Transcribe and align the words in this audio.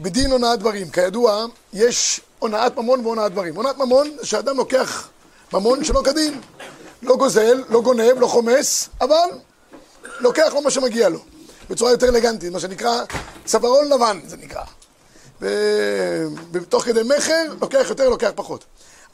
בדין 0.00 0.30
הונאת 0.30 0.58
דברים. 0.58 0.90
כידוע, 0.90 1.46
יש 1.72 2.20
הונאת 2.38 2.76
ממון 2.76 3.06
והונאת 3.06 3.32
דברים. 3.32 3.56
הונאת 3.56 3.78
ממון 3.78 4.16
זה 4.20 4.26
שאדם 4.26 4.56
לוקח 4.56 5.08
ממון 5.52 5.84
שלא 5.84 6.02
כדין. 6.04 6.40
לא 7.02 7.16
גוזל, 7.16 7.64
לא 7.68 7.80
גונב, 7.80 8.18
לא 8.18 8.26
חומס, 8.26 8.88
אבל 9.00 9.28
לוקח 10.18 10.52
לו 10.54 10.62
מה 10.62 10.70
שמגיע 10.70 11.08
לו. 11.08 11.18
בצורה 11.70 11.90
יותר 11.90 12.08
אלגנטית, 12.08 12.52
מה 12.52 12.60
שנקרא 12.60 13.02
צווארון 13.44 13.88
לבן, 13.88 14.20
זה 14.26 14.36
נקרא. 14.36 14.62
ותוך 16.52 16.84
כדי 16.84 17.02
מכר, 17.02 17.54
לוקח 17.60 17.86
יותר, 17.88 18.08
לוקח 18.08 18.30
פחות. 18.34 18.64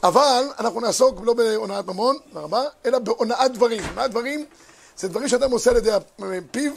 אבל 0.03 0.45
אנחנו 0.59 0.81
נעסוק 0.81 1.21
לא 1.25 1.35
בהונאת 1.35 1.87
ממון, 1.87 2.17
רבה, 2.35 2.63
אלא 2.87 2.99
בהונאת 2.99 3.53
דברים. 3.53 3.85
הונאת 3.85 4.11
דברים 4.11 4.45
זה 4.97 5.09
דברים 5.09 5.29
שאדם 5.29 5.51
עושה 5.51 5.71
על 5.71 5.77
ידי 5.77 5.91
פיו 6.51 6.73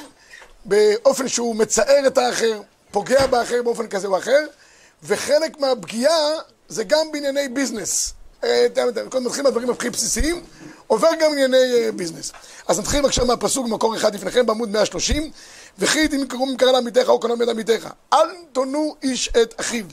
באופן 0.65 1.27
שהוא 1.27 1.55
מצער 1.55 2.07
את 2.07 2.17
האחר, 2.17 2.61
פוגע 2.91 3.27
באחר 3.27 3.61
באופן 3.63 3.87
כזה 3.87 4.07
או 4.07 4.17
אחר, 4.17 4.39
וחלק 5.03 5.59
מהפגיעה 5.59 6.33
זה 6.67 6.83
גם 6.83 7.11
בענייני 7.11 7.47
ביזנס. 7.49 8.13
אה, 8.43 8.67
קודם 9.09 9.25
נתחיל 9.25 9.43
מהדברים 9.43 9.69
הכי 9.69 9.89
בסיסיים, 9.89 10.43
עובר 10.87 11.09
גם 11.19 11.31
ענייני 11.31 11.57
אה, 11.57 11.91
ביזנס. 11.91 12.31
אז 12.67 12.79
נתחיל 12.79 13.01
בבקשה 13.01 13.23
מהפסוק 13.23 13.67
במקור 13.67 13.95
אחד 13.95 14.15
לפניכם 14.15 14.45
בעמוד 14.45 14.69
130, 14.69 15.31
וכי 15.79 16.07
אם 16.15 16.25
קראו 16.27 16.45
ממכר 16.45 16.71
לעמיתך 16.71 17.03
או 17.07 17.19
קנו 17.19 17.37
מיד 17.37 17.49
עמיתך, 17.49 17.87
אל 18.13 18.27
תונו 18.51 18.95
איש 19.03 19.29
את 19.41 19.53
אחיו, 19.59 19.85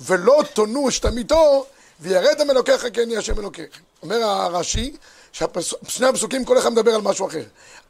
ולא 0.00 0.42
תונו 0.54 0.88
את 0.88 1.04
עמיתו, 1.04 1.66
וירד 2.00 2.40
המלוקיך 2.40 2.86
כן 2.92 3.08
יהיה 3.08 3.18
השם 3.18 3.38
אלוקיך. 3.38 3.68
אומר 4.02 4.22
הרש"י, 4.24 4.96
ששני 5.32 6.06
הפסוקים 6.06 6.44
כל 6.44 6.58
אחד 6.58 6.72
מדבר 6.72 6.94
על 6.94 7.00
משהו 7.00 7.26
אחר. 7.26 7.42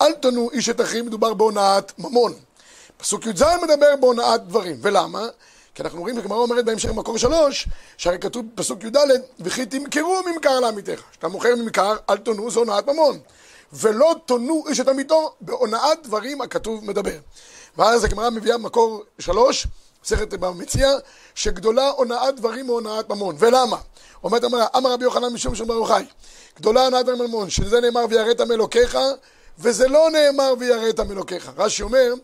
אל 0.03 0.13
תונו 0.13 0.51
איש 0.51 0.69
את 0.69 0.81
אחיו, 0.81 1.05
מדובר 1.05 1.35
בהונאת 1.35 1.93
ממון. 1.99 2.35
פסוק 3.03 3.27
י"ז 3.27 3.45
מדבר 3.63 3.97
בהונאת 4.01 4.47
דברים. 4.47 4.77
ולמה? 4.83 5.27
כי 5.75 5.83
אנחנו 5.83 6.01
רואים, 6.01 6.19
הגמרא 6.19 6.39
אומרת 6.39 6.65
בהמשך 6.65 6.89
במקור 6.89 7.19
שלוש, 7.19 7.69
שהרי 7.97 8.19
כתוב 8.19 8.47
בפסוק 8.55 8.85
י"ד, 8.85 8.97
וכי 9.41 9.67
תמכרו 9.67 10.21
ממכר 10.27 10.61
לעמיתך. 10.61 11.01
כשאתה 11.11 11.29
מוכר 11.29 11.57
ממכר, 11.57 11.97
אל 12.11 12.17
תונו, 12.17 12.51
זה 12.51 12.59
הונאת 12.59 12.89
ממון. 12.89 13.19
ולא 13.73 14.15
תונו 14.27 14.65
איש 14.69 14.81
את 14.81 14.89
עמיתו, 14.89 15.33
בהונאת 15.41 15.99
דברים 16.03 16.41
הכתוב 16.41 16.85
מדבר. 16.85 17.19
ואז 17.77 18.05
הגמרא 18.05 18.31
מביאה 18.31 18.59
במקור 18.59 19.03
שלוש, 19.19 19.67
מסכת 20.05 20.35
במציע, 20.35 20.91
שגדולה 21.35 21.89
הונאת 21.89 22.37
דברים 22.37 22.67
מהונאת 22.67 23.09
ממון. 23.09 23.37
ולמה? 23.39 23.77
אומרת 24.25 24.45
אמרה, 24.45 24.67
אמר 24.77 24.93
רבי 24.93 25.05
יוחנן 25.05 25.33
משום 25.33 25.55
שם 25.55 25.67
ברוך 25.67 25.91
חי. 25.91 26.05
גדולה 26.57 26.85
הונאת 26.85 27.07
דברים 27.07 27.25
ממון, 27.25 27.51
שזה 27.51 27.81
נאמר 27.81 28.05
ויראת 28.11 28.41
מאלוקיך, 28.41 28.99
וזה 29.59 29.89
לא 29.89 30.09
נאמר 30.11 30.55
ויראת 30.59 31.01
מאלוקיך. 31.01 31.51
רש"י 31.57 31.83
אומר, 31.83 32.15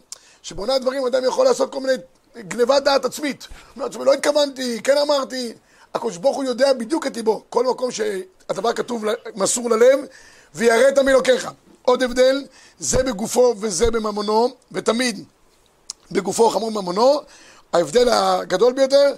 שבהונאת 0.42 0.83
דברים 0.83 1.06
אדם 1.06 1.25
יכול 1.25 1.47
לעשות 1.47 1.72
כל 1.72 1.81
מיני 1.81 1.92
גנבת 2.39 2.83
דעת 2.83 3.05
עצמית. 3.05 3.48
אומר, 3.77 3.89
לא 4.05 4.12
התכוונתי, 4.12 4.83
כן 4.83 4.98
אמרתי. 4.98 5.53
הקדוש 5.95 6.17
ברוך 6.17 6.36
הוא 6.36 6.45
יודע 6.45 6.72
בדיוק 6.72 7.06
את 7.06 7.17
ליבו. 7.17 7.45
כל 7.48 7.64
מקום 7.64 7.91
שהדבר 7.91 8.72
כתוב 8.72 9.05
מסור 9.34 9.70
ללב, 9.70 9.98
ויראת 10.55 10.98
מאלוקיך. 10.98 11.48
עוד 11.83 12.03
הבדל, 12.03 12.45
זה 12.78 13.03
בגופו 13.03 13.55
וזה 13.61 13.91
בממונו, 13.91 14.48
ותמיד 14.72 15.25
בגופו 16.11 16.50
חמור 16.50 16.70
ממונו. 16.70 17.20
ההבדל 17.73 18.08
הגדול 18.08 18.73
ביותר, 18.73 19.14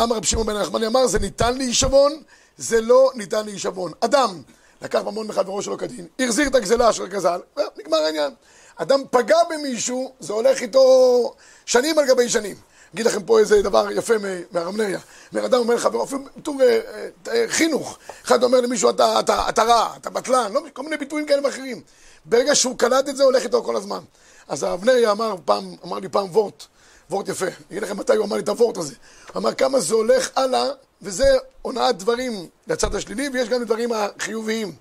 אמר 0.00 0.16
רב 0.16 0.24
שמעון 0.24 0.46
בן 0.46 0.56
נחמני 0.56 0.86
אמר, 0.86 1.06
זה 1.06 1.18
ניתן 1.18 1.56
להישבון, 1.56 2.22
זה 2.58 2.80
לא 2.80 3.10
ניתן 3.14 3.44
להישבון. 3.44 3.92
אדם 4.00 4.42
לקח 4.82 5.00
ממון 5.00 5.26
מחברו 5.26 5.62
שלו 5.62 5.78
כדין, 5.78 6.06
החזיר 6.20 6.48
את 6.48 6.54
הגזלה 6.54 6.90
אשר 6.90 7.06
גזל, 7.06 7.40
נגמר 7.78 7.98
העניין. 7.98 8.30
אדם 8.78 9.02
פגע 9.10 9.36
במישהו, 9.50 10.12
זה 10.20 10.32
הולך 10.32 10.62
איתו 10.62 11.34
שנים 11.66 11.98
על 11.98 12.06
גבי 12.06 12.28
שנים. 12.28 12.56
אגיד 12.94 13.06
לכם 13.06 13.22
פה 13.22 13.38
איזה 13.38 13.62
דבר 13.62 13.90
יפה 13.90 14.14
מהרמניה. 14.50 14.98
אומר 15.32 15.44
אדם 15.44 15.58
אומר 15.58 15.76
ביטוי 15.78 16.62
אה, 16.62 17.08
אה, 17.28 17.44
חינוך. 17.48 17.98
אחד 18.24 18.42
אומר 18.42 18.60
למישהו, 18.60 18.90
אתה, 18.90 19.20
אתה, 19.20 19.48
אתה 19.48 19.62
רע, 19.62 19.96
אתה 19.96 20.10
בטלן, 20.10 20.52
לא, 20.52 20.60
כל 20.72 20.82
מיני 20.82 20.96
ביטויים 20.96 21.26
כאלה 21.26 21.44
ואחרים. 21.44 21.80
ברגע 22.24 22.54
שהוא 22.54 22.78
קלט 22.78 23.08
את 23.08 23.16
זה, 23.16 23.24
הולך 23.24 23.42
איתו 23.42 23.62
כל 23.62 23.76
הזמן. 23.76 24.00
אז 24.48 24.62
הרב 24.62 24.84
אמר 25.10 25.36
פעם, 25.44 25.76
אמר 25.84 25.98
לי 25.98 26.08
פעם 26.08 26.30
וורט, 26.30 26.64
וורט 27.10 27.28
יפה. 27.28 27.46
אגיד 27.70 27.82
לכם 27.82 27.96
מתי 27.96 28.16
הוא 28.16 28.24
אמר 28.24 28.36
לי 28.36 28.42
את 28.42 28.48
הוורט 28.48 28.76
הזה. 28.76 28.94
אמר 29.36 29.54
כמה 29.54 29.80
זה 29.80 29.94
הולך 29.94 30.30
הלאה, 30.36 30.64
וזה 31.02 31.36
הונאת 31.62 31.98
דברים 31.98 32.48
לצד 32.66 32.94
השלילי, 32.94 33.28
ויש 33.28 33.48
גם 33.48 33.64
דברים 33.64 33.90
החיוביים. 33.92 34.72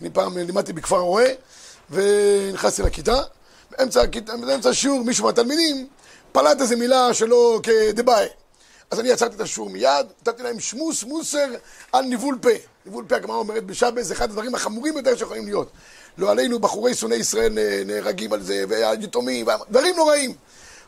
אני 0.00 0.10
פעם 0.10 0.38
לימדתי 0.38 0.72
בכפר 0.72 0.98
רועה, 0.98 1.30
ונכנסתי 1.90 2.82
לכיתה, 2.82 3.22
באמצע, 3.70 4.02
באמצע 4.26 4.68
השיעור 4.68 5.04
מישהו 5.04 5.24
מהתלמידים 5.24 5.88
פלט 6.32 6.60
איזה 6.60 6.76
מילה 6.76 7.14
שלא 7.14 7.60
כדבעי. 7.62 8.26
אז 8.90 9.00
אני 9.00 9.12
עצרתי 9.12 9.36
את 9.36 9.40
השיעור 9.40 9.70
מיד, 9.70 10.06
נתתי 10.20 10.42
להם 10.42 10.60
שמוס 10.60 11.04
מוסר 11.04 11.46
על 11.92 12.04
ניבול 12.04 12.38
פה. 12.42 12.50
ניבול 12.86 13.04
פה, 13.08 13.16
הגמרא 13.16 13.36
אומרת 13.36 13.64
בשבת, 13.64 14.04
זה 14.04 14.14
אחד 14.14 14.24
הדברים 14.24 14.54
החמורים 14.54 14.94
ביותר 14.94 15.16
שיכולים 15.16 15.44
להיות. 15.44 15.70
לא 16.18 16.30
עלינו, 16.30 16.58
בחורי 16.58 16.94
שונאי 16.94 17.16
ישראל 17.16 17.58
נהרגים 17.86 18.32
על 18.32 18.42
זה, 18.42 18.64
והיתומים, 18.68 19.46
דברים 19.70 19.96
נוראים. 19.96 20.34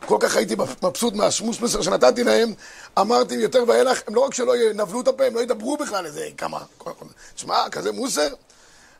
כל 0.05 0.17
כך 0.19 0.35
הייתי 0.35 0.55
מבסוט 0.81 1.13
מהשמוס 1.13 1.59
מוסר 1.59 1.81
שנתתי 1.81 2.23
להם, 2.23 2.53
אמרתי 2.99 3.35
יותר 3.35 3.63
ואילך, 3.67 4.01
הם 4.07 4.15
לא 4.15 4.21
רק 4.21 4.33
שלא 4.33 4.57
ינבלו 4.57 5.01
את 5.01 5.07
הפה, 5.07 5.25
הם 5.25 5.35
לא 5.35 5.39
ידברו 5.39 5.77
בכלל 5.77 6.05
איזה 6.05 6.27
כמה... 6.37 6.59
שמע, 7.35 7.69
כזה 7.71 7.91
מוסר? 7.91 8.27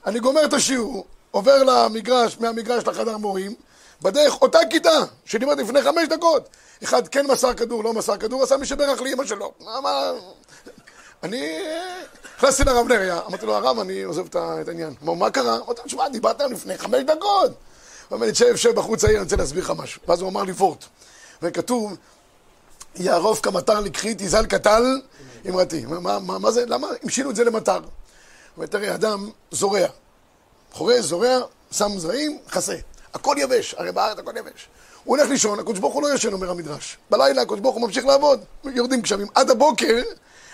אני 0.06 0.20
גומר 0.20 0.46
את 0.46 0.54
השיעור, 0.54 1.06
עובר 1.34 1.64
למגרש, 1.64 2.38
מהמגרש 2.40 2.88
לחדר 2.88 3.18
מורים, 3.18 3.54
בדרך 4.02 4.42
אותה 4.42 4.60
כיתה, 4.70 5.00
שדיברתי 5.26 5.64
לפני 5.64 5.82
חמש 5.82 6.08
דקות. 6.10 6.50
אחד 6.84 7.08
כן 7.08 7.28
מסר 7.28 7.54
כדור, 7.54 7.84
לא 7.84 7.94
מסר 7.94 8.18
כדור, 8.18 8.44
עשה 8.44 8.58
מי 8.58 8.66
שברך 8.66 9.02
לאמא 9.02 9.26
שלו. 9.26 9.54
אני 11.24 11.60
נכנסתי 12.38 12.64
לרב 12.64 12.88
נריה, 12.88 13.20
אמרתי 13.28 13.46
לו, 13.46 13.56
הרב, 13.56 13.80
אני 13.80 14.04
עוזב 14.04 14.26
את 14.36 14.68
העניין. 14.68 14.94
אמר, 15.04 15.14
מה 15.14 15.30
קרה? 15.30 15.56
אמרתי 15.56 15.82
לו, 15.82 15.86
תשמע, 15.86 16.10
דיברת 16.10 16.42
לפני 16.42 16.78
חמש 16.78 17.04
דקות. 17.04 17.52
הוא 17.52 17.56
אומר 18.12 18.26
לי, 18.26 18.32
תשב, 18.32 18.56
שב 18.56 18.76
בחוץ 18.76 19.04
העיר, 19.04 19.18
אני 19.18 19.24
רוצה 19.24 19.36
להסביר 19.36 19.64
לך 19.64 19.74
משהו. 19.78 20.02
ואז 20.08 20.22
הוא 20.22 20.30
אמר 20.30 20.44
לי 20.44 20.52
וורט. 20.52 20.86
וכתוב, 21.42 21.98
יערוף 22.96 23.40
כמטר 23.42 23.80
לקחי, 23.80 24.16
תזל 24.18 24.46
קטל 24.46 25.02
אמרתי. 25.50 25.86
מה 26.40 26.52
זה? 26.52 26.66
למה 26.66 26.88
המשינו 27.04 27.30
את 27.30 27.36
זה 27.36 27.44
למטר? 27.44 27.76
הוא 27.76 27.82
אומר, 28.58 28.66
תראה, 28.66 28.96
אדם 28.96 29.30
זורע. 29.52 29.88
חורש, 30.74 31.06
זורע, 31.06 31.40
שם 31.72 31.90
זרעים, 31.98 32.38
חסה. 32.50 32.76
הכל 33.14 33.36
יבש, 33.40 33.76
הרי 33.78 33.92
בארץ 33.92 34.20
הכל 34.20 34.38
יבש. 34.38 34.68
הוא 35.04 35.18
הולך 35.18 35.30
לישון, 35.30 35.60
הקדוש 35.60 35.80
ברוך 35.80 35.94
הוא 35.94 36.04
לא 36.04 36.14
ישן, 36.14 36.34
אומר 36.34 36.50
המדרש. 36.50 36.98
בלילה 37.10 37.42
הקדוש 37.42 37.60
ברוך 37.60 37.76
הוא 37.76 37.88
ממשיך 37.88 38.06
לעבוד, 38.06 38.44
יורדים 38.64 39.02
גשמים. 39.02 39.28
עד 39.36 39.50
הבוקר, 39.50 40.02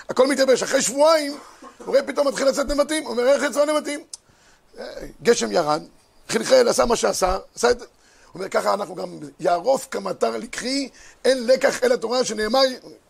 הכל 0.09 0.27
מתייבש. 0.27 0.63
אחרי 0.63 0.81
שבועיים, 0.81 1.31
הוא 1.77 1.87
רואה 1.87 2.03
פתאום 2.03 2.27
מתחיל 2.27 2.47
לצאת 2.47 2.67
נמטים, 2.67 3.03
הוא 3.03 3.11
אומר, 3.11 3.27
איך 3.27 3.43
יצאו 3.43 3.65
נמטים? 3.65 4.03
גשם 5.23 5.51
ירד, 5.51 5.81
חלחל, 6.29 6.67
עשה 6.67 6.85
מה 6.85 6.95
שעשה, 6.95 7.37
עשה 7.55 7.71
את... 7.71 7.79
הוא 7.81 7.87
אומר, 8.35 8.49
ככה 8.49 8.73
אנחנו 8.73 8.95
גם, 8.95 9.19
יערוף 9.39 9.87
כמטר 9.91 10.37
לקחי, 10.37 10.89
אין 11.25 11.47
לקח 11.47 11.83
אל 11.83 11.91
התורה 11.91 12.25
שנאמר, 12.25 12.61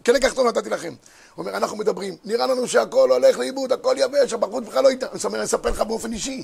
כלקח 0.06 0.34
טוב 0.34 0.48
נתתי 0.48 0.70
לכם. 0.70 0.94
הוא 1.36 1.46
אומר, 1.46 1.58
אנחנו 1.58 1.78
מדברים, 1.78 2.18
נראה 2.26 2.48
לנו 2.48 2.68
שהכל 2.68 3.12
הולך 3.12 3.38
לאיבוד, 3.38 3.72
הכל 3.72 3.96
יבש, 3.98 4.34
הבחורות 4.34 4.64
בכלל 4.64 4.84
לא 4.84 4.90
איתה. 4.90 5.08
אני 5.34 5.44
אספר 5.44 5.70
לך 5.70 5.82
באופן 5.82 6.14
אישי. 6.14 6.44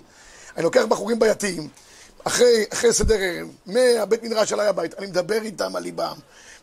אני 0.55 0.63
לוקח 0.63 0.85
בחורים 0.89 1.19
בעייתיים, 1.19 1.69
אחרי, 2.23 2.65
אחרי 2.73 2.93
סדר 2.93 3.15
ערב, 3.19 3.47
מהבית 3.65 4.23
מדרש 4.23 4.53
אליי 4.53 4.67
הבית, 4.67 4.93
אני 4.93 5.07
מדבר 5.07 5.41
איתם 5.41 5.75
על 5.75 5.83
ליבם, 5.83 6.15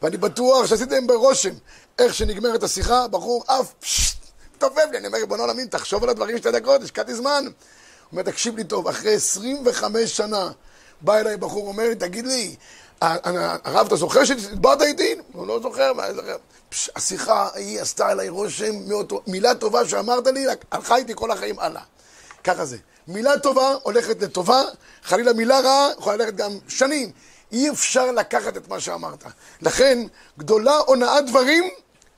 ואני 0.03 0.17
בטוח 0.17 0.67
שעשיתי 0.67 0.95
להם 0.95 1.07
ברושם, 1.07 1.55
איך 1.99 2.15
שנגמרת 2.15 2.63
השיחה, 2.63 3.09
בחור 3.09 3.45
אף 3.47 3.73
תופף 4.59 4.83
לי, 4.93 4.99
אני 4.99 5.07
אומר, 5.07 5.19
ריבונו 5.19 5.43
עולמין, 5.43 5.67
תחשוב 5.67 6.03
על 6.05 6.11
הדברים 6.11 6.39
שתי 6.39 6.51
דקות, 6.51 6.83
השקעתי 6.83 7.15
זמן. 7.15 7.45
הוא 7.45 7.53
אומר, 8.13 8.23
תקשיב 8.23 8.57
לי 8.57 8.65
טוב, 8.65 8.89
אחרי 8.89 9.15
25 9.15 10.17
שנה, 10.17 10.51
בא 11.01 11.19
אליי 11.19 11.37
בחור, 11.37 11.69
אומר 11.69 11.89
לי, 11.89 11.95
תגיד 11.95 12.27
לי, 12.27 12.57
הרב, 13.01 13.87
אתה 13.87 13.97
זוכר 13.97 14.25
שדיברת 14.25 14.83
איתי? 14.83 15.15
הוא 15.33 15.47
לא 15.47 15.61
זוכר, 15.63 15.93
מה 15.93 16.07
אני 16.07 16.15
זוכר? 16.15 16.37
השיחה 16.97 17.49
ההיא 17.55 17.81
עשתה 17.81 18.09
עליי 18.09 18.29
רושם, 18.29 18.75
מילה 19.27 19.55
טובה 19.55 19.89
שאמרת 19.89 20.27
לי, 20.27 20.47
הלכה 20.71 20.97
איתי 20.97 21.13
כל 21.17 21.31
החיים 21.31 21.59
הלאה. 21.59 21.83
ככה 22.45 22.65
זה. 22.65 22.77
מילה 23.09 23.39
טובה 23.39 23.75
הולכת 23.83 24.23
לטובה, 24.23 24.63
חלילה 25.03 25.33
מילה 25.33 25.61
רעה 25.61 25.89
יכולה 25.99 26.17
ללכת 26.17 26.35
גם 26.35 26.59
שנים. 26.69 27.11
אי 27.53 27.71
אפשר 27.71 28.13
לקחת 28.13 28.57
את 28.57 28.69
מה 28.69 28.81
שאמרת. 28.81 29.25
לכן, 29.63 29.99
גדולה 30.39 30.77
הונאת 30.77 31.27
דברים 31.27 31.65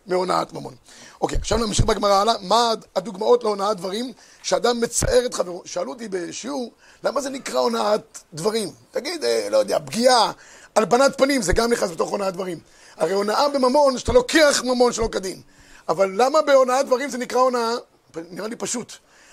מהונאת 0.06 0.52
ממון. 0.52 0.74
אוקיי, 1.20 1.38
עכשיו 1.38 1.58
נמשיך 1.58 1.84
בגמרא 1.84 2.12
הלאה, 2.12 2.34
מה 2.40 2.72
הדוגמאות 2.96 3.44
להונאת 3.44 3.76
דברים 3.76 4.12
שאדם 4.42 4.80
מצער 4.80 5.26
את 5.26 5.34
חברו. 5.34 5.62
שאלו 5.64 5.92
אותי 5.92 6.08
בשיעור, 6.08 6.72
למה 7.04 7.20
זה 7.20 7.30
נקרא 7.30 7.60
הונאת 7.60 8.18
דברים? 8.34 8.70
תגיד, 8.90 9.24
אה, 9.24 9.48
לא 9.50 9.56
יודע, 9.56 9.78
פגיעה, 9.78 10.32
הלבנת 10.76 11.18
פנים, 11.18 11.42
זה 11.42 11.52
גם 11.52 11.72
נכנס 11.72 11.90
בתוך 11.90 12.10
הונאת 12.10 12.34
דברים. 12.34 12.58
הרי 12.96 13.12
הונאה 13.12 13.48
בממון, 13.48 13.98
שאתה 13.98 14.12
לוקח 14.12 14.62
ממון 14.64 14.92
שלא 14.92 15.08
כדין. 15.12 15.40
אבל 15.88 16.12
למה 16.16 16.42
בהונאת 16.42 16.86
דברים 16.86 17.10
זה 17.10 17.18
נקרא 17.18 17.40
הונאה? 17.40 17.70
נראה 18.30 18.48
לי 18.48 18.56
פשוט. 18.56 18.92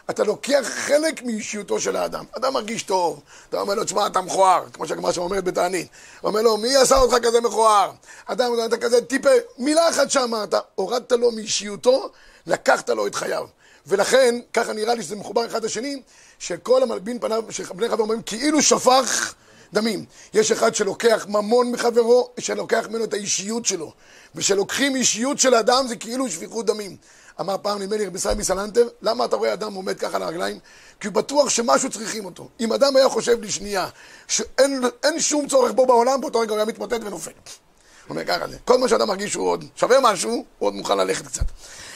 אתה 0.10 0.24
לוקח 0.24 0.64
חלק 0.64 1.24
מאישיותו 1.24 1.80
של 1.80 1.96
האדם. 1.96 2.26
אדם 2.38 2.54
מרגיש 2.54 2.84
טוב, 2.84 3.22
אתה 3.50 3.62
אומר 3.62 3.76
לו, 3.76 3.84
תשמע, 3.84 4.08
אתה 4.08 4.22
מכוער, 4.22 4.64
כמו 4.74 4.88
שהגמרא 4.88 5.12
שם 5.12 5.22
אומרת 5.22 5.44
בתענית. 5.44 5.88
הוא 6.22 6.30
אומר 6.30 6.42
לו, 6.42 6.58
מי 6.58 6.76
עשה 6.76 6.98
אותך 6.98 7.16
כזה 7.24 7.42
מכוער? 7.42 7.92
אדם, 8.26 8.52
אתה 8.66 8.78
כזה 8.78 9.02
טיפה, 9.02 9.30
מילה 9.58 9.90
אחת 9.90 10.12
שמה, 10.12 10.44
אתה 10.44 10.60
הורדת 10.76 11.12
לו 11.12 11.32
מאישיותו, 11.32 12.10
לקחת 12.48 12.90
לו 12.90 13.08
את 13.08 13.16
חייו. 13.16 13.48
ולכן, 13.88 14.36
ככה 14.54 14.74
נראה 14.74 14.96
לי 14.96 15.04
שזה 15.04 15.16
מחובר 15.16 15.46
אחד 15.46 15.64
לשני, 15.64 16.02
שכל 16.40 16.84
המלבין 16.84 17.20
פניו, 17.20 17.44
שבני 17.50 17.90
חבר 17.90 18.02
אומרים, 18.02 18.22
כאילו 18.22 18.62
שפך 18.62 19.34
דמים. 19.74 20.06
יש 20.34 20.52
אחד 20.52 20.76
שלוקח 20.76 21.26
ממון 21.30 21.72
מחברו, 21.72 22.30
שלוקח 22.40 22.86
ממנו 22.90 23.04
את 23.04 23.14
האישיות 23.14 23.66
שלו. 23.66 23.94
ושלוקחים 24.36 24.96
אישיות 24.96 25.40
של 25.40 25.56
אדם 25.56 25.88
זה 25.88 25.96
כאילו 25.96 26.30
שפיכות 26.30 26.66
דמים. 26.66 26.98
אמר 27.42 27.56
פעם 27.62 27.82
נדמה 27.82 27.98
לי 27.98 28.06
רבי 28.06 28.18
ישראל 28.18 28.38
מסלנטר, 28.38 28.88
למה 29.02 29.26
אתה 29.26 29.36
רואה 29.36 29.54
אדם 29.54 29.74
עומד 29.74 30.00
ככה 30.00 30.16
על 30.16 30.24
הרגליים? 30.24 30.60
כי 31.00 31.08
הוא 31.08 31.16
בטוח 31.16 31.50
שמשהו 31.50 31.90
צריכים 31.90 32.26
אותו. 32.26 32.50
אם 32.60 32.74
אדם 32.74 32.96
היה 32.96 33.10
חושב 33.10 33.42
לשנייה 33.42 33.88
שאין 34.28 35.20
שום 35.20 35.48
צורך 35.48 35.72
בו 35.72 35.86
בעולם, 35.86 36.22
באותו 36.22 36.40
רגע 36.40 36.52
הוא 36.52 36.58
היה 36.58 36.66
מתמוטט 36.66 37.00
ונופל. 37.04 37.32
הוא 37.32 38.10
אומר 38.10 38.26
ככה, 38.26 38.46
כל 38.66 38.78
מה 38.78 38.88
שאדם 38.88 39.08
מרגיש 39.08 39.32
שהוא 39.32 39.50
עוד 39.50 39.66
שווה 39.76 39.98
משהו, 40.02 40.32
הוא 40.32 40.46
עוד 40.60 40.74
מוכן 40.74 40.98
ללכת 40.98 41.28
קצת. 41.28 41.46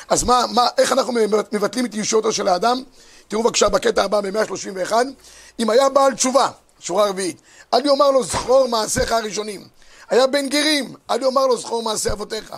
אז 0.09 0.23
מה, 0.23 0.45
מה, 0.53 0.67
איך 0.77 0.91
אנחנו 0.91 1.13
מבטלים 1.51 1.85
את 1.85 1.93
אישיותו 1.93 2.31
של 2.31 2.47
האדם? 2.47 2.83
תראו 3.27 3.43
בבקשה 3.43 3.69
בקטע 3.69 4.03
הבא 4.03 4.21
ב-131, 4.21 4.93
אם 5.59 5.69
היה 5.69 5.89
בעל 5.89 6.13
תשובה, 6.13 6.49
שורה 6.79 7.09
רביעית, 7.09 7.41
אל 7.73 7.85
יאמר 7.85 8.11
לו 8.11 8.23
זכור 8.23 8.67
מעשיך 8.67 9.11
הראשונים. 9.11 9.67
היה 10.09 10.27
בן 10.27 10.49
גרים, 10.49 10.93
אל 11.09 11.21
יאמר 11.21 11.47
לו 11.47 11.57
זכור 11.57 11.83
מעשי 11.83 12.11
אבותיך. 12.11 12.55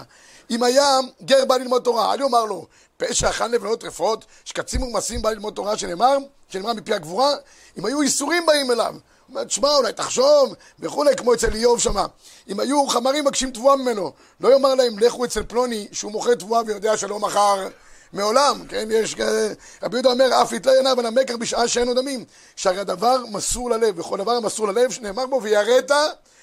אם 0.49 0.63
היה 0.63 0.99
גר 1.23 1.45
בא 1.45 1.57
ללמוד 1.57 1.81
תורה, 1.83 2.13
אל 2.13 2.21
יאמר 2.21 2.45
לו 2.45 2.65
פשע 2.97 3.29
אכל 3.29 3.47
לבנות 3.47 3.81
טרפות, 3.81 4.25
שקצים 4.45 4.83
ומעשים 4.83 5.21
בא 5.21 5.29
ללמוד 5.31 5.53
תורה 5.53 5.77
שנאמר, 5.77 6.17
שנאמר 6.49 6.73
מפי 6.73 6.94
הגבורה, 6.94 7.35
אם 7.77 7.85
היו 7.85 8.01
איסורים 8.01 8.45
באים 8.45 8.71
אליו. 8.71 8.94
הוא 8.94 8.99
אומר, 9.29 9.44
תשמע, 9.44 9.75
אולי 9.75 9.94
תחשוב, 9.94 10.53
וכולי, 10.79 11.15
כמו 11.15 11.33
אצל 11.33 11.53
איוב 11.53 11.79
שמה. 11.79 12.05
אם 12.49 12.59
היו 12.59 12.88
חמרים 12.88 13.25
מבקשים 13.25 13.51
תבואה 13.51 13.75
ממנו, 13.75 14.11
לא 14.41 14.53
יאמר 14.53 14.75
להם, 14.75 14.99
לכו 14.99 15.25
אצל 15.25 15.44
פלוני, 15.44 15.88
שהוא 15.91 16.11
מוכר 16.11 16.35
תבואה 16.35 16.61
ויודע 16.65 16.97
שלא 16.97 17.19
מכר 17.19 17.67
מעולם, 18.13 18.65
כן? 18.69 18.88
יש 18.91 19.15
כאלה... 19.15 19.53
רבי 19.83 19.95
יהודה 19.95 20.09
אומר, 20.09 20.41
אף 20.41 20.51
יתלה 20.51 20.73
עיניו 20.73 20.99
על 20.99 21.05
המקר 21.05 21.38
בשעה 21.38 21.67
שאין 21.67 21.88
עוד 21.88 21.97
דמים. 21.97 22.25
שהרי 22.55 22.79
הדבר 22.79 23.23
מסור 23.31 23.69
ללב, 23.69 23.99
וכל 23.99 24.17
דבר 24.17 24.39
מסור 24.39 24.67
ללב, 24.67 24.91
שנאמר 24.91 25.25
בו, 25.25 25.41
ויראת 25.41 25.91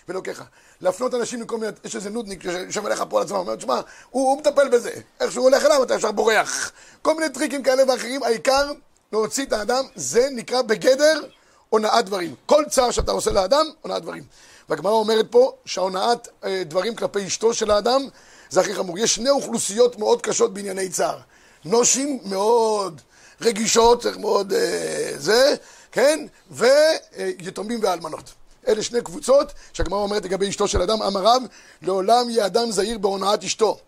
ולוקחה. 0.08 0.44
להפנות 0.80 1.14
אנשים 1.14 1.42
לכל 1.42 1.58
מיני, 1.58 1.72
יש 1.84 1.96
איזה 1.96 2.10
נודניק 2.10 2.42
שיושב 2.42 2.86
אליך 2.86 3.04
פה 3.08 3.18
על 3.18 3.24
עצמם, 3.24 3.36
אומר, 3.36 3.56
תשמע, 3.56 3.74
הוא, 4.10 4.30
הוא 4.30 4.38
מטפל 4.38 4.68
בזה, 4.68 4.90
איך 5.20 5.32
שהוא 5.32 5.44
הולך 5.44 5.64
אליו 5.64 5.82
אתה 5.82 5.94
ישר 5.94 6.12
בורח. 6.12 6.72
כל 7.02 7.14
מיני 7.14 7.28
טריקים 7.28 7.62
כאלה 7.62 7.82
ואחרים, 7.88 8.22
העיקר 8.22 8.72
להוציא 9.12 9.44
את 9.44 9.52
האדם, 9.52 9.84
זה 9.94 10.28
נקרא 10.32 10.62
בגדר 10.62 11.20
הונאת 11.68 12.04
דברים. 12.04 12.34
כל 12.46 12.64
צער 12.70 12.90
שאתה 12.90 13.12
עושה 13.12 13.30
לאדם, 13.30 13.66
הונאת 13.82 14.02
דברים. 14.02 14.22
והגמרא 14.68 14.92
אומרת 14.92 15.26
פה 15.30 15.52
שהונאת 15.64 16.28
אה, 16.44 16.62
דברים 16.64 16.94
כלפי 16.94 17.26
אשתו 17.26 17.54
של 17.54 17.70
האדם 17.70 18.08
זה 18.50 18.60
הכי 18.60 18.74
חמור. 18.74 18.98
יש 18.98 19.14
שני 19.14 19.30
אוכלוסיות 19.30 19.98
מאוד 19.98 20.22
קשות 20.22 20.54
בענייני 20.54 20.88
צער. 20.88 21.18
נושים 21.64 22.18
מאוד 22.24 23.00
רגישות, 23.40 24.06
מאוד 24.06 24.52
אה, 24.52 25.12
זה, 25.16 25.54
כן? 25.92 26.26
ויתומים 26.50 27.78
ואלמנות. 27.82 28.32
אלה 28.68 28.82
שני 28.82 29.02
קבוצות 29.02 29.52
שהגמרא 29.72 29.98
אומרת 29.98 30.24
לגבי 30.24 30.48
אשתו 30.48 30.68
של 30.68 30.82
אדם, 30.82 31.02
אמר 31.02 31.20
רב, 31.20 31.42
לעולם 31.82 32.30
יהיה 32.30 32.46
אדם 32.46 32.70
זהיר 32.70 32.98
בהונאת 32.98 33.44
אשתו, 33.44 33.78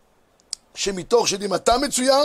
שמתוך 0.75 1.29
שדמעתה 1.29 1.79
מצויה, 1.79 2.19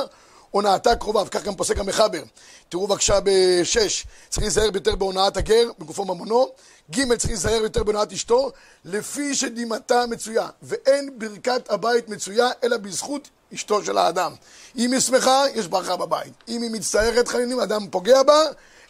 הונאתה 0.52 0.96
קרוביו, 0.96 1.28
כך 1.32 1.44
גם 1.44 1.56
פוסק 1.56 1.80
המחבר. 1.80 2.24
תראו 2.70 2.88
בבקשה 2.88 3.20
בשש, 3.24 4.06
צריך 4.30 4.42
להיזהר 4.42 4.70
יותר 4.74 4.96
בהונאת 4.96 5.38
הגר, 5.38 5.70
בגופו 5.80 6.06
ממונו. 6.06 6.48
ג' 6.92 7.16
צריך 7.16 7.30
להיזהר 7.30 7.62
יותר 7.62 7.84
בהונאת 7.84 8.12
אשתו, 8.12 8.52
לפי 8.86 9.36
שדמעתה 9.36 10.06
מצויה. 10.10 10.48
ואין 10.62 11.10
ברכת 11.18 11.72
הבית 11.72 12.10
מצויה, 12.10 12.50
אלא 12.64 12.78
בזכות 12.78 13.30
אשתו 13.54 13.86
של 13.86 13.98
האדם. 13.98 14.34
אם 14.78 14.92
היא 14.92 15.00
שמחה, 15.00 15.44
יש 15.54 15.68
ברכה 15.68 15.96
בבית. 15.96 16.34
אם 16.48 16.62
היא 16.62 16.72
מצטערת 16.72 17.28
חלילים, 17.28 17.60
אדם 17.60 17.88
פוגע 17.90 18.24
בה, 18.24 18.42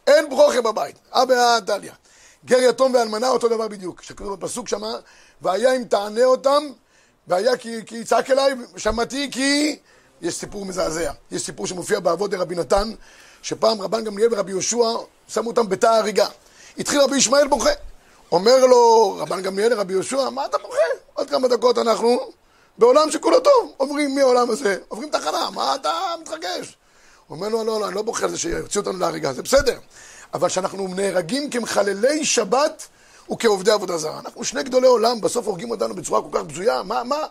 אין 0.08 0.30
ברוכה 0.30 0.62
בבית. 0.62 0.96
אבא 1.12 1.60
דליה. 1.60 1.94
גר 2.46 2.58
יתום 2.70 2.94
ואלמנה 2.94 3.30
אותו 3.30 3.48
דבר 3.48 3.68
בדיוק. 3.68 4.02
שכתוב 4.02 4.34
בפסוק 4.34 4.68
שמה, 4.68 4.96
והיה 5.42 5.76
אם 5.76 5.84
תענה 5.84 6.24
אותם, 6.24 6.64
והיה 7.28 7.58
כי, 7.58 7.86
כי 7.86 7.96
יצעק 7.96 8.32
אליי, 8.32 8.54
שמעתי 8.78 9.30
כי... 9.32 9.80
יש 10.22 10.36
סיפור 10.36 10.66
מזעזע. 10.66 11.12
יש 11.32 11.46
סיפור 11.46 11.68
שמופיע 11.68 12.00
באבות 12.00 12.32
דרבי 12.32 12.56
נתן, 12.56 12.92
שפעם 13.42 13.82
רבן 13.82 14.04
גמליאל 14.04 14.34
ורבי 14.34 14.52
יהושע 14.52 14.86
שמו 15.28 15.50
אותם 15.50 15.70
בתא 15.70 15.88
הריגה. 15.88 16.28
התחיל 16.78 17.02
רבי 17.02 17.18
ישמעאל 17.18 17.48
בוכה. 17.48 17.70
אומר 18.32 18.66
לו 18.66 19.16
רבן 19.18 19.42
גמליאל 19.42 19.70
לרבי 19.70 19.94
יהושע, 19.94 20.30
מה 20.30 20.46
אתה 20.46 20.58
בוכה? 20.58 20.78
עוד 21.14 21.30
כמה 21.30 21.48
דקות 21.48 21.78
אנחנו 21.78 22.32
בעולם 22.78 23.12
שכולו 23.12 23.40
טוב. 23.40 23.72
עוברים 23.78 24.16
מהעולם 24.16 24.50
הזה, 24.50 24.78
עוברים 24.88 25.10
תחנה, 25.10 25.50
מה 25.54 25.76
אתה 25.76 25.92
מתרגש? 26.22 26.78
אומר 27.30 27.50
לו, 27.50 27.64
לא, 27.64 27.80
לא, 27.80 27.88
אני 27.88 27.96
לא 27.96 28.02
בוכה 28.02 28.26
על 28.26 28.32
זה 28.32 28.38
שיוציאו 28.38 28.84
אותנו 28.84 29.00
להריגה, 29.00 29.34
זה 29.34 29.42
בסדר. 29.42 29.78
אבל 30.34 30.50
שאנחנו 30.50 30.88
נהרגים 30.88 31.50
כמחללי 31.50 32.26
שבת 32.26 32.88
וכעובדי 33.32 33.72
עבודה 33.72 33.98
זרה. 33.98 34.20
אנחנו 34.20 34.44
שני 34.44 34.64
גדולי 34.64 34.88
עולם, 34.88 35.22
בסוף 35.22 35.48
הורגים 35.48 35.72
אותנו 35.72 35.96
בצורה 35.96 36.22
כל 36.22 36.28
כך 36.32 36.44
בזויה, 36.44 36.84
מה, 36.84 37.04
מה? 37.04 37.24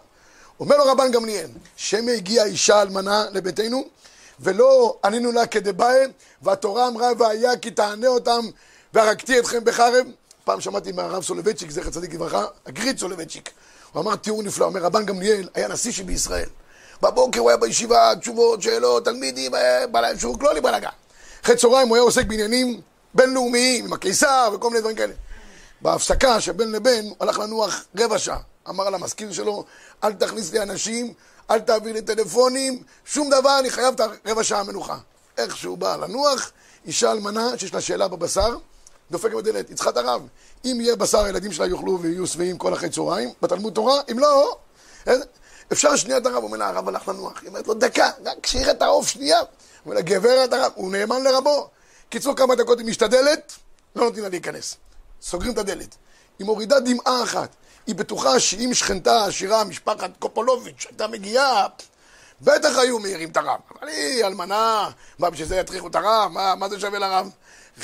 אומר 0.61 0.77
לו 0.77 0.85
רבן 0.85 1.11
גמליאל, 1.11 1.49
שמא 1.77 2.11
הגיעה 2.11 2.47
אישה 2.47 2.83
אלמנה 2.83 3.25
לביתנו, 3.33 3.85
ולא 4.41 4.99
ענינו 5.05 5.33
לה 5.33 5.47
כדבעי, 5.47 6.07
והתורה 6.43 6.89
אמרה 6.89 7.09
והיה 7.19 7.57
כי 7.57 7.71
תענה 7.71 8.07
אותם 8.07 8.41
והרגתי 8.95 9.39
אתכם 9.39 9.65
בחרב. 9.65 10.07
פעם 10.45 10.61
שמעתי 10.61 10.93
מהרב 10.93 11.23
סולובייצ'יק, 11.23 11.71
זכר 11.71 11.91
צדיק 11.91 12.15
לברכה, 12.15 12.45
הגריד 12.67 12.99
סולובייצ'יק. 12.99 13.51
הוא 13.93 14.03
אמר 14.03 14.17
תיאור 14.17 14.43
נפלא, 14.43 14.65
אומר 14.67 14.81
רבן 14.83 15.05
גמליאל 15.05 15.49
היה 15.55 15.69
נשיא 15.69 15.93
שבישראל. 15.93 16.49
בבוקר 17.03 17.41
הוא 17.41 17.51
היה 17.51 17.57
בישיבה, 17.57 18.13
תשובות, 18.21 18.63
שאלות, 18.63 19.05
תלמידים, 19.05 19.53
שהוא 20.19 20.37
לא 20.41 20.55
לי 20.55 20.61
בלאגן. 20.61 20.89
אחרי 21.45 21.57
צהריים 21.57 21.89
הוא 21.89 21.97
היה 21.97 22.03
עוסק 22.03 22.27
בעניינים 22.27 22.81
בינלאומיים, 23.15 23.85
עם 23.85 23.93
הקיסר 23.93 24.51
וכל 24.55 24.69
מיני 24.69 24.81
דברים 24.81 24.97
כאלה. 24.97 25.13
בהפסקה 25.81 26.41
שבין 26.41 26.73
לבין 26.73 27.05
הוא 27.05 27.17
הלך 27.21 27.39
לנוח 27.39 27.85
רבע 27.99 28.19
שעה. 28.19 28.39
אמר 28.69 28.91
למזכיר 28.91 29.33
שלו, 29.33 29.65
אל 30.05 30.13
תכניס 30.13 30.53
לי 30.53 30.63
אנשים, 30.63 31.13
אל 31.51 31.61
תעביר 31.61 31.93
לי 31.93 32.03
טלפונים, 32.03 32.83
שום 33.05 33.31
דבר, 33.31 33.59
אני 33.59 33.71
חייב 33.71 33.95
את 33.95 34.01
הרבע 34.27 34.45
שעה 34.45 34.63
מנוחה. 34.63 34.99
איך 35.39 35.57
שהוא 35.57 35.79
בא 35.79 35.97
לנוח, 35.97 36.53
אישה 36.87 37.13
אלמנה 37.13 37.59
שיש 37.59 37.75
לה 37.75 37.81
שאלה 37.81 38.09
בבשר, 38.09 38.57
דופק 39.11 39.33
בדלת, 39.33 39.69
היא 39.69 39.77
צריכה 39.77 39.91
את 39.91 39.97
הרב. 39.97 40.23
אם 40.65 40.79
יהיה 40.81 40.97
בשר, 40.97 41.25
הילדים 41.25 41.53
שלה 41.53 41.67
יאכלו 41.67 41.99
ויהיו 42.01 42.27
שבעים 42.27 42.59
כל 42.59 42.75
אחרי 42.75 42.91
צהריים, 42.91 43.31
בתלמוד 43.43 43.73
תורה, 43.73 44.01
אם 44.11 44.19
לא, 44.19 44.59
אפשר 45.73 45.97
שנייה 45.97 46.19
את 46.19 46.27
הרב, 46.27 46.43
אומר 46.43 46.59
לה, 46.59 46.69
הרב 46.69 46.89
הלך 46.89 47.09
לנוח. 47.09 47.41
היא 47.41 47.49
אומרת 47.49 47.67
לו, 47.67 47.75
דקה, 47.75 48.11
רק 48.25 48.47
שיראה 48.47 48.71
את 48.71 48.83
העוף 48.83 49.09
שנייה. 49.09 49.41
אומר 49.85 49.95
לה, 49.95 50.01
גברת 50.01 50.53
הרב, 50.53 50.73
הוא 50.75 50.93
נאמן 50.93 51.23
לרבו. 51.23 51.69
קיצור, 52.11 52.37
כמה 52.37 52.55
דקות 52.55 52.79
היא 52.79 52.87
משתדלת, 52.87 53.53
לא 53.97 54.05
נותנים 54.05 54.23
לה 54.23 54.29
להיכנס. 54.31 54.77
סוגרים 55.23 55.53
את 55.53 55.59
הדלת. 55.59 55.97
היא 56.39 56.47
מורידה 56.47 56.81
דמעה 56.81 57.23
אחת. 57.23 57.57
היא 57.87 57.95
בטוחה 57.95 58.41
שאם 58.41 58.71
שכנתה 58.75 59.25
עשירה, 59.25 59.65
משפחת 59.65 60.11
קופולוביץ', 60.19 60.87
הייתה 60.89 61.07
מגיעה, 61.07 61.67
בטח 62.41 62.79
היו 62.79 62.99
מעירים 62.99 63.31
את 63.31 63.37
הרב. 63.37 63.61
אבל 63.71 63.89
היא 63.89 64.25
אלמנה, 64.25 64.91
מה 65.19 65.31
בשביל 65.31 65.49
זה 65.49 65.57
יטריחו 65.57 65.87
את 65.87 65.95
הרב? 65.95 66.31
מה, 66.33 66.55
מה 66.55 66.69
זה 66.69 66.81
שווה 66.81 66.99
לרב? 66.99 67.31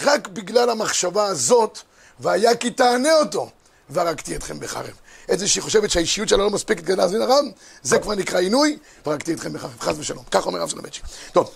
רק 0.02 0.28
בגלל 0.28 0.70
המחשבה 0.70 1.24
הזאת, 1.24 1.78
והיה 2.20 2.56
כי 2.56 2.70
תענה 2.70 3.12
אותו, 3.18 3.50
והרגתי 3.88 4.36
אתכם 4.36 4.60
בחרב. 4.60 4.94
את 5.32 5.38
זה 5.38 5.48
שהיא 5.48 5.62
חושבת 5.62 5.90
שהאישיות 5.90 6.28
שלה 6.28 6.38
לא 6.38 6.50
מספקת 6.50 6.84
כדי 6.84 6.96
להזמין 6.96 7.22
הרב, 7.22 7.44
זה 7.82 7.98
כבר 7.98 8.14
נקרא 8.14 8.38
עינוי, 8.38 8.78
והרגתי 9.06 9.32
אתכם 9.32 9.52
בחרב, 9.52 9.76
חס 9.80 9.94
ושלום. 9.98 10.24
כך 10.30 10.46
אומר 10.46 10.60
רב 10.60 10.70
סולובייצ'יק. 10.70 11.04
טוב. 11.32 11.50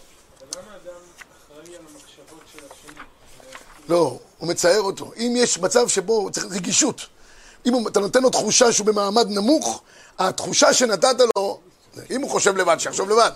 לא, 3.91 4.19
הוא 4.39 4.49
מצער 4.49 4.81
אותו. 4.81 5.13
אם 5.17 5.35
יש 5.37 5.59
מצב 5.59 5.89
שבו 5.89 6.31
צריך 6.33 6.47
רגישות, 6.51 7.07
אם 7.67 7.89
אתה 7.89 8.01
נותן 8.01 8.23
לו 8.23 8.31
תחושה 8.31 8.73
שהוא 8.73 8.87
במעמד 8.87 9.27
נמוך, 9.29 9.83
התחושה 10.19 10.73
שנתת 10.73 11.17
לו, 11.37 11.61
אם 12.11 12.23
הוא 12.23 12.31
חושב 12.31 12.57
לבד, 12.57 12.77
שיחשוב 12.79 13.11
לבד. 13.11 13.31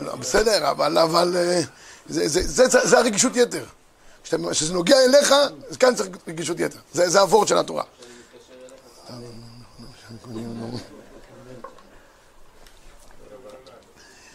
לא, 0.00 0.16
בסדר, 0.16 0.70
אבל, 0.70 0.98
אבל 0.98 1.36
אה, 1.36 1.60
זה, 2.06 2.28
זה, 2.28 2.42
זה, 2.42 2.68
זה, 2.68 2.86
זה 2.86 2.98
הרגישות 2.98 3.36
יתר. 3.36 3.64
כשזה 4.50 4.72
נוגע 4.72 4.96
אליך, 5.04 5.34
כאן 5.78 5.94
צריך 5.94 6.08
רגישות 6.28 6.60
יתר. 6.60 6.78
זה, 6.92 7.08
זה 7.08 7.20
הוורד 7.20 7.48
של 7.48 7.58
התורה. 7.58 7.84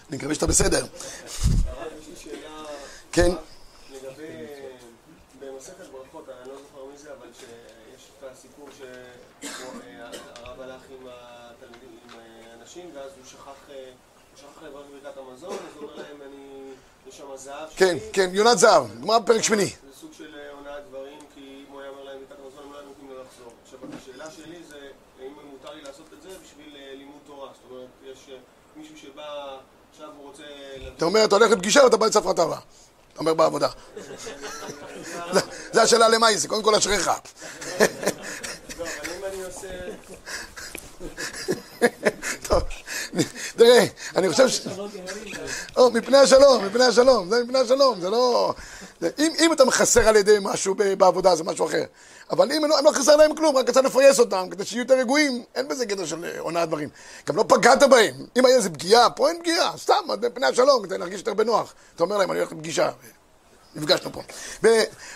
אני 0.10 0.18
מקווה 0.18 0.36
שאתה 0.36 0.48
בסדר. 0.48 0.86
כן. 3.12 3.32
אנשים, 3.32 3.50
ואז 4.22 4.72
הוא 4.86 5.06
שכח, 5.06 5.42
אה, 5.44 5.50
הוא 5.50 5.60
שכח 5.62 5.84
לברך 5.84 6.14
ברכת 10.58 10.62
המזון, 10.62 10.76
אז 10.76 10.81
הוא 15.76 15.82
אומר 15.82 15.96
להם, 15.96 16.22
אני 16.22 16.72
יש 17.08 17.18
שם 17.18 17.26
זהב 17.36 17.70
כן, 17.76 17.98
כן, 18.14 18.30
יונת 18.34 18.58
זהב, 18.58 18.84
גמרא 19.02 19.20
בפרק 19.20 19.42
שמיני. 19.42 19.66
זה 19.66 20.00
סוג 20.02 20.14
של 20.18 20.36
אה, 20.40 20.52
הונאת 20.52 20.84
דברים, 20.90 21.20
כי 21.36 21.40
אם 21.68 21.74
הוא 21.74 21.82
היה 21.82 21.90
אומר 21.90 22.04
להם 22.04 22.18
ברכת 22.20 22.42
המזון, 22.46 22.64
הם 22.66 22.74
לא 22.74 22.78
היו 22.80 22.88
נותנים 22.88 23.10
לו 23.10 23.24
לחזור. 23.24 23.54
עכשיו, 23.64 23.80
השאלה 24.02 24.32
שלי 24.32 24.58
זה, 24.70 24.78
האם 25.22 25.34
מותר 25.52 25.74
לי 25.74 25.82
לעשות 25.82 26.06
את 26.18 26.22
זה 26.22 26.30
בשביל 26.46 26.76
אה, 26.76 26.94
לימוד 26.96 27.20
תורה? 27.28 27.48
זאת 27.54 27.72
אומרת, 27.72 27.88
יש 28.04 28.30
אה, 28.32 28.36
מישהו 28.76 28.98
שבא, 28.98 29.58
עכשיו 29.92 30.10
הוא 30.18 30.28
רוצה... 30.28 30.44
אתה 30.98 31.06
אומר, 31.06 31.26
אתה 31.26 31.36
הולך 31.36 31.52
לפגישה 31.52 31.84
ואתה 31.84 31.98
בא 31.98 32.06
לצפרת 32.06 32.40
הבא. 32.40 32.58
אתה 33.14 33.20
אומר 33.20 33.34
בעבודה. 33.34 33.68
זה- 35.72 35.82
השאלה 35.82 36.10
למאי, 36.10 36.38
זה 36.38 36.48
קודם 36.48 36.64
כל 36.64 36.76
אשריך. 36.76 37.08
לא, 37.08 37.14
אבל 38.80 38.86
אם 39.18 39.26
אני 39.26 39.44
עושה... 39.44 39.68
תראה, 43.56 43.86
אני 44.16 44.30
חושב 44.30 44.50
ש... 44.50 44.68
או, 45.78 45.92
מפני 45.92 46.18
השלום, 46.18 46.66
מפני 46.66 46.86
השלום, 46.86 47.30
זה 47.30 47.44
מפני 47.44 47.60
השלום, 47.60 48.02
זה 48.02 48.10
לא... 48.10 48.54
אם, 49.20 49.54
אתה 49.54 49.66
מחסר 49.66 50.08
על 50.08 50.16
ידי 50.16 50.38
משהו 50.42 50.76
בעבודה, 50.98 51.36
זה 51.36 51.44
משהו 51.44 51.66
אחר. 51.66 51.84
אבל 52.32 52.52
אם 52.52 52.66
לא, 52.70 52.84
לא 52.84 52.92
חסר 52.92 53.16
להם 53.16 53.36
כלום, 53.36 53.58
רק 53.58 53.70
רצה 53.70 53.82
לפייס 53.82 54.20
אותם, 54.20 54.48
כדי 54.52 54.66
שיהיו 54.66 54.82
יותר 54.82 54.94
רגועים, 54.94 55.44
אין 55.56 55.68
בזה 55.68 55.86
גדר 55.86 56.06
של 56.06 56.26
אה, 56.26 56.40
הונאת 56.40 56.68
דברים. 56.68 56.90
גם 57.28 57.36
לא 57.36 57.46
פגעת 57.48 57.84
בהם. 57.84 58.26
אם 58.38 58.46
היה 58.46 58.56
איזה 58.56 58.70
פגיעה, 58.70 59.10
פה 59.10 59.30
אין 59.30 59.40
פגיעה, 59.40 59.78
סתם, 59.78 59.96
מפני 60.22 60.46
השלום, 60.48 60.84
כדי 60.84 60.98
להרגיש 60.98 61.20
יותר 61.20 61.34
בנוח. 61.34 61.74
אתה 61.96 62.04
אומר 62.04 62.18
להם, 62.18 62.32
אני 62.32 62.40
הולך 62.40 62.52
לפגישה. 62.52 62.90
נפגשנו 63.76 64.12
פה. 64.14 64.22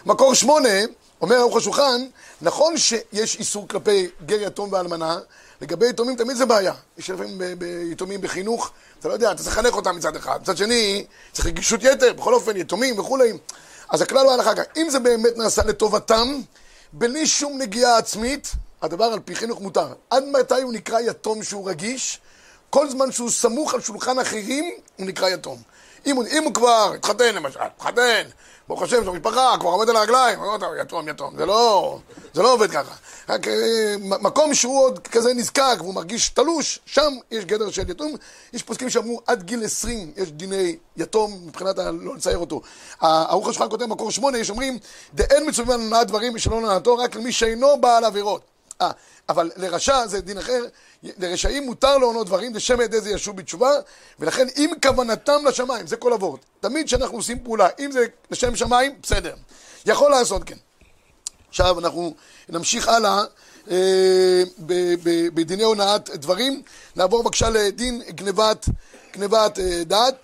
במקור 0.06 0.34
שמונה, 0.34 0.70
אומר 1.22 1.36
ערוך 1.36 1.58
השולחן, 1.58 2.06
נכון 2.42 2.78
שיש 2.78 3.36
איסור 3.40 3.68
כלפי 3.68 4.10
גר 4.26 4.42
יתום 4.42 4.74
ואלמנה, 4.74 5.20
לגבי 5.62 5.90
יתומים 5.90 6.16
תמיד 6.16 6.38
זה 6.38 6.46
בעיה. 6.46 6.74
יש 6.98 7.10
לפעמים 7.10 7.42
ביתומים 7.58 8.22
בחינוך, 8.22 8.72
אתה 9.00 9.08
לא 9.08 9.14
יודע, 9.14 9.32
אתה 9.32 9.44
צריך 9.44 9.58
לחנך 9.58 9.74
אותם 9.76 9.96
מצד 9.96 10.16
אחד. 10.16 10.40
מצד 10.42 10.58
שני, 10.58 11.06
צריך 11.32 11.46
רגישות 11.46 11.84
יתר, 11.84 12.14
בכל 12.14 12.34
אופן, 12.34 12.58
יתומים 12.58 13.00
וכולי. 13.00 13.34
אז 13.90 14.02
הכלל 14.02 14.20
הוא 14.20 14.32
ההלכה 14.32 14.56
ככה, 14.56 14.64
אם 14.78 14.90
זה 14.90 15.00
באמת 15.00 15.38
נעשה 15.38 15.64
לטובתם, 15.64 16.42
בלי 16.94 17.28
שום 17.28 17.58
נגיעה 17.58 17.98
עצמית, 17.98 18.52
הדבר 18.82 19.06
על 19.06 19.20
פי 19.20 19.36
חינוך 19.36 19.62
מותר. 19.62 19.94
עד 20.10 20.24
מתי 20.24 20.62
הוא 20.62 20.74
נקרא 20.74 21.00
יתום 21.00 21.44
שהוא 21.44 21.70
רגיש? 21.70 22.20
כל 22.70 22.90
זמן 22.90 23.12
שהוא 23.12 23.30
סמוך 23.30 23.74
על 23.74 23.82
שולחן 23.82 24.20
אחרים, 24.20 24.72
הוא 24.96 25.06
נקרא 25.08 25.30
יתום. 25.30 25.62
אם 26.06 26.16
הוא, 26.16 26.26
אם 26.32 26.44
הוא 26.44 26.54
כבר 26.54 26.94
התחתן 26.96 27.36
למשל, 27.36 27.60
התחתן, 27.62 28.24
ברוך 28.68 28.82
השם, 28.82 29.04
לו 29.04 29.14
משפחה, 29.14 29.56
כבר 29.60 29.70
עומד 29.70 29.90
על 29.90 29.96
הרגליים, 29.96 30.40
אומר, 30.40 30.58
"טוב, 30.58 30.70
יתום, 30.82 31.10
יתום. 31.10 31.38
זה 31.38 31.46
לא, 31.46 31.98
זה 32.34 32.42
לא 32.42 32.54
עובד 32.54 32.72
ככה. 32.72 32.96
רק 33.30 33.48
אה, 33.48 33.96
מקום 34.02 34.54
שהוא 34.54 34.80
עוד 34.84 35.08
כזה 35.08 35.34
נזקק 35.34 35.76
והוא 35.78 35.94
מרגיש 35.94 36.30
תלוש, 36.30 36.80
שם 36.86 37.14
יש 37.32 37.46
גדר 37.46 37.72
של 37.72 37.90
יתום. 37.90 38.16
יש 38.54 38.64
פוסקים 38.64 38.90
שאמרו 38.90 39.22
עד 39.28 39.44
גיל 39.44 39.64
20 39.66 40.12
יש 40.18 40.32
דיני 40.32 40.76
יתום 40.98 41.40
מבחינת 41.48 41.80
ה- 41.80 41.92
לא 41.92 42.16
לצייר 42.16 42.38
אותו. 42.38 42.62
הערוך 43.02 43.48
השולחן 43.48 43.70
כותב 43.70 43.84
במקור 43.84 44.12
שמונה, 44.12 44.38
יש 44.38 44.50
אומרים, 44.50 44.80
דאין 45.14 45.50
מצווים 45.50 45.72
על 45.72 45.82
הונאת 45.82 46.08
דברים 46.08 46.36
משלא 46.36 46.54
הונאתו 46.56 46.98
רק 46.98 47.16
למי 47.16 47.32
שאינו 47.32 47.82
בעל 47.82 48.06
עבירות. 48.06 48.42
אה, 48.82 48.92
אבל 49.30 49.52
לרשע 49.56 50.08
זה 50.08 50.22
דין 50.22 50.38
אחר, 50.38 50.66
לרשעים 51.18 51.64
מותר 51.64 51.98
להונות 51.98 52.28
דברים, 52.28 52.56
לשם 52.56 52.82
ידי 52.82 53.02
זה 53.02 53.10
ישוב 53.10 53.38
בתשובה, 53.38 53.72
ולכן 54.20 54.48
אם 54.58 54.72
כוונתם 54.84 55.46
לשמיים, 55.48 55.88
זה 55.88 55.96
כל 55.96 56.14
אבות. 56.14 56.40
תמיד 56.60 56.86
כשאנחנו 56.86 57.18
עושים 57.18 57.44
פעולה, 57.44 57.68
אם 57.80 57.92
זה 57.92 58.06
לשם 58.32 58.56
שמיים, 58.56 58.96
בסדר. 59.02 59.36
יכול 59.86 60.12
לעשות 60.12 60.44
כן. 60.44 60.56
עכשיו 61.50 61.80
אנחנו 61.80 62.14
נמשיך 62.50 62.88
הלאה 62.88 63.24
אה, 63.72 64.44
בדיני 65.34 65.64
הונאת 65.64 66.10
דברים. 66.10 66.62
נעבור 66.96 67.24
בבקשה 67.24 67.50
לדין 67.50 68.02
גנבת, 68.10 68.66
גנבת 69.14 69.60
אה, 69.60 69.84
דעת. 69.84 70.16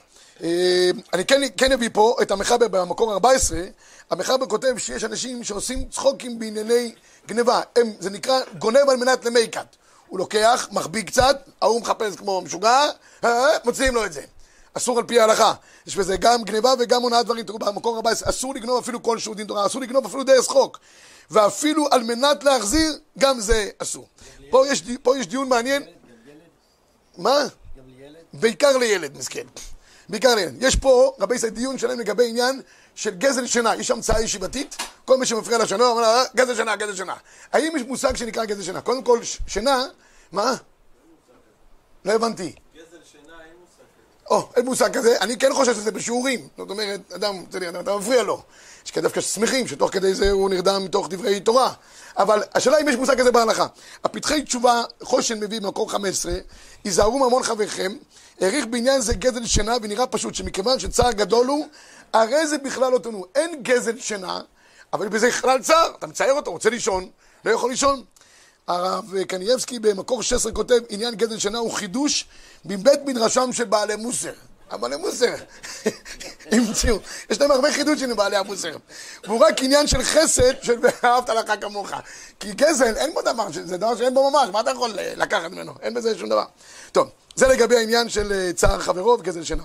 אה, 0.44 0.90
אני 1.14 1.26
כן, 1.26 1.42
כן 1.58 1.72
אביא 1.72 1.90
פה 1.94 2.16
את 2.22 2.32
המחבר 2.32 2.68
במקור 2.68 3.14
14. 3.14 3.60
המחבר 4.10 4.46
כותב 4.46 4.78
שיש 4.78 5.04
אנשים 5.04 5.44
שעושים 5.44 5.90
צחוקים 5.90 6.40
בענייני 6.40 6.92
גנבה. 7.28 7.62
הם, 7.76 7.94
זה 8.00 8.10
נקרא 8.10 8.40
גונב 8.60 8.90
על 8.90 8.98
מנת 8.98 9.26
למייקת. 9.26 9.76
הוא 10.12 10.20
לוקח, 10.20 10.68
מחביא 10.72 11.03
קצת, 11.03 11.50
ההוא 11.62 11.82
מחפש 11.82 12.15
כמו 12.15 12.41
משוגע, 12.41 12.82
אה, 13.24 13.46
מוציאים 13.65 13.96
לו 13.96 14.06
את 14.06 14.13
זה. 14.13 14.22
אסור 14.74 14.98
על 14.98 15.03
פי 15.03 15.20
ההלכה. 15.20 15.53
יש 15.88 15.96
בזה 15.96 16.18
גם 16.18 16.44
גניבה 16.44 16.74
וגם 16.80 17.01
הונאת 17.01 17.25
דברים. 17.25 17.46
תראו, 17.46 17.60
במקור 17.60 17.96
14, 17.96 18.30
אסור 18.30 18.53
לגנוב 18.53 18.77
אפילו 18.84 19.03
כלשהו 19.03 19.34
דין 19.34 19.48
תורה, 19.48 19.65
אסור 19.65 19.82
לגנוב 19.82 20.06
אפילו 20.06 20.24
דרך 20.24 20.46
צחוק. 20.46 20.80
ואפילו 21.32 21.88
על 21.91 22.03
מנת 22.03 22.44
להחזיר, 22.44 23.00
גם 23.20 23.39
זה 23.39 23.70
אסור. 23.77 24.08
פה 24.50 24.68
יש, 24.68 24.84
פה 25.03 25.18
יש 25.18 25.27
דיון 25.27 25.50
מעניין. 25.50 25.84
מה? 27.18 27.44
בעיקר 28.34 28.77
לילד, 28.77 29.18
מסכן. 29.18 29.46
בעיקר 30.10 30.36
לילד. 30.36 30.63
יש 30.63 30.75
פה, 30.75 31.13
רבי 31.20 31.36
ישראל, 31.36 31.51
דיון 31.51 31.77
שלם 31.77 32.00
לגבי 32.00 32.30
עניין 32.30 32.62
של 33.01 33.10
גזל 33.10 33.48
שינה. 33.48 33.75
יש 33.75 33.91
המצאה 33.91 34.22
ישיבתית, 34.22 34.75
כל 35.05 35.17
מי 35.17 35.25
שמפריע 35.25 35.58
לשינה, 35.58 35.88
אומר 35.88 36.03
"אה, 36.03 36.24
גזל 36.36 36.55
שינה, 36.55 36.75
גזל 36.75 36.96
שינה. 36.96 37.15
האם 37.53 37.75
יש 37.75 37.81
מושג 37.88 38.15
שנקרא 38.15 38.46
גזל 38.46 38.63
שינה? 38.63 38.81
קודם 38.81 39.03
כל, 39.03 39.20
שינה, 39.48 39.84
מה? 40.31 40.55
לא 42.05 42.12
הבנתי. 42.12 42.55
גזל 42.75 42.98
שינה, 43.12 43.34
אין 43.34 43.53
מושג 43.62 43.84
כזה. 43.84 44.29
או, 44.29 44.50
אין 44.55 44.65
מושג 44.65 44.93
כזה, 44.93 45.17
אני 45.22 45.38
כן 45.38 45.53
חושב 45.53 45.74
שזה 45.74 45.91
בשיעורים. 45.91 46.48
זאת 46.58 46.70
אומרת, 46.70 47.12
אדם, 47.15 47.43
אתה 47.79 47.98
מפריע 47.98 48.24
לו. 48.24 48.41
יש 48.86 48.91
כאלה 48.91 49.03
דווקא 49.03 49.22
שמחים 49.22 49.67
שתוך 49.67 49.93
כדי 49.93 50.13
זה 50.13 50.31
הוא 50.31 50.50
נרדם 50.50 50.86
מתוך 50.86 51.08
דברי 51.10 51.39
תורה. 51.39 51.74
אבל 52.17 52.43
השאלה 52.53 52.77
אם 52.81 52.89
יש 52.89 52.96
מושג 52.96 53.20
כזה 53.20 53.31
בהלכה. 53.31 53.67
הפתחי 54.03 54.41
תשובה, 54.41 54.84
חושן 55.03 55.39
מביא 55.39 55.62
במקור 55.62 55.91
15, 55.91 56.34
היזהרו 56.84 57.20
ממון 57.20 57.43
חבריכם, 57.43 57.91
העריך 58.41 58.65
בעניין 58.65 59.01
זה 59.01 59.13
גזל 59.13 59.46
שינה, 59.46 59.75
ונראה 59.81 60.08
פשוט 60.08 60.36
שמכיוון 60.36 60.79
שצער 60.79 61.12
גדול 61.12 61.48
הוא, 61.48 61.67
הרי 62.13 62.48
זה 62.48 62.58
בכלל 62.58 62.91
לא 62.91 62.98
תנו. 62.98 63.25
אין 63.36 63.63
גזל 63.63 64.00
שינה, 64.00 64.41
אבל 64.94 65.08
בזה 65.08 65.27
בכלל 65.27 65.62
צער. 65.62 65.91
אתה 66.00 66.08
מצייר 66.08 66.34
אותו, 66.34 66.51
רוצה 66.51 66.70
לישון, 66.70 67.10
לא 67.46 67.51
יכול 67.51 67.70
לישון. 67.70 68.03
הרב 68.68 69.24
קנייבסקי 69.24 69.80
במקור 69.80 70.24
16 70.24 70.51
כותב, 70.51 70.80
עניין 70.89 71.15
גזל 71.15 71.39
שינה 71.39 71.58
הוא 71.58 71.72
חידוש 71.72 72.25
מבית 72.65 73.00
מדרשם 73.06 73.53
של 73.53 73.63
בעלי 73.63 73.96
מוסר. 73.96 74.34
הבעלי 74.72 74.96
מוסר, 74.96 75.36
המציאו. 76.51 76.98
יש 77.30 77.41
להם 77.41 77.51
הרבה 77.51 77.74
חידושים 77.74 78.10
לבעלי 78.10 78.38
המוסר. 78.38 78.77
והוא 79.24 79.39
רק 79.39 79.63
עניין 79.63 79.88
של 79.88 80.03
חסד 80.03 80.63
של 80.63 80.80
ואהבת 80.82 81.30
לך 81.30 81.51
כמוך. 81.62 81.91
כי 82.39 82.53
גזל, 82.53 82.96
אין 82.98 83.13
בו 83.13 83.22
דבר, 83.22 83.48
זה 83.51 83.77
דבר 83.77 83.96
שאין 83.96 84.13
בו 84.13 84.32
ממש, 84.32 84.50
מה 84.50 84.60
אתה 84.60 84.72
יכול 84.72 85.00
אה, 85.00 85.13
לקחת 85.15 85.51
ממנו? 85.51 85.74
אין 85.82 85.94
בזה 85.94 86.18
שום 86.18 86.30
דבר. 86.30 86.46
טוב, 86.91 87.10
זה 87.36 87.48
לגבי 87.48 87.77
העניין 87.77 88.10
של 88.10 88.32
אה, 88.32 88.53
צער 88.53 88.80
חברו 88.80 89.18
וגזל 89.20 89.44
שינה. 89.44 89.63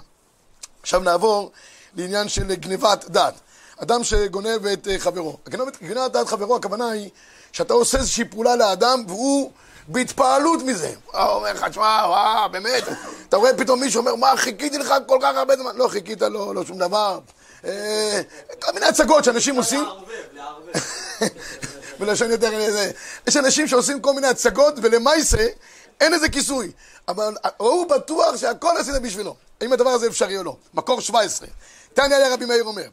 עכשיו 0.82 1.00
נעבור 1.00 1.52
לעניין 1.96 2.28
של 2.28 2.54
גנבת 2.54 3.04
דעת. 3.08 3.34
אדם 3.78 4.04
שגונב 4.04 4.66
את 4.66 4.88
אה, 4.88 4.98
חברו. 4.98 5.36
גנבת, 5.48 6.12
דעת 6.12 6.28
חברו, 6.28 6.56
הכוונה 6.56 6.90
היא 6.90 7.10
שאתה 7.52 7.74
עושה 7.74 7.98
איזושהי 7.98 8.24
פעולה 8.24 8.56
לאדם 8.56 9.04
והוא 9.08 9.50
בהתפעלות 9.88 10.62
מזה. 10.62 10.92
הוא 11.06 11.20
אומר 11.22 11.52
לך, 11.52 11.64
תשמע, 11.64 12.02
וואו, 12.06 12.50
באמת, 12.50 12.84
אתה 13.28 13.36
רואה 13.36 13.54
פתאום 13.56 13.80
מישהו 13.80 14.00
אומר, 14.00 14.14
מה, 14.14 14.36
חיכיתי 14.36 14.78
לך 14.78 14.94
כל 15.06 15.18
כך 15.22 15.36
הרבה 15.36 15.56
זמן? 15.56 15.76
לא 15.76 15.88
חיכית 15.88 16.22
לו, 16.22 16.54
לא 16.54 16.64
שום 16.64 16.78
דבר. 16.78 17.18
אה, 17.64 18.20
כל 18.60 18.72
מיני 18.72 18.86
הצגות 18.86 19.24
שאנשים 19.24 19.56
עושים. 19.56 19.84
בלשון 21.98 22.30
יותר 22.30 22.52
איזה... 22.52 22.90
יש 23.26 23.36
אנשים 23.36 23.68
שעושים 23.68 24.00
כל 24.00 24.14
מיני 24.14 24.26
הצגות, 24.26 24.74
ולמעשה 24.82 25.46
אין 26.00 26.14
איזה 26.14 26.28
כיסוי. 26.28 26.72
אבל 27.08 27.34
הוא 27.56 27.88
בטוח 27.88 28.36
שהכל 28.36 28.76
עשית 28.78 28.94
בשבילו. 29.02 29.36
האם 29.60 29.72
הדבר 29.72 29.90
הזה 29.90 30.06
אפשרי 30.06 30.38
או 30.38 30.42
לא? 30.44 30.56
מקור 30.74 31.00
17. 31.00 31.48
תניא 31.96 32.16
היה 32.16 32.34
רבי 32.34 32.44
מאיר 32.44 32.64
אומר, 32.64 32.88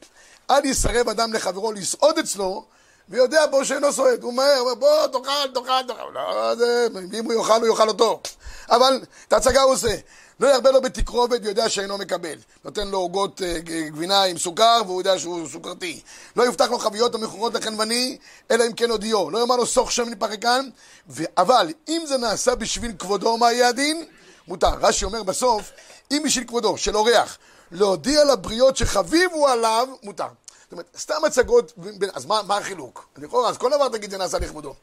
אל 0.51 0.65
יסרב 0.65 1.10
אדם 1.10 1.33
לחברו 1.33 1.72
לסעוד 1.72 2.17
אצלו, 2.17 2.65
ויודע 3.10 3.45
בו 3.45 3.65
שאינו 3.65 3.93
סועד. 3.93 4.24
הוא 4.24 4.33
מהר, 4.33 4.60
אומר, 4.60 4.75
בוא, 4.75 5.07
תאכל, 5.07 5.48
תאכל, 5.53 5.88
תאכל. 5.88 6.10
לא, 6.13 6.55
זה, 6.55 6.88
אם 7.13 7.25
הוא 7.25 7.33
יאכל, 7.33 7.62
הוא 7.62 7.67
יאכל 7.67 7.88
אותו. 7.88 8.22
אבל 8.69 9.01
את 9.27 9.33
ההצגה 9.33 9.62
הוא 9.62 9.74
עושה. 9.74 9.95
לא 10.39 10.48
ירבה 10.48 10.72
לו 10.72 10.81
בתקרובת 10.81 11.39
ויודע 11.43 11.69
שאינו 11.69 11.98
מקבל. 11.98 12.36
נותן 12.65 12.88
לו 12.88 12.98
עוגות 12.98 13.41
אה, 13.41 13.60
גבינה 13.60 14.24
עם 14.24 14.38
סוכר 14.38 14.81
והוא 14.86 15.01
יודע 15.01 15.19
שהוא 15.19 15.48
סוכרתי. 15.48 16.01
לא 16.36 16.43
יובטח 16.43 16.69
לו 16.69 16.79
חביות 16.79 17.15
המכורות 17.15 17.53
לחנווני, 17.53 18.17
אלא 18.51 18.65
אם 18.67 18.74
כן 18.74 18.89
הודיעו. 18.89 19.29
לא 19.29 19.39
יאמר 19.39 19.55
לו 19.55 19.65
סוך 19.65 19.91
שמן 19.91 20.15
פרקן, 20.15 20.69
ו... 21.10 21.24
אבל 21.38 21.74
אם 21.89 22.01
זה 22.05 22.17
נעשה 22.17 22.55
בשביל 22.55 22.91
כבודו, 23.00 23.38
מה 23.38 23.51
יהיה 23.51 23.67
הדין? 23.67 24.05
מותר. 24.48 24.74
רש"י 24.81 25.05
אומר 25.05 25.24
בסוף, 25.24 25.72
אם 26.12 26.22
בשביל 26.25 26.48
כבודו 26.48 26.77
של 26.77 26.98
אורח 26.98 27.38
להודיע 27.74 28.24
לבריות 28.24 28.77
שחביבו 28.77 29.48
עליו, 29.48 29.88
מותר. 30.03 30.27
זאת 30.63 30.72
אומרת, 30.72 30.86
סתם 30.98 31.25
הצגות, 31.25 31.74
אז 32.13 32.25
מה, 32.25 32.42
מה 32.48 32.58
החילוק? 32.58 33.08
לכאורה, 33.18 33.50
אז 33.50 33.58
כל 33.58 33.70
דבר 33.70 33.89
תגיד 33.89 34.12
זה 34.12 34.18
נעשה 34.18 34.39
לכבודו. 34.39 34.74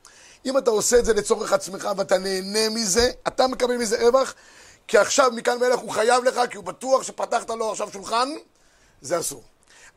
אם 0.46 0.58
אתה 0.58 0.70
עושה 0.70 0.98
את 0.98 1.04
זה 1.04 1.14
לצורך 1.14 1.52
עצמך 1.52 1.88
ואתה 1.96 2.18
נהנה 2.18 2.68
מזה, 2.68 3.10
אתה 3.28 3.46
מקבל 3.46 3.76
מזה 3.76 4.06
רווח, 4.06 4.34
כי 4.88 4.98
עכשיו 4.98 5.30
מכאן 5.34 5.56
ואילך 5.60 5.80
הוא 5.80 5.90
חייב 5.90 6.24
לך, 6.24 6.40
כי 6.50 6.56
הוא 6.56 6.64
בטוח 6.64 7.02
שפתחת 7.02 7.50
לו 7.50 7.70
עכשיו 7.70 7.88
שולחן, 7.92 8.28
זה 9.02 9.20
אסור. 9.20 9.42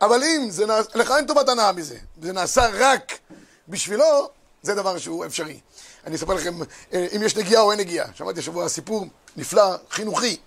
אבל 0.02 0.24
אם 0.24 0.50
זה 0.50 0.66
נעשה, 0.66 0.90
לך 0.96 1.12
אין 1.12 1.26
טובת 1.26 1.50
הנאה 1.50 1.72
מזה, 1.72 1.98
זה 2.22 2.34
נעשה 2.34 2.68
רק 2.74 3.20
בשבילו, 3.68 4.30
זה 4.62 4.76
דבר 4.76 4.98
שהוא 4.98 5.26
אפשרי. 5.26 5.60
אני 6.06 6.16
אספר 6.16 6.34
לכם 6.34 6.60
אה, 6.94 7.08
אם 7.16 7.24
יש 7.24 7.36
נגיעה 7.36 7.62
או 7.62 7.72
אין 7.72 7.80
נגיעה. 7.80 8.08
שמעתי 8.14 8.40
השבוע 8.40 8.70
סיפור 8.70 9.06
נפלא, 9.38 9.76
חינוכי. 9.90 10.38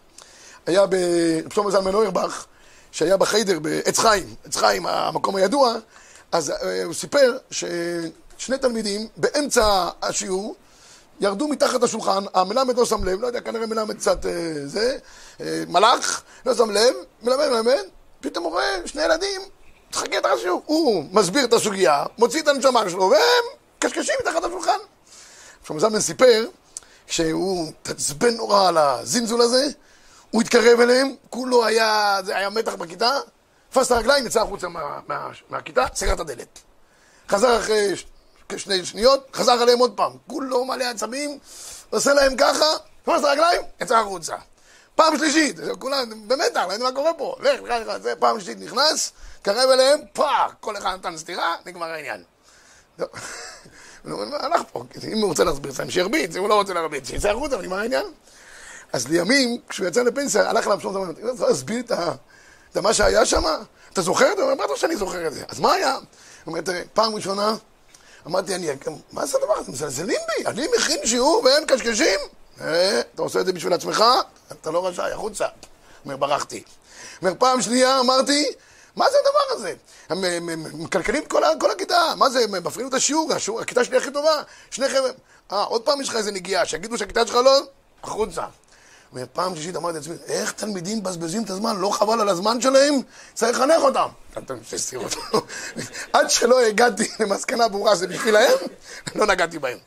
היה 0.66 0.84
שלמה 1.54 1.70
זלמן 1.70 1.94
אוירבך, 1.94 2.46
שהיה 2.92 3.16
בחיידר 3.16 3.58
בעץ 3.58 3.98
חיים, 3.98 4.34
עץ 4.44 4.56
חיים, 4.56 4.86
המקום 4.86 5.36
הידוע, 5.36 5.74
אז 6.32 6.50
אה, 6.50 6.84
הוא 6.84 6.94
סיפר 6.94 7.36
ששני 7.50 8.58
תלמידים 8.60 9.08
באמצע 9.16 9.88
השיעור 10.02 10.56
ירדו 11.20 11.48
מתחת 11.48 11.82
לשולחן, 11.82 12.24
המלמד 12.34 12.76
לא 12.76 12.84
שם 12.84 13.04
לב, 13.04 13.20
לא 13.20 13.26
יודע, 13.26 13.40
כנראה 13.40 13.66
מלמד 13.66 13.96
קצת 13.96 14.26
אה, 14.26 14.32
זה, 14.66 14.98
אה, 15.40 15.62
מלאך, 15.68 16.22
לא 16.46 16.54
שם 16.54 16.70
לב, 16.70 16.94
מלמד, 17.22 17.48
מלמד, 17.48 17.82
פתאום 18.20 18.44
הוא 18.44 18.52
רואה 18.52 18.80
שני 18.86 19.02
ילדים, 19.02 19.40
תחכה 19.90 20.18
את 20.18 20.26
השיעור. 20.26 20.62
הוא 20.66 21.04
מסביר 21.12 21.44
את 21.44 21.52
הסוגיה, 21.52 22.04
מוציא 22.18 22.42
את 22.42 22.48
הנשמה 22.48 22.90
שלו, 22.90 23.10
והם 23.10 23.44
קשקשים 23.78 24.14
מתחת 24.20 24.42
לשולחן. 24.42 24.78
עכשיו 25.60 25.80
זלמן 25.80 26.00
סיפר, 26.00 26.46
כשהוא 27.06 27.68
התעצבן 27.68 28.34
נורא 28.34 28.68
על 28.68 28.78
הזינזול 28.78 29.42
הזה, 29.42 29.68
הוא 30.30 30.42
התקרב 30.42 30.80
אליהם, 30.80 31.14
כולו 31.30 31.64
היה, 31.64 32.18
זה 32.24 32.36
היה 32.36 32.50
מתח 32.50 32.74
בכיתה, 32.74 33.18
תפס 33.70 33.86
את 33.86 33.90
הרגליים, 33.90 34.26
יצא 34.26 34.42
החוצה 34.42 34.68
מה, 34.68 35.00
מה, 35.08 35.30
מהכיתה, 35.48 35.86
סגר 35.94 36.12
את 36.12 36.20
הדלת. 36.20 36.58
חזר 37.28 37.58
אחרי 37.60 37.94
כשני 38.48 38.84
שניות, 38.84 39.28
חזר 39.32 39.52
עליהם 39.52 39.78
עוד 39.78 39.96
פעם, 39.96 40.12
כולו 40.26 40.64
מלא 40.64 40.84
עצבים, 40.84 41.38
עושה 41.90 42.14
להם 42.14 42.36
ככה, 42.36 42.64
תפס 43.02 43.20
את 43.20 43.24
הרגליים, 43.24 43.62
יצא 43.80 43.96
החוצה. 43.98 44.36
פעם 44.94 45.18
שלישית, 45.18 45.56
כולם 45.78 46.28
במתח, 46.28 46.64
לא 46.68 46.72
יודע 46.72 46.84
מה 46.84 46.92
קורה 46.92 47.14
פה, 47.14 47.36
לך, 47.40 47.60
לך, 47.62 47.86
לך, 47.86 47.96
זה 47.96 48.14
פעם 48.18 48.40
שלישית 48.40 48.60
נכנס, 48.60 49.12
קרב 49.42 49.70
אליהם, 49.70 50.00
פאק, 50.12 50.52
כל 50.60 50.76
אחד 50.76 50.94
נתן 50.94 51.16
סטירה, 51.16 51.56
נגמר 51.66 51.86
העניין. 51.86 52.22
הלך 54.32 54.62
פה, 54.72 54.84
אם 55.12 55.18
הוא 55.18 55.28
רוצה 55.28 55.44
להסביר 55.44 55.72
שירביץ, 55.88 56.36
אם 56.36 56.40
הוא 56.40 56.48
לא 56.48 56.54
רוצה 56.54 56.74
להרביץ, 56.74 57.08
שיצא 57.08 57.30
החוצה 57.30 57.56
ונגמר 57.56 57.78
העניין. 57.78 58.06
אז 58.96 59.08
לימים, 59.08 59.58
כשהוא 59.68 59.88
יצא 59.88 60.02
לפנסיה, 60.02 60.50
הלך 60.50 60.66
אליו 60.66 60.80
שלום 60.80 60.92
זמן, 60.92 61.10
אתה 61.10 61.30
רוצה 61.30 61.46
להסביר 61.46 61.80
את 62.70 62.76
מה 62.76 62.94
שהיה 62.94 63.26
שם? 63.26 63.42
אתה 63.92 64.02
זוכר 64.02 64.32
את 64.32 64.36
זה? 64.36 64.42
הוא 64.42 64.52
אומר, 64.52 64.64
בטח 64.64 64.76
שאני 64.76 64.96
זוכר 64.96 65.26
את 65.26 65.34
זה. 65.34 65.44
אז 65.48 65.60
מה 65.60 65.72
היה? 65.72 65.94
הוא 65.94 66.02
אומר, 66.46 66.60
תראה, 66.60 66.82
פעם 66.92 67.14
ראשונה, 67.14 67.54
אמרתי, 68.26 68.54
אני, 68.54 68.68
מה 69.12 69.26
זה 69.26 69.38
הדבר 69.38 69.52
הזה? 69.52 69.72
מזלזלים 69.72 70.18
בי? 70.28 70.46
אני 70.46 70.66
מכין 70.76 70.98
שיעור 71.04 71.42
והם 71.44 71.64
קשקשים? 71.66 72.20
אה, 72.60 73.00
אתה 73.14 73.22
עושה 73.22 73.40
את 73.40 73.46
זה 73.46 73.52
בשביל 73.52 73.72
עצמך? 73.72 74.04
אתה 74.52 74.70
לא 74.70 74.86
רשאי, 74.86 75.12
החוצה. 75.12 75.44
הוא 75.44 75.52
אומר, 76.04 76.16
ברחתי. 76.16 76.62
אומר, 77.22 77.32
פעם 77.38 77.62
שנייה 77.62 78.00
אמרתי, 78.00 78.46
מה 78.96 79.04
זה 79.10 79.16
הדבר 79.26 79.56
הזה? 79.60 79.74
הם 80.08 80.82
מקלקלים 80.82 81.22
את 81.22 81.28
כל, 81.60 81.70
הכיתה, 81.70 82.12
מה 82.16 82.30
זה, 82.30 82.40
הם 82.40 82.66
מפריעים 82.66 82.88
את 82.88 82.94
השיעור, 82.94 83.32
הכיתה 83.60 83.84
שלי 83.84 83.96
הכי 83.96 84.10
טובה, 84.10 84.42
שני 84.70 84.88
חבר'ה, 84.88 85.10
אה, 85.52 85.62
עוד 85.62 85.82
פעם 85.82 86.00
יש 86.00 86.08
לך 86.08 86.16
איזה 86.16 86.32
נגיעה, 86.32 86.66
שיגידו 86.66 86.98
שהכיתה 86.98 87.26
שלך 87.26 87.34
לא, 87.34 87.60
החוצה. 88.02 88.44
ופעם 89.12 89.54
שלישית 89.54 89.76
אמרתי 89.76 89.96
לעצמי, 89.98 90.14
איך 90.26 90.52
תלמידים 90.52 90.98
מבזבזים 90.98 91.42
את 91.42 91.50
הזמן, 91.50 91.76
לא 91.76 91.90
חבל 91.90 92.20
על 92.20 92.28
הזמן 92.28 92.60
שלהם? 92.60 92.94
צריך 93.34 93.58
לחנך 93.58 93.82
אותם. 93.82 94.08
עד 96.12 96.30
שלא 96.30 96.60
הגעתי 96.60 97.08
למסקנה 97.20 97.68
ברורה 97.68 97.96
שזה 97.96 98.06
בשבילהם, 98.06 98.58
לא 99.14 99.26
נגעתי 99.26 99.58
בהם. 99.58 99.78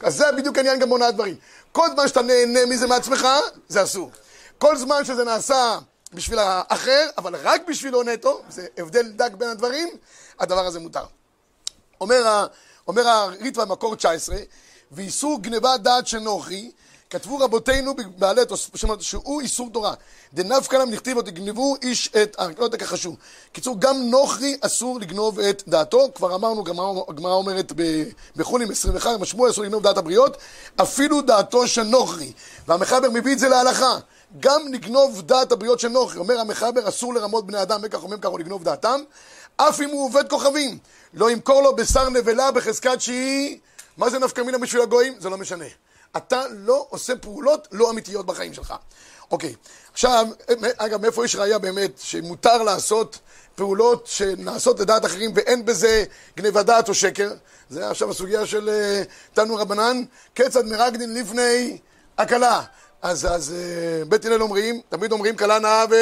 אז 0.00 0.16
זה 0.16 0.24
בדיוק 0.36 0.56
העניין 0.56 0.78
גם 0.78 0.88
בעונה 0.88 1.06
הדברים. 1.06 1.34
כל 1.72 1.88
זמן 1.94 2.08
שאתה 2.08 2.22
נהנה 2.22 2.66
מזה 2.66 2.86
מעצמך, 2.86 3.26
זה 3.68 3.82
אסור. 3.82 4.10
כל 4.58 4.76
זמן 4.76 5.04
שזה 5.04 5.24
נעשה 5.24 5.78
בשביל 6.12 6.38
האחר, 6.38 7.06
אבל 7.18 7.36
רק 7.42 7.62
בשבילו 7.68 8.02
נטו, 8.02 8.42
זה 8.50 8.66
הבדל 8.78 9.08
דק 9.08 9.32
בין 9.32 9.48
הדברים, 9.48 9.88
הדבר 10.40 10.66
הזה 10.66 10.78
מותר. 10.78 11.04
אומר, 12.00 12.46
אומר 12.88 13.08
הריטווה 13.08 13.64
במקור 13.64 13.96
19, 13.96 14.36
ואיסור 14.92 15.42
גניבת 15.42 15.80
דעת 15.80 16.06
של 16.06 16.18
נוכרי, 16.18 16.70
כתבו 17.10 17.38
רבותינו 17.38 17.94
בעלי 18.18 18.46
תוספות, 18.46 19.02
שהוא 19.02 19.40
איסור 19.40 19.70
תורה. 19.72 19.94
דנפקא 20.34 20.76
להם 20.76 20.90
נכתיב 20.90 21.16
עוד 21.16 21.28
יגנבו 21.28 21.76
איש 21.82 22.08
את, 22.22 22.36
לא 22.58 22.64
יודע 22.64 22.78
ככה 22.78 22.96
שהוא. 22.96 23.16
קיצור, 23.52 23.76
גם 23.78 24.10
נוכרי 24.10 24.56
אסור 24.60 25.00
לגנוב 25.00 25.40
את 25.40 25.62
דעתו, 25.68 26.08
כבר 26.14 26.34
אמרנו, 26.34 26.64
הגמרא 27.08 27.32
אומרת 27.32 27.72
בחולים 28.36 28.70
21, 28.70 29.10
משמוע 29.20 29.50
אסור 29.50 29.64
לגנוב 29.64 29.82
דעת 29.82 29.98
הבריות, 29.98 30.36
אפילו 30.76 31.20
דעתו 31.20 31.68
של 31.68 31.82
נוכרי. 31.82 32.32
והמחבר 32.68 33.10
מביא 33.10 33.32
את 33.32 33.38
זה 33.38 33.48
להלכה. 33.48 33.98
גם 34.40 34.60
לגנוב 34.72 35.22
דעת 35.22 35.52
הבריות 35.52 35.80
של 35.80 35.88
נוכרי. 35.88 36.18
אומר 36.18 36.40
המחבר, 36.40 36.88
אסור 36.88 37.14
לרמות 37.14 37.46
בני 37.46 37.62
אדם, 37.62 37.80
וכך 37.82 38.02
אומרים 38.02 38.20
ככה, 38.20 38.28
או 38.28 38.38
לגנוב 38.38 38.64
דעתם, 38.64 39.00
אף 39.56 39.80
אם 39.80 39.90
הוא 39.90 40.04
עובד 40.04 40.28
כוכבים. 40.30 40.78
לא 41.14 41.30
ימכור 41.30 41.62
לו 41.62 41.76
בשר 41.76 42.08
נבלה 42.08 42.50
בחזקת 42.50 43.00
שהיא... 43.00 43.58
מה 43.96 44.10
זה 44.10 44.18
נפקא 44.18 44.40
מינה 44.40 44.58
בשביל 44.58 44.82
הגויים? 44.82 45.14
זה 45.18 45.30
לא 45.30 45.38
משנה. 45.38 45.64
אתה 46.16 46.42
לא 46.50 46.86
עושה 46.90 47.16
פעולות 47.16 47.68
לא 47.72 47.90
אמיתיות 47.90 48.26
בחיים 48.26 48.54
שלך. 48.54 48.74
אוקיי, 49.30 49.54
עכשיו, 49.92 50.26
אגב, 50.76 51.00
מאיפה 51.02 51.24
יש 51.24 51.36
ראייה 51.36 51.58
באמת 51.58 51.98
שמותר 51.98 52.62
לעשות 52.62 53.18
פעולות 53.54 54.06
שנעשות 54.06 54.80
לדעת 54.80 55.04
אחרים 55.04 55.30
ואין 55.34 55.64
בזה 55.64 56.04
גניבת 56.36 56.66
דעת 56.66 56.88
או 56.88 56.94
שקר? 56.94 57.32
זה 57.70 57.90
עכשיו 57.90 58.10
הסוגיה 58.10 58.46
של 58.46 58.68
uh, 58.68 59.34
תנו 59.34 59.56
רבנן, 59.56 60.02
כיצד 60.34 60.66
מרגדין 60.66 61.14
לפני 61.14 61.78
הכלה. 62.18 62.62
אז, 63.02 63.26
אז 63.26 63.54
uh, 63.54 64.08
בית 64.08 64.24
הלל 64.24 64.42
אומרים, 64.42 64.80
תמיד 64.88 65.12
אומרים 65.12 65.36
כלה 65.36 65.58
נאה 65.58 65.84
ו... 65.90 65.94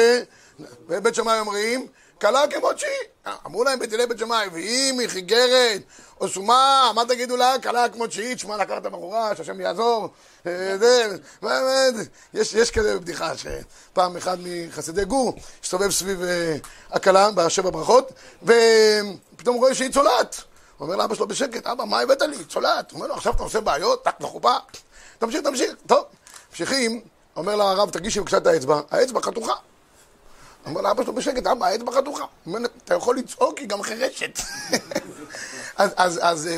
ובית 0.87 1.15
שמאי 1.15 1.39
אומרים, 1.39 1.87
כלה 2.21 2.47
כמות 2.47 2.79
שהיא. 2.79 3.35
אמרו 3.45 3.63
להם 3.63 3.79
הלל 3.91 4.05
בית 4.05 4.19
שמאי, 4.19 4.47
ואם 4.53 4.99
היא 4.99 5.07
חיגרת 5.07 5.81
או 6.21 6.27
שומה, 6.27 6.91
מה 6.95 7.05
תגידו 7.05 7.37
לה? 7.37 7.55
קלה 7.61 7.89
כמו 7.89 8.07
תשיעית, 8.07 8.39
שמע 8.39 8.57
לקחת 8.57 8.81
בחורה, 8.81 9.35
שהשם 9.35 9.61
יעזור. 9.61 10.09
אה, 10.47 10.75
יש, 12.33 12.53
יש 12.53 12.71
כזה 12.71 12.99
בדיחה, 12.99 13.31
שפעם 13.37 14.17
אחד 14.17 14.37
מחסידי 14.43 15.05
גור 15.05 15.33
הסתובב 15.63 15.91
סביב 15.91 16.23
אה, 16.23 16.55
הכלה 16.91 17.31
בשבע 17.31 17.69
ברכות, 17.69 18.11
ופתאום 18.43 19.57
רואה 19.57 19.75
שהיא 19.75 19.91
צולעת. 19.91 20.41
הוא 20.77 20.85
אומר 20.85 20.97
לאבא 20.97 21.15
שלו 21.15 21.27
בשקט, 21.27 21.67
אבא, 21.67 21.83
מה 21.83 21.99
הבאת 21.99 22.21
לי? 22.21 22.45
צולעת. 22.45 22.91
הוא 22.91 22.97
אומר 22.97 23.07
לו, 23.07 23.13
עכשיו 23.13 23.33
אתה 23.33 23.43
עושה 23.43 23.61
בעיות, 23.61 24.03
טק 24.03 24.15
לחופה. 24.19 24.53
תמשיך, 25.19 25.41
תמשיך. 25.41 25.71
טוב, 25.87 26.05
ממשיכים, 26.49 27.01
אומר 27.35 27.55
לרב, 27.55 27.89
תגישי 27.89 28.19
בבקשה 28.19 28.37
את 28.37 28.47
האצבע, 28.47 28.81
האצבע 28.91 29.21
חתוכה. 29.21 29.53
אומר 30.65 30.81
לאבא 30.81 31.03
שלו 31.03 31.13
בשקט, 31.13 31.47
אבא, 31.47 31.65
האצבע 31.65 31.91
חתוכה. 31.91 32.23
הוא 32.43 32.55
אומר, 32.55 32.67
אתה 32.85 32.93
יכול 32.93 33.17
לצעוק, 33.17 33.57
היא 33.57 33.67
גם 33.67 33.83
חירשת. 33.83 34.39
אז, 35.77 35.91
אז, 35.97 36.19
אז, 36.23 36.49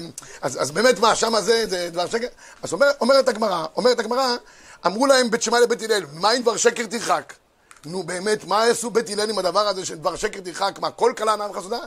אז, 0.41 0.61
אז 0.61 0.71
באמת 0.71 0.99
מה, 0.99 1.15
שמה 1.15 1.41
זה, 1.41 1.65
זה 1.67 1.89
דבר 1.89 2.07
שקר? 2.07 2.27
אז 2.63 2.73
אומר, 2.73 2.91
אומרת 3.01 3.27
הגמרא, 3.27 3.65
אומרת 3.75 3.99
הגמרא, 3.99 4.35
אמרו 4.85 5.07
להם 5.07 5.31
בית 5.31 5.41
שמאי 5.41 5.61
לבית 5.61 5.81
הלל, 5.81 6.03
מה 6.13 6.31
אם 6.31 6.41
דבר 6.41 6.57
שקר 6.57 6.85
תרחק? 6.85 7.33
נו 7.85 8.03
באמת, 8.03 8.43
מה 8.45 8.67
יעשו 8.67 8.89
בית 8.89 9.09
הלל 9.09 9.29
עם 9.29 9.37
הדבר 9.37 9.67
הזה 9.67 9.85
של 9.85 9.95
דבר 9.95 10.15
שקר 10.15 10.39
תרחק? 10.39 10.79
מה, 10.79 10.91
כל 10.91 11.13
כלה 11.17 11.35
נאה 11.35 11.51
וחסודה? 11.51 11.79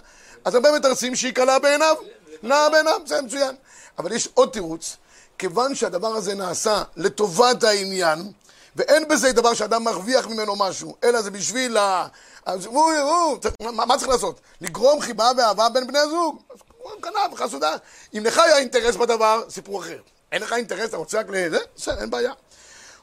אז 0.44 0.54
הרבה 0.54 0.78
מתרצים 0.78 1.16
שהיא 1.16 1.34
כלה 1.34 1.58
בעיניו, 1.58 1.96
נאה 2.42 2.70
בעיניו, 2.70 3.00
זה 3.06 3.22
מצוין. 3.22 3.54
אבל 3.98 4.12
יש 4.12 4.28
עוד 4.34 4.48
תירוץ, 4.48 4.96
כיוון 5.38 5.74
שהדבר 5.74 6.08
הזה 6.08 6.34
נעשה 6.34 6.82
לטובת 6.96 7.64
העניין, 7.64 8.32
ואין 8.76 9.08
בזה 9.08 9.32
דבר 9.32 9.54
שאדם 9.54 9.84
מרוויח 9.84 10.26
ממנו 10.26 10.56
משהו, 10.56 10.96
אלא 11.04 11.22
זה 11.22 11.30
בשביל 11.30 11.76
ה... 11.76 12.06
אז 12.46 12.66
הוא, 12.66 12.92
הוא, 12.92 13.38
מה, 13.72 13.86
מה 13.86 13.96
צריך 13.96 14.08
לעשות? 14.08 14.40
לגרום 14.60 15.00
חיבה 15.00 15.30
ואהבה 15.36 15.68
בין 15.68 15.86
בני 15.86 15.98
הזוג. 15.98 16.42
הוא 16.78 16.90
קנה 17.00 17.20
בחסודה. 17.32 17.76
אם 18.18 18.24
לך 18.24 18.38
היה 18.38 18.58
אינטרס 18.58 18.96
בדבר, 18.96 19.42
סיפור 19.48 19.80
אחר. 19.80 19.98
אין 20.32 20.42
לך 20.42 20.52
אינטרס, 20.52 20.88
אתה 20.88 20.96
רוצה 20.96 21.18
רק 21.18 21.26
לזה? 21.28 21.58
בסדר, 21.76 22.00
אין 22.00 22.10
בעיה. 22.10 22.32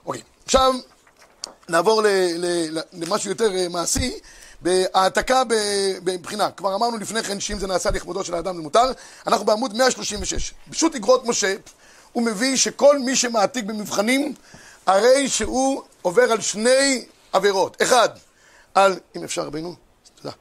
אוקיי, 0.06 0.22
עכשיו 0.46 0.74
נעבור 1.70 2.02
למשהו 2.94 3.30
יותר 3.30 3.56
אה, 3.56 3.68
מעשי. 3.70 4.20
בהעתקה 4.62 5.44
בבחינה, 6.04 6.52
כבר 6.52 6.76
אמרנו 6.76 6.98
לפני 6.98 7.24
כן 7.24 7.40
שאם 7.40 7.60
זה 7.60 7.68
נעשה 7.68 7.92
לכבודו 7.92 8.24
של 8.24 8.36
האדם 8.36 8.56
זה 8.56 8.62
מותר, 8.62 8.92
אנחנו 9.28 9.46
בעמוד 9.46 9.78
136. 9.78 10.54
פשוט 10.70 10.96
אגרות 10.96 11.26
משה, 11.26 11.56
הוא 12.14 12.24
מביא 12.24 12.58
שכל 12.58 13.00
מי 13.00 13.16
שמעתיק 13.16 13.66
במבחנים, 13.66 14.34
הרי 14.88 15.30
שהוא 15.30 15.82
עובר 16.02 16.32
על 16.32 16.42
שני 16.42 17.06
עבירות. 17.34 17.82
אחד, 17.82 18.10
על, 18.74 19.00
אם 19.16 19.24
אפשר 19.24 19.42
רבינו, 19.42 19.76
תודה, 20.16 20.36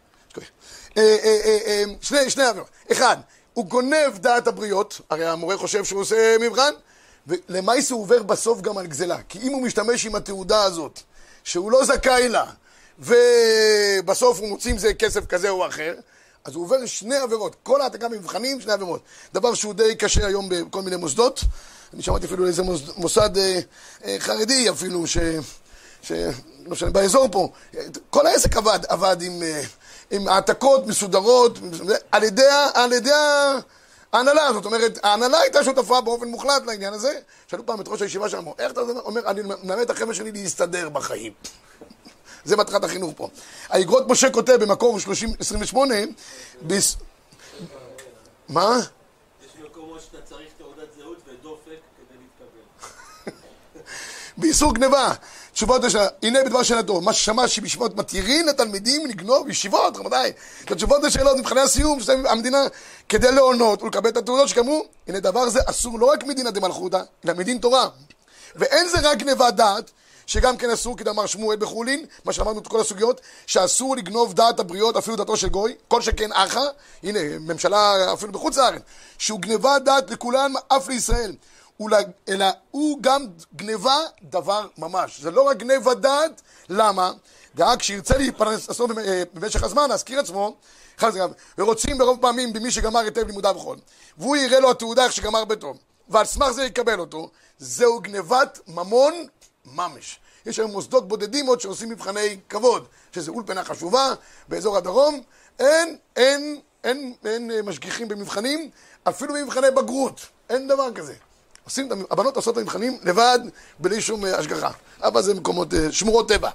אה, 0.97 1.17
אה, 1.25 1.59
אה, 1.67 1.85
שני, 2.01 2.31
שני 2.31 2.45
עבירות. 2.45 2.69
אחד, 2.93 3.17
הוא 3.55 3.67
גונב 3.67 4.19
דעת 4.19 4.47
הבריות, 4.47 5.01
הרי 5.11 5.27
המורה 5.27 5.57
חושב 5.57 5.85
שהוא 5.85 6.01
עושה 6.01 6.37
מבחן, 6.41 6.73
ולמעשה 7.27 7.95
הוא 7.95 8.03
עובר 8.03 8.23
בסוף 8.23 8.61
גם 8.61 8.79
על 8.79 8.87
גזלה. 8.87 9.19
כי 9.29 9.39
אם 9.39 9.53
הוא 9.53 9.63
משתמש 9.63 10.07
עם 10.07 10.15
התעודה 10.15 10.63
הזאת, 10.63 11.01
שהוא 11.45 11.71
לא 11.71 11.85
זכאי 11.85 12.29
לה, 12.29 12.45
ובסוף 12.99 14.39
הוא 14.39 14.49
מוציא 14.49 14.71
עם 14.71 14.79
זה 14.79 14.95
כסף 14.95 15.27
כזה 15.27 15.49
או 15.49 15.67
אחר, 15.67 15.95
אז 16.45 16.55
הוא 16.55 16.65
עובר 16.65 16.87
שני 16.87 17.17
עבירות. 17.17 17.57
כל 17.63 17.81
העתקה 17.81 18.09
במבחנים, 18.09 18.61
שני 18.61 18.73
עבירות. 18.73 19.01
דבר 19.35 19.55
שהוא 19.55 19.75
די 19.75 19.97
קשה 19.97 20.27
היום 20.27 20.49
בכל 20.49 20.83
מיני 20.83 20.97
מוסדות. 20.97 21.41
אני 21.95 22.03
שמעתי 22.03 22.27
אפילו 22.27 22.47
איזה 22.47 22.63
מוסד 22.97 23.37
אה, 23.37 23.61
אה, 24.05 24.17
חרדי 24.19 24.71
אפילו, 24.71 25.07
ש... 25.07 25.19
ש... 26.03 26.13
לא 26.65 26.73
משנה, 26.73 26.91
באזור 26.91 27.29
פה. 27.33 27.49
כל 28.11 28.27
העסק 28.27 28.57
עבד, 28.57 28.79
עבד 28.89 29.17
עם... 29.23 29.43
אה, 29.43 29.63
עם 30.11 30.29
העתקות 30.29 30.87
מסודרות, 30.87 31.59
על 32.13 32.23
ידי, 32.23 32.43
על 32.75 32.93
ידי 32.93 33.11
ההנהלה, 34.13 34.53
זאת 34.53 34.65
אומרת, 34.65 34.99
ההנהלה 35.03 35.39
הייתה 35.39 35.65
שותפה 35.65 36.01
באופן 36.01 36.29
מוחלט 36.29 36.63
לעניין 36.67 36.93
הזה. 36.93 37.19
שאלו 37.47 37.67
פעם 37.67 37.81
את 37.81 37.89
ראש 37.89 38.03
הישיבה 38.03 38.29
שלנו, 38.29 38.55
איך 38.59 38.73
אתה 38.73 38.81
אומר, 38.81 39.31
אני 39.31 39.43
מלמד 39.43 39.79
את 39.83 39.91
החבר'ה 39.91 40.15
שלי 40.15 40.33
להסתדר 40.33 40.89
בחיים. 40.89 41.33
זה 42.45 42.57
מטרת 42.57 42.85
החינוך 42.85 43.13
פה. 43.17 43.29
האגרות 43.69 44.09
משה 44.09 44.31
כותב 44.31 44.57
במקור 44.61 45.01
30, 45.01 45.31
28, 45.39 45.95
בס... 46.63 46.97
מה? 48.49 48.79
יש 49.45 49.65
מקומות 49.65 50.01
שאתה 50.01 50.19
באיסור 54.47 54.75
גניבה. 54.75 55.13
תשובות 55.53 55.85
לשאלה, 55.85 56.09
הנה 56.23 56.45
בדבר 56.45 56.63
שאלתו, 56.63 57.01
מה 57.01 57.13
ששמע 57.13 57.49
שבישיבות 57.49 57.97
מתירים 57.97 58.47
לתלמידים 58.47 59.07
לגנוב 59.07 59.47
בישיבות, 59.47 59.97
רבותיי. 59.97 60.33
את 60.65 60.71
התשובות 60.71 61.03
לשאלות 61.03 61.37
מבחני 61.37 61.61
הסיום 61.61 62.01
שעושה 62.01 62.31
המדינה 62.31 62.67
כדי 63.09 63.33
להונות 63.33 63.83
ולקבל 63.83 64.09
את 64.09 64.17
התעודות 64.17 64.49
שכאמרו, 64.49 64.87
הנה 65.09 65.21
דבר 65.21 65.49
זה 65.49 65.61
אסור 65.67 65.99
לא 65.99 66.07
רק 66.07 66.25
מדינא 66.25 66.51
דמלכותא, 66.51 67.03
אלא 67.25 67.35
מדין 67.35 67.59
תורה. 67.59 67.89
ואין 68.57 68.89
זה 68.89 69.11
רק 69.11 69.19
גניבת 69.19 69.55
דעת, 69.55 69.91
שגם 70.27 70.57
כן 70.57 70.71
אסור 70.71 70.97
כדאמר 70.97 71.27
שמואל 71.27 71.57
בחולין, 71.57 72.05
מה 72.25 72.33
שאמרנו 72.33 72.61
את 72.61 72.67
כל 72.67 72.81
הסוגיות, 72.81 73.21
שאסור 73.47 73.97
לגנוב 73.97 74.35
דעת 74.35 74.61
הבריות 74.61 74.97
אפילו 74.97 75.17
דעתו 75.17 75.37
של 75.37 75.49
גוי, 75.49 75.75
כל 75.89 76.03
שכן 76.03 76.33
אחא, 76.33 76.65
הנה, 77.03 77.19
ממשלה 77.41 78.13
אפילו 78.13 78.33
בחוץ 78.33 78.57
לארץ, 78.57 78.83
שהוא 79.19 79.41
גניבת 79.41 79.83
דעת 79.85 80.11
לכולם, 80.11 80.55
אף 80.69 80.89
לישראל. 80.89 81.33
אלא 82.29 82.47
הוא 82.71 82.99
גם 83.01 83.27
גניבה 83.57 83.97
דבר 84.23 84.67
ממש. 84.79 85.21
זה 85.21 85.31
לא 85.31 85.43
רק 85.43 85.57
גניבה 85.57 85.95
דעת, 85.95 86.43
למה? 86.69 87.13
דאג 87.55 87.79
כשירצה 87.79 88.19
להתפרנס 88.19 88.81
במ- 88.81 88.99
אה, 88.99 89.23
במשך 89.35 89.63
הזמן, 89.63 89.89
להזכיר 89.89 90.21
עצמו, 90.21 90.57
ורוצים 91.59 91.99
ברוב 91.99 92.19
פעמים 92.21 92.53
במי 92.53 92.71
שגמר 92.71 93.01
היטב 93.01 93.27
לימודיו 93.27 93.57
וכל, 93.57 93.77
והוא 94.19 94.37
יראה 94.37 94.61
לו 94.61 94.71
התעודה 94.71 95.05
איך 95.05 95.13
שגמר 95.13 95.45
ביתו, 95.45 95.75
ועל 96.09 96.25
סמך 96.25 96.51
זה 96.51 96.65
יקבל 96.65 96.99
אותו, 97.01 97.31
זהו 97.59 98.01
גניבת 98.01 98.59
ממון 98.69 99.27
ממש. 99.65 100.19
יש 100.47 100.59
היום 100.59 100.71
מוסדות 100.71 101.09
בודדים 101.09 101.47
עוד 101.47 101.61
שעושים 101.61 101.89
מבחני 101.89 102.39
כבוד, 102.49 102.87
שזה 103.13 103.31
אולפנה 103.31 103.65
חשובה 103.65 104.15
באזור 104.49 104.77
הדרום, 104.77 105.21
אין, 105.59 105.97
אין, 106.17 106.61
אין, 106.85 107.15
אין 107.25 107.51
אה, 107.51 107.63
משגיחים 107.63 108.09
במבחנים, 108.09 108.71
אפילו 109.09 109.35
במבחני 109.35 109.71
בגרות, 109.71 110.21
אין 110.51 110.69
דבר 110.69 110.93
כזה. 110.95 111.15
עושים, 111.67 111.89
הבנות 112.11 112.37
עושות 112.37 112.55
את 112.55 112.59
המבחנים 112.59 112.99
לבד, 113.03 113.39
בלי 113.79 114.01
שום 114.01 114.25
אה, 114.25 114.39
השגחה. 114.39 114.71
אבל 115.03 115.23
זה 115.23 115.35
מקומות, 115.35 115.75
אה, 115.75 115.93
שמורות 115.93 116.29
טבע. 116.29 116.49
מה 116.49 116.53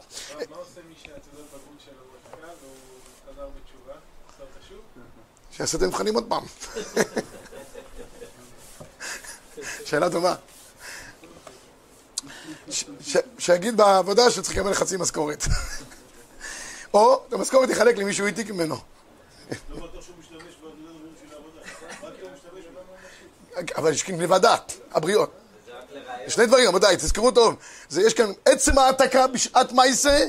מה 0.49 0.57
עושה 0.57 0.81
מי 0.89 0.95
שהתעודת 0.97 1.23
בגרות 1.49 1.79
שלו 1.85 1.93
הוא 1.93 1.99
מחקה 2.35 2.47
והוא 2.61 2.75
חזר 3.33 3.47
בתשובה? 3.47 3.93
עושה 4.27 4.41
אותה 4.41 4.59
שוב? 4.69 4.79
שיעשה 5.51 5.77
את 5.77 5.83
המבחנים 5.83 6.15
עוד 6.15 6.25
פעם. 6.29 6.43
שאלה 9.85 10.09
טובה. 10.09 10.35
שיגיד 13.37 13.77
בעבודה 13.77 14.31
שצריך 14.31 14.57
לקבל 14.57 14.73
חצי 14.73 14.97
משכורת. 14.97 15.43
או 16.93 17.23
את 17.27 17.33
המשכורת 17.33 17.69
יחלק 17.69 17.97
למישהו 17.97 18.25
העתיק 18.25 18.51
ממנו. 18.51 18.75
לא 18.75 18.79
בטוח 19.75 20.05
שהוא 20.05 20.15
משתמש 20.19 20.43
בתעודת 20.57 20.75
זהות 20.83 21.01
בשביל 21.15 21.33
העבודה. 21.33 21.59
רק 22.07 22.13
אם 22.21 22.25
הוא 22.25 22.31
משתמש 22.35 22.65
בה. 22.75 22.81
אבל 23.75 23.91
יש 23.91 24.03
כאן 24.03 24.15
גניבת 24.17 24.41
דעת, 24.41 24.73
הבריות. 24.91 25.31
שני 26.27 26.45
דברים, 26.45 26.67
רבותיי, 26.67 26.97
תזכרו 26.97 27.31
טוב. 27.31 27.55
זה 27.89 28.01
יש 28.01 28.13
כאן 28.13 28.31
עצם 28.45 28.77
העתקה 28.77 29.27
בשעת 29.27 29.71
מעשה, 29.71 30.25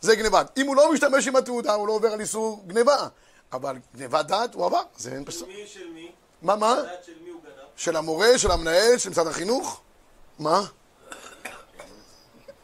זה 0.00 0.14
גניבת. 0.14 0.58
אם 0.58 0.66
הוא 0.66 0.76
לא 0.76 0.92
משתמש 0.92 1.28
עם 1.28 1.36
התעודה, 1.36 1.74
הוא 1.74 1.88
לא 1.88 1.92
עובר 1.92 2.08
על 2.12 2.20
איסור 2.20 2.64
גניבה. 2.66 3.08
אבל 3.52 3.76
גניבת 3.96 4.26
דעת 4.26 4.54
הוא 4.54 4.66
עבר, 4.66 4.82
זה 4.96 5.12
אין. 5.12 5.24
מי 5.46 5.66
של 5.66 5.90
מי? 5.94 6.10
מה, 6.42 6.56
מה? 6.56 6.74
דעת 6.82 7.04
של 7.06 7.12
מי 7.24 7.30
הוא 7.30 7.40
גנב? 7.42 7.52
של 7.76 7.96
המורה, 7.96 8.38
של 8.38 8.50
המנהל, 8.50 8.98
של 8.98 9.10
משרד 9.10 9.26
החינוך? 9.26 9.80
מה? 10.38 10.62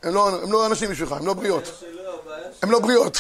הם 0.02 0.14
לא, 0.14 0.28
הם 0.28 0.52
לא 0.52 0.66
אנשים 0.66 0.90
בשבילך, 0.90 1.12
הם 1.12 1.26
לא 1.26 1.34
בריאות. 1.34 1.64
שלו, 1.80 2.18
הבעיה 2.18 2.48
הם 2.62 2.70
לא 2.70 2.78
בריאות. 2.78 3.18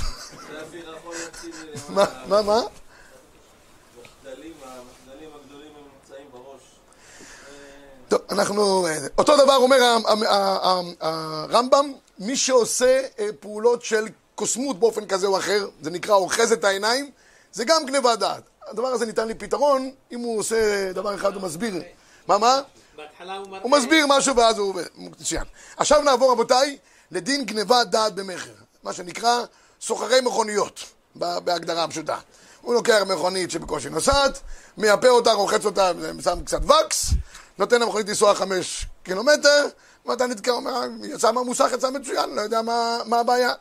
יוצאים 1.12 1.52
מה, 1.88 2.04
מה, 2.26 2.42
מה? 2.42 2.54
המחדלים, 2.54 4.52
המחדלים 4.62 5.30
הגדולים 5.34 5.72
הם 5.76 5.84
נמצאים 5.94 6.26
בראש. 6.32 6.60
טוב, 8.08 8.15
אנחנו... 8.30 8.86
אה, 8.86 8.98
אותו 9.18 9.36
דבר 9.36 9.56
אומר 9.56 9.76
הרמב"ם, 11.00 11.92
מי 12.18 12.36
שעושה 12.36 13.00
אה, 13.18 13.28
פעולות 13.40 13.84
של 13.84 14.08
קוסמות 14.34 14.80
באופן 14.80 15.06
כזה 15.06 15.26
או 15.26 15.38
אחר, 15.38 15.68
זה 15.82 15.90
נקרא 15.90 16.14
אוחז 16.14 16.52
את 16.52 16.64
העיניים, 16.64 17.10
זה 17.52 17.64
גם 17.64 17.86
גניבת 17.86 18.18
דעת. 18.18 18.42
הדבר 18.68 18.88
הזה 18.88 19.06
ניתן 19.06 19.28
לי 19.28 19.34
פתרון, 19.34 19.90
אם 20.12 20.20
הוא 20.20 20.38
עושה 20.38 20.92
דבר 20.92 21.14
אחד 21.14 21.34
הוא 21.34 21.42
מסביר. 21.42 21.82
מה, 22.28 22.38
מה? 22.38 22.60
הוא 23.62 23.70
מסביר 23.70 24.06
משהו 24.08 24.36
ואז 24.36 24.58
הוא... 24.58 24.74
מצוין. 24.96 25.44
עכשיו 25.76 26.02
נעבור, 26.02 26.32
רבותיי, 26.32 26.78
לדין 27.10 27.44
גניבת 27.44 27.86
דעת 27.86 28.14
במכר. 28.14 28.50
מה 28.82 28.92
שנקרא 28.92 29.44
סוחרי 29.80 30.20
מכוניות, 30.20 30.84
בהגדרה 31.14 31.84
הפשוטה. 31.84 32.18
הוא 32.60 32.74
לוקח 32.74 33.02
מכונית 33.06 33.50
שבקושי 33.50 33.88
נוסעת, 33.88 34.40
מייפה 34.76 35.08
אותה, 35.08 35.32
רוחץ 35.32 35.64
אותה, 35.64 35.92
שם 36.24 36.44
קצת 36.44 36.60
וקס, 36.64 37.10
נותן 37.58 37.80
למכונית 37.80 38.08
לנסוע 38.08 38.34
חמש 38.34 38.86
קילומטר, 39.02 39.66
ואתה 40.06 40.26
נתקע, 40.26 40.50
אומר, 40.50 40.80
יצא 41.04 41.32
מהמוסך, 41.32 41.70
יצא 41.74 41.90
מצוין, 41.90 42.34
לא 42.34 42.40
יודע 42.40 42.62
מה, 42.62 42.98
מה 43.06 43.20
הבעיה. 43.20 43.52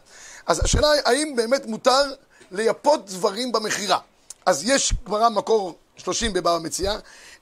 אז 0.46 0.64
השאלה 0.64 0.92
היא, 0.92 1.02
האם 1.06 1.36
באמת 1.36 1.66
מותר 1.66 2.14
לייפות 2.52 3.06
דברים 3.06 3.52
במכירה? 3.52 3.98
אז 4.46 4.64
יש 4.70 4.94
גמרא 5.06 5.30
מקור 5.30 5.76
30 5.98 6.34
בבבא 6.34 6.58
מציאה, 6.62 6.98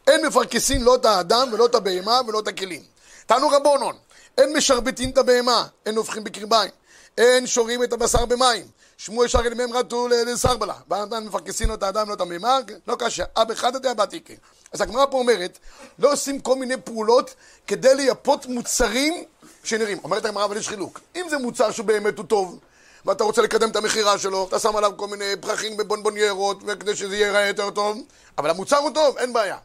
אין 0.07 0.25
מפרכסין 0.25 0.81
לא 0.81 0.95
את 0.95 1.05
האדם 1.05 1.49
ולא 1.53 1.65
את 1.65 1.75
הבהמה 1.75 2.21
ולא 2.27 2.39
את 2.39 2.47
הכלים. 2.47 2.83
תנו 3.25 3.49
רבונון, 3.49 3.95
אין 4.37 4.57
משרבטין 4.57 5.09
את 5.09 5.17
הבהמה, 5.17 5.67
אין 5.85 5.95
נובחין 5.95 6.23
בקרביים, 6.23 6.71
אין 7.17 7.47
שורים 7.47 7.83
את 7.83 7.93
הבשר 7.93 8.25
במים. 8.25 8.67
שמואל 9.05 9.27
שר 9.27 9.39
אל 9.39 9.53
מהם 9.53 9.73
רתו 9.73 10.07
לסרבלה, 10.07 10.73
ואנתן 10.89 11.23
מפרכסין 11.25 11.69
לא 11.69 11.73
את 11.73 11.83
האדם 11.83 12.07
ולא 12.07 12.13
את 12.13 12.21
הבהמה, 12.21 12.57
לא 12.87 12.95
קשה, 12.99 13.23
אב 13.37 13.51
אחד 13.51 13.75
הדעה 13.75 13.93
בעתיקה. 13.93 14.33
אז 14.71 14.81
הגמרא 14.81 15.05
פה 15.05 15.17
אומרת, 15.17 15.59
לא 15.99 16.11
עושים 16.11 16.39
כל 16.39 16.55
מיני 16.55 16.77
פעולות 16.83 17.35
כדי 17.67 17.95
לייפות 17.95 18.45
מוצרים 18.45 19.23
שנראים. 19.63 19.97
אומרת 20.03 20.25
הגמרא, 20.25 20.45
אבל 20.45 20.57
יש 20.57 20.69
חילוק. 20.69 20.99
אם 21.15 21.25
זה 21.29 21.37
מוצר 21.37 21.71
שבאמת 21.71 22.17
הוא 22.17 22.25
טוב, 22.25 22.59
ואתה 23.05 23.23
רוצה 23.23 23.41
לקדם 23.41 23.69
את 23.69 23.75
המכירה 23.75 24.17
שלו, 24.17 24.45
אתה 24.49 24.59
שם 24.59 24.75
עליו 24.75 24.91
כל 24.97 25.07
מיני 25.07 25.35
פרחים 25.41 25.77
בבונבוניירות, 25.77 26.57
וכדי 26.67 26.95
שזה 26.95 27.17
ייראה 27.17 27.47
יותר 27.47 27.69
טוב, 27.69 27.97
אבל 28.37 28.49
המוצר 28.49 28.77
הוא 28.77 28.91
טוב, 28.91 29.17
אין 29.17 29.33
בעיה. 29.33 29.57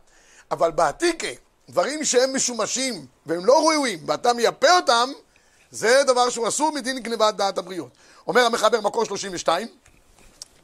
אבל 0.51 0.71
בעתיקה, 0.71 1.29
דברים 1.69 2.05
שהם 2.05 2.37
משומשים 2.37 3.07
והם 3.27 3.45
לא 3.45 3.59
ראויים, 3.59 3.99
ואתה 4.07 4.33
מייפה 4.33 4.77
אותם, 4.77 5.11
זה 5.71 6.03
דבר 6.07 6.31
שהוא 6.31 6.49
אסור 6.49 6.73
מדין 6.73 6.99
גנבת 6.99 7.35
דעת 7.35 7.59
הבריות. 7.59 7.91
אומר 8.27 8.41
המחבר 8.41 8.81
מקור 8.81 9.05
32, 9.05 9.69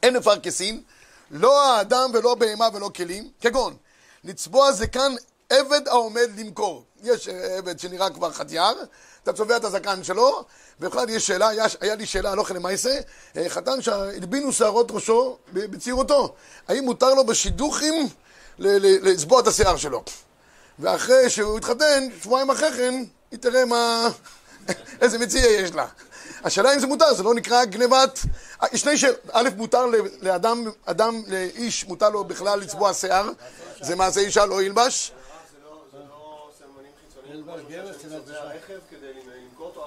אין 0.03 0.17
מפרכסין, 0.17 0.81
לא 1.31 1.65
האדם 1.65 2.09
ולא 2.13 2.35
בהמה 2.35 2.67
ולא 2.73 2.91
כלים, 2.95 3.29
כגון 3.41 3.75
לצבוע 4.23 4.71
זקן 4.71 5.15
עבד 5.49 5.87
העומד 5.87 6.29
למכור. 6.37 6.83
יש 7.03 7.27
אה, 7.27 7.57
עבד 7.57 7.79
שנראה 7.79 8.09
כבר 8.09 8.31
חטיאר, 8.31 8.73
אתה 9.23 9.33
צובע 9.33 9.57
את 9.57 9.63
הזקן 9.63 10.03
שלו, 10.03 10.45
ובכלל 10.79 11.09
יש 11.09 11.27
שאלה, 11.27 11.47
היה, 11.47 11.65
היה 11.81 11.95
לי 11.95 12.05
שאלה 12.05 12.31
הלוך 12.31 12.51
למעשה, 12.51 12.99
אה, 13.37 13.49
חתן 13.49 13.81
שהלבינו 13.81 14.53
שערות 14.53 14.91
ראשו 14.91 15.37
בצעירותו, 15.53 16.35
האם 16.67 16.83
מותר 16.83 17.13
לו 17.13 17.25
בשידוכים 17.25 18.09
לצבוע 18.59 19.41
את 19.41 19.47
השיער 19.47 19.77
שלו? 19.77 20.03
ואחרי 20.79 21.29
שהוא 21.29 21.57
התחתן, 21.57 22.07
שבועיים 22.23 22.49
אחרי 22.51 22.71
כן, 22.71 23.03
היא 23.31 23.39
תראה 23.39 23.65
מה... 23.65 24.09
איזה 25.01 25.19
מציע 25.19 25.47
יש 25.47 25.71
לה. 25.71 25.85
השאלה 26.43 26.73
אם 26.73 26.79
זה 26.79 26.87
מותר, 26.87 27.13
זה 27.13 27.23
לא 27.23 27.33
נקרא 27.33 27.65
גנבת... 27.65 28.19
שני 28.75 28.97
שאלות. 28.97 29.19
א', 29.31 29.49
מותר 29.57 29.85
לאדם, 30.21 30.63
אדם, 30.85 31.21
לאיש, 31.27 31.85
מותר 31.85 32.09
לו 32.09 32.23
בכלל 32.23 32.59
לצבוע 32.59 32.93
שיער, 32.93 33.29
זה 33.81 33.95
מעשה 33.95 34.19
אישה 34.19 34.45
לא 34.45 34.61
ילבש. 34.61 35.11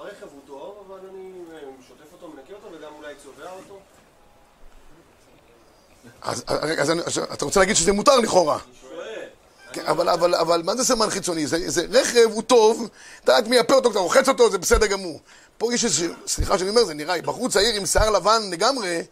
הרכב 0.09 0.27
הוא 0.33 0.41
טוב, 0.47 0.85
אבל 0.87 0.99
אני 1.09 1.33
שוטף 1.89 2.13
אותו, 2.13 2.29
מנקה 2.29 2.53
אותו, 2.53 2.77
וגם 2.79 2.93
אולי 2.99 3.15
צובע 3.23 3.51
אותו. 3.53 3.81
אז 6.23 6.45
אתה 7.33 7.45
רוצה 7.45 7.61
להגיד 7.61 7.77
שזה 7.77 7.93
מותר 7.93 8.17
לכאורה. 8.17 8.59
כן, 9.73 9.87
אבל, 9.87 10.09
אבל, 10.09 10.35
אבל 10.35 10.63
מה 10.65 10.77
זה 10.77 10.85
סמן 10.85 11.11
חיצוני? 11.11 11.47
זה, 11.47 11.71
זה 11.71 11.87
רכב 11.91 12.31
הוא 12.33 12.43
טוב, 12.43 12.89
אתה 13.25 13.37
רק 13.37 13.47
מייפה 13.47 13.75
אותו, 13.75 13.91
אתה 13.91 13.99
רוחץ 13.99 14.29
אותו, 14.29 14.51
זה 14.51 14.59
בסדר 14.59 14.87
גמור. 14.87 15.21
פה 15.59 15.75
יש 15.75 15.85
איזה, 15.85 16.09
סליחה 16.27 16.59
שאני 16.59 16.71
אומר, 16.71 16.85
זה 16.85 16.95
נראה, 16.95 17.23
בחור 17.23 17.49
צעיר 17.49 17.75
עם 17.75 17.87
שיער 17.87 18.11
לבן 18.11 18.43
לגמרי, 18.51 19.03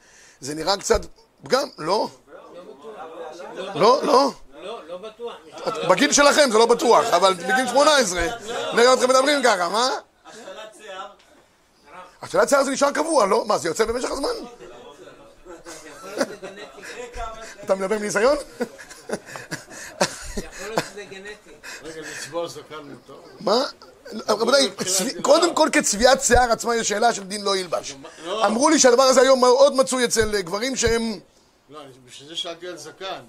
זה 0.40 0.54
נראה 0.54 0.76
קצת 0.76 1.00
פגם, 1.44 1.68
לא? 1.78 2.08
לא, 3.54 4.00
לא. 4.02 4.32
לא, 4.62 4.80
לא 4.88 4.96
בטוח. 4.96 5.34
בגיל 5.90 6.12
שלכם 6.12 6.48
זה 6.52 6.58
לא 6.58 6.66
בטוח, 6.66 7.04
אבל 7.04 7.34
בגיל 7.34 7.68
18, 7.68 8.26
נראה 8.74 8.94
אתכם 8.94 9.08
מדברים 9.08 9.42
ככה, 9.42 9.68
מה? 9.68 9.90
השתלת 10.26 10.46
שיער. 10.82 11.06
השאלת 12.22 12.48
שיער 12.48 12.64
זה 12.64 12.70
נשאר 12.70 12.90
קבוע, 12.90 13.26
לא? 13.26 13.44
מה, 13.46 13.58
זה 13.58 13.68
יוצא 13.68 13.84
במשך 13.84 14.10
הזמן? 14.10 14.28
אתה 17.64 17.74
מדבר 17.74 17.98
מניסיון? 17.98 18.36
יכול 21.12 21.22
להיות 21.22 21.38
שזה 21.38 21.50
גנטי. 21.50 21.50
רגע, 21.82 22.00
לצבוע 22.00 22.48
זקן 22.48 22.82
מותר? 22.84 23.20
מה? 23.40 23.64
רבותיי, 24.28 24.70
קודם 25.22 25.54
כל 25.54 25.68
כצביעת 25.72 26.22
שיער 26.22 26.52
עצמה 26.52 26.76
יש 26.76 26.88
שאלה 26.88 27.12
של 27.12 27.24
דין 27.24 27.42
לא 27.42 27.56
ילבש. 27.56 27.94
אמרו 28.46 28.70
לי 28.70 28.78
שהדבר 28.78 29.02
הזה 29.02 29.20
היום 29.20 29.40
מאוד 29.40 29.74
מצוי 29.74 30.04
אצל 30.04 30.40
גברים 30.40 30.76
שהם... 30.76 31.20
לא, 31.70 31.80
בשביל 32.06 32.28
זה 32.28 32.36
שאלתי 32.36 32.68
על 32.68 32.76
זקן. 32.76 33.20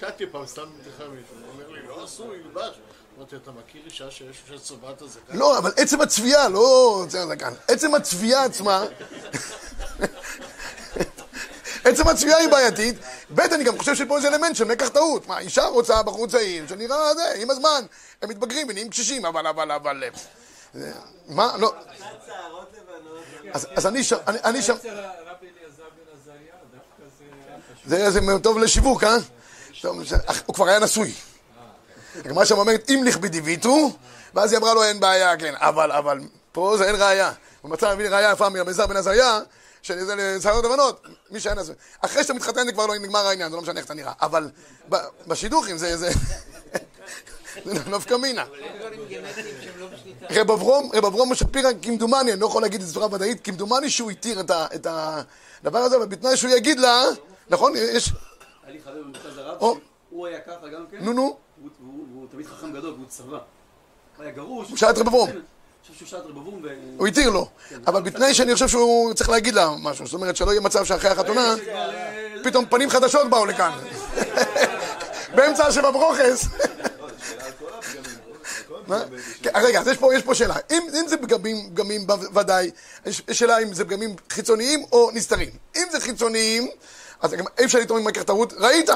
שאלתי 0.00 0.26
פעם, 0.26 0.46
סתם 0.46 0.62
מישהו, 0.62 1.06
הוא 1.06 1.52
אומר 1.52 1.70
לי, 1.70 1.86
לא 1.88 2.04
אסור 2.04 2.34
ילבש. 2.34 2.74
אמרתי, 3.18 3.36
אתה 3.36 3.50
מכיר 3.50 3.82
אישה 3.84 4.10
שיש 4.10 4.42
שצובעת 4.48 5.02
הזקן? 5.02 5.36
לא, 5.36 5.58
אבל 5.58 5.72
עצם 5.76 6.00
הצביעה, 6.00 6.48
לא 6.48 7.04
הזקן. 7.06 7.52
עצם 7.68 7.94
הצביעה 7.94 8.44
עצמה... 8.44 8.84
עצם 11.90 12.08
הצביעה 12.08 12.38
היא 12.38 12.48
בעייתית. 12.48 12.96
ב', 13.34 13.40
אני 13.40 13.64
גם 13.64 13.78
חושב 13.78 13.94
שפה 13.94 14.16
איזה 14.16 14.28
אלמנט 14.28 14.56
של 14.56 14.64
מקח 14.64 14.88
טעות. 14.88 15.28
מה, 15.28 15.38
אישה 15.38 15.64
רוצה 15.64 16.02
בחור 16.02 16.26
צעיר 16.26 16.66
שנראה 16.68 17.14
זה, 17.14 17.22
עם 17.42 17.50
הזמן. 17.50 17.84
הם 18.22 18.28
מתבגרים 18.28 18.66
ונהיים 18.68 18.90
קשישים, 18.90 19.26
אבל, 19.26 19.46
אבל, 19.46 19.72
אבל... 19.72 20.04
אה, 20.74 20.80
מה, 21.28 21.56
לא. 21.58 21.74
אז, 23.52 23.86
אני 23.86 24.04
שם, 24.04 24.16
אני, 24.26 24.62
שם, 24.62 24.74
זה 27.86 28.20
טוב 28.42 28.58
לשיווק, 28.58 29.04
אה? 29.04 29.16
הוא 30.46 30.54
כבר 30.54 30.68
היה 30.68 30.78
נשוי. 30.78 31.12
הגמרא 32.24 32.44
שם 32.44 32.58
אומרת, 32.58 32.90
אם 32.90 33.02
לכבי 33.06 33.28
דיוויתו, 33.28 33.90
ואז 34.34 34.52
היא 34.52 34.58
אמרה 34.58 34.74
לו, 34.74 34.84
אין 34.84 35.00
בעיה, 35.00 35.36
כן, 35.36 35.54
אבל, 35.56 35.92
אבל, 35.92 36.20
פה 36.52 36.74
זה 36.78 36.84
אין 36.84 36.94
ראייה. 36.98 37.32
הוא 37.60 37.70
מצא 37.70 37.86
ראייה 37.86 38.32
יפה 38.32 38.48
מרמזר 38.48 38.86
בן 38.86 38.96
עזריה, 38.96 39.40
שזה 39.82 40.14
לשערות 40.16 40.64
לבנות, 40.64 41.06
מי 41.30 41.40
שהיה 41.40 41.54
נשוי. 41.54 41.74
אחרי 42.00 42.22
שאתה 42.22 42.34
מתחתן 42.34 42.66
זה 42.66 42.72
כבר 42.72 42.86
לא 42.86 42.94
נגמר 42.98 43.26
העניין, 43.26 43.50
זה 43.50 43.56
לא 43.56 43.62
משנה 43.62 43.78
איך 43.78 43.86
אתה 43.86 43.94
נראה. 43.94 44.12
אבל 44.20 44.50
בשידוכים 45.26 45.76
זה, 45.78 45.96
זה, 45.96 46.10
זה 47.64 47.90
נפקא 47.90 48.14
מינה. 48.14 48.44
רב 50.30 50.50
אברום, 50.50 50.90
רב 50.94 51.04
אברום 51.04 51.34
שפירא, 51.34 51.70
כמדומני, 51.82 52.32
אני 52.32 52.40
לא 52.40 52.46
יכול 52.46 52.62
להגיד 52.62 52.80
את 52.80 52.86
זה 52.86 52.92
בצורה 52.92 53.14
ודאית, 53.14 53.44
כמדומני 53.44 53.90
שהוא 53.90 54.10
התיר 54.10 54.40
את, 54.40 54.86
הדבר 54.86 55.78
הזה, 55.78 55.96
אבל 55.96 56.06
בתנאי 56.06 56.36
שהוא 56.36 56.50
יגיד 56.50 56.78
לה, 56.80 57.02
נכון? 57.50 57.72
יש... 57.76 58.12
היה 58.64 58.72
לי 58.72 58.80
חבר 58.84 59.02
במרכז 59.02 59.38
הרב, 59.38 59.56
או. 59.60 59.76
שהוא 60.08 60.26
היה 60.26 60.40
ככה 60.40 60.68
גם 60.74 60.84
כן, 60.90 60.96
נו 61.00 61.12
נו, 61.12 61.22
הוא- 61.22 61.36
הוא 61.86 62.06
הוא 62.14 62.26
תמיד 62.30 62.46
חכם 62.46 62.72
גדול, 62.72 62.94
והוא 62.94 63.06
צבא. 63.08 63.38
הוא 64.16 64.24
היה 64.24 64.32
גרוש. 64.32 64.68
הוא 64.68 64.76
שאל 64.76 64.90
את 64.90 64.98
רב 64.98 65.06
אברום. 65.06 65.30
הוא 66.96 67.06
התיר 67.06 67.30
לו, 67.30 67.48
אבל 67.86 68.02
בתנאי 68.02 68.34
שאני 68.34 68.54
חושב 68.54 68.68
שהוא 68.68 69.14
צריך 69.14 69.30
להגיד 69.30 69.54
לה 69.54 69.70
משהו, 69.82 70.06
זאת 70.06 70.14
אומרת 70.14 70.36
שלא 70.36 70.50
יהיה 70.50 70.60
מצב 70.60 70.84
שאחרי 70.84 71.10
החתונה, 71.10 71.54
פתאום 72.44 72.66
פנים 72.66 72.90
חדשות 72.90 73.30
באו 73.30 73.46
לכאן. 73.46 73.72
באמצע 75.34 75.66
השבע 75.66 75.90
ברוכס. 75.90 76.46
כן, 79.42 79.50
רגע, 79.54 79.80
אז 79.80 79.88
יש 79.88 80.22
פה, 80.24 80.34
שאלה. 80.34 80.54
אם, 80.70 80.82
אם 81.00 81.08
זה 81.08 81.16
פגמים, 81.16 81.70
פגמים 81.74 82.06
ודאי, 82.34 82.70
שאלה 83.30 83.58
אם 83.58 83.74
זה 83.74 83.84
פגמים 83.84 84.16
חיצוניים 84.30 84.84
או 84.92 85.10
נסתרים. 85.14 85.50
אם 85.76 85.82
זה 85.90 86.00
חיצוניים, 86.00 86.68
אז 87.20 87.34
אי 87.58 87.64
אפשר 87.64 87.78
לטעון 87.78 88.00
עם 88.00 88.06
מקר 88.06 88.22
טעות, 88.22 88.52
ראית. 88.52 88.90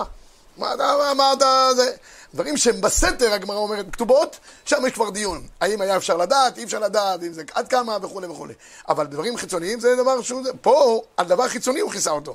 מה 0.56 0.74
אתה, 0.74 1.12
מה 1.16 1.32
אתה, 1.32 1.68
זה... 1.76 1.92
דברים 2.34 2.56
שהם 2.56 2.80
בסתר, 2.80 3.32
הגמרא 3.32 3.56
אומרת, 3.56 3.86
כתובות, 3.92 4.38
שם 4.64 4.86
יש 4.86 4.92
כבר 4.92 5.10
דיון. 5.10 5.46
האם 5.60 5.80
היה 5.80 5.96
אפשר 5.96 6.16
לדעת, 6.16 6.58
אי 6.58 6.64
אפשר 6.64 6.78
לדעת, 6.78 7.22
אם 7.22 7.32
זה 7.32 7.42
עד 7.54 7.68
כמה 7.68 7.96
וכולי 8.02 8.26
וכולי. 8.26 8.54
אבל 8.88 9.06
דברים 9.06 9.36
חיצוניים 9.36 9.80
זה 9.80 9.96
דבר 9.96 10.22
שהוא... 10.22 10.42
פה, 10.60 11.02
על 11.16 11.26
דבר 11.26 11.48
חיצוני 11.48 11.80
הוא 11.80 11.90
כיסה 11.92 12.10
אותו. 12.10 12.34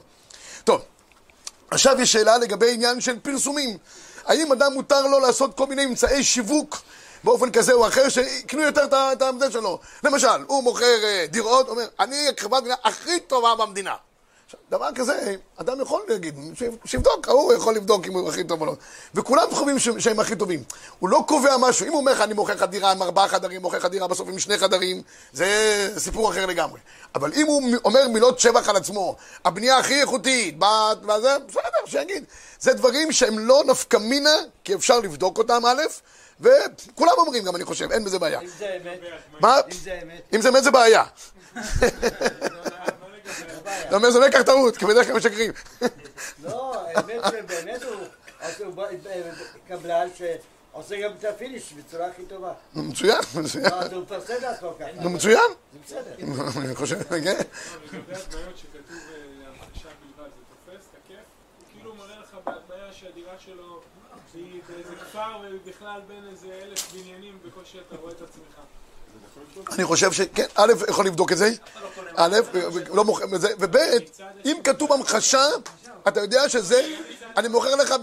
טוב, 0.63 0.81
עכשיו 1.71 2.01
יש 2.01 2.11
שאלה 2.11 2.37
לגבי 2.37 2.73
עניין 2.73 3.01
של 3.01 3.19
פרסומים. 3.19 3.77
האם 4.25 4.51
אדם 4.51 4.73
מותר 4.73 5.07
לו 5.07 5.19
לעשות 5.19 5.57
כל 5.57 5.65
מיני 5.65 5.85
אמצעי 5.85 6.23
שיווק 6.23 6.81
באופן 7.23 7.51
כזה 7.51 7.73
או 7.73 7.87
אחר 7.87 8.09
שיקנו 8.09 8.61
יותר 8.61 8.85
את 9.13 9.21
העמדה 9.21 9.51
שלו? 9.51 9.79
למשל, 10.03 10.43
הוא 10.47 10.63
מוכר 10.63 11.03
אה, 11.03 11.25
דירות, 11.29 11.69
אומר, 11.69 11.87
אני 11.99 12.27
חברת 12.37 12.61
מדינה 12.61 12.75
הכי 12.83 13.19
טובה 13.19 13.55
במדינה. 13.55 13.95
דבר 14.69 14.89
כזה, 14.95 15.35
אדם 15.57 15.81
יכול 15.81 16.01
להגיד, 16.07 16.35
שיבדוק, 16.85 17.27
ההוא 17.27 17.53
יכול 17.53 17.75
לבדוק 17.75 18.05
אם 18.05 18.13
הוא 18.13 18.29
הכי 18.29 18.43
טוב 18.43 18.61
או 18.61 18.65
לא. 18.65 18.75
וכולם 19.15 19.47
חושבים 19.51 19.99
שהם 19.99 20.19
הכי 20.19 20.35
טובים. 20.35 20.63
הוא 20.99 21.09
לא 21.09 21.23
קובע 21.27 21.57
משהו. 21.57 21.85
אם 21.85 21.91
הוא 21.91 21.99
אומר 21.99 22.11
לך, 22.11 22.21
אני 22.21 22.33
מוכר 22.33 22.53
לך 22.53 22.63
דירה 22.63 22.91
עם 22.91 23.01
ארבעה 23.01 23.27
חדרים, 23.27 23.61
מוכר 23.61 23.77
לך 23.77 23.85
דירה 23.85 24.07
בסוף 24.07 24.29
עם 24.29 24.39
שני 24.39 24.57
חדרים, 24.57 25.01
זה 25.33 25.47
סיפור 25.97 26.31
אחר 26.31 26.45
לגמרי. 26.45 26.79
אבל 27.15 27.33
אם 27.33 27.47
הוא 27.47 27.61
אומר 27.85 28.07
מילות 28.07 28.39
שבח 28.39 28.69
על 28.69 28.75
עצמו, 28.75 29.15
הבנייה 29.45 29.77
הכי 29.77 30.01
איכותית, 30.01 30.57
וזה, 31.03 31.37
בסדר, 31.47 31.85
שיגיד. 31.85 32.23
זה 32.59 32.73
דברים 32.73 33.11
שהם 33.11 33.39
לא 33.39 33.63
נפקא 33.67 33.97
מינה, 33.97 34.35
כי 34.63 34.75
אפשר 34.75 34.99
לבדוק 34.99 35.37
אותם, 35.37 35.61
א', 35.65 35.81
וכולם 36.39 37.13
אומרים 37.17 37.43
גם, 37.43 37.55
אני 37.55 37.65
חושב, 37.65 37.91
אין 37.91 38.03
בזה 38.03 38.19
בעיה. 38.19 38.41
אם 38.41 38.47
זה 38.59 38.77
אמת, 38.83 38.99
מה? 39.39 39.57
אם 39.57 39.71
זה 39.71 39.99
אמת, 40.03 40.21
אם 40.35 40.41
זה 40.41 40.49
אמת 40.49 40.63
זה 40.63 40.71
בעיה. 40.71 41.03
אתה 43.87 43.95
אומר, 43.95 44.11
זה 44.11 44.19
לא 44.19 44.43
טעות, 44.43 44.77
כי 44.77 44.85
בדרך 44.85 45.07
כלל 45.07 45.15
משקרים. 45.15 45.51
לא, 46.43 46.75
האמת 46.87 47.21
שבאמת 47.31 47.83
הוא 48.63 48.73
בא- 48.73 48.87
קבלן 49.67 50.07
שעושה 50.15 51.01
גם 51.01 51.11
את 51.19 51.25
הפיניש 51.25 51.73
בצורה 51.73 52.07
הכי 52.07 52.25
טובה. 52.25 52.53
נו, 52.73 52.83
מצוין, 52.83 53.17
מצוין. 53.35 53.65
לא, 53.65 53.75
אז 53.75 53.93
הוא 53.93 54.03
מפרסם 54.03 54.33
לעצמו 54.41 54.73
ככה. 54.79 54.91
נו, 55.01 55.09
מצוין. 55.09 55.51
זה 55.73 55.79
בסדר. 55.85 56.15
אני 56.65 56.75
חושב, 56.75 57.03
כן. 57.03 57.15
לגבי 57.15 58.13
הדמיות 58.13 58.57
שכתוב 58.57 58.97
אה, 59.13 59.21
המחשה 59.49 59.89
בלבד, 59.89 60.29
זה 60.29 60.43
תופס, 60.65 60.85
תקף? 60.91 61.13
הוא 61.59 61.65
כאילו 61.73 61.95
מראה 61.95 62.19
לך 62.19 62.35
בהדמיה 62.43 62.93
שהדירה 62.93 63.33
שלו 63.39 63.81
היא 64.33 64.61
באיזה 64.69 64.95
כפר 64.95 65.37
ובכלל 65.43 66.01
בין 66.07 66.23
איזה 66.31 66.47
אלף 66.63 66.91
בניינים 66.93 67.37
בקושי 67.45 67.77
אתה 67.87 67.95
רואה 67.95 68.11
את 68.11 68.21
עצמך. 68.21 68.59
אני 69.71 69.83
חושב 69.83 70.11
שכן, 70.11 70.45
א', 70.55 70.73
יכול 70.89 71.05
לבדוק 71.05 71.31
את 71.31 71.37
זה, 71.37 71.51
א', 72.15 72.37
לא 72.93 73.05
מוכר 73.05 73.25
את 73.35 73.41
זה, 73.41 73.53
וב', 73.59 73.77
אם 74.45 74.57
כתוב 74.63 74.93
המחשה, 74.93 75.45
אתה 76.07 76.19
יודע 76.19 76.49
שזה, 76.49 76.95
אני 77.37 77.47
מוכר 77.47 77.75
לך, 77.75 77.93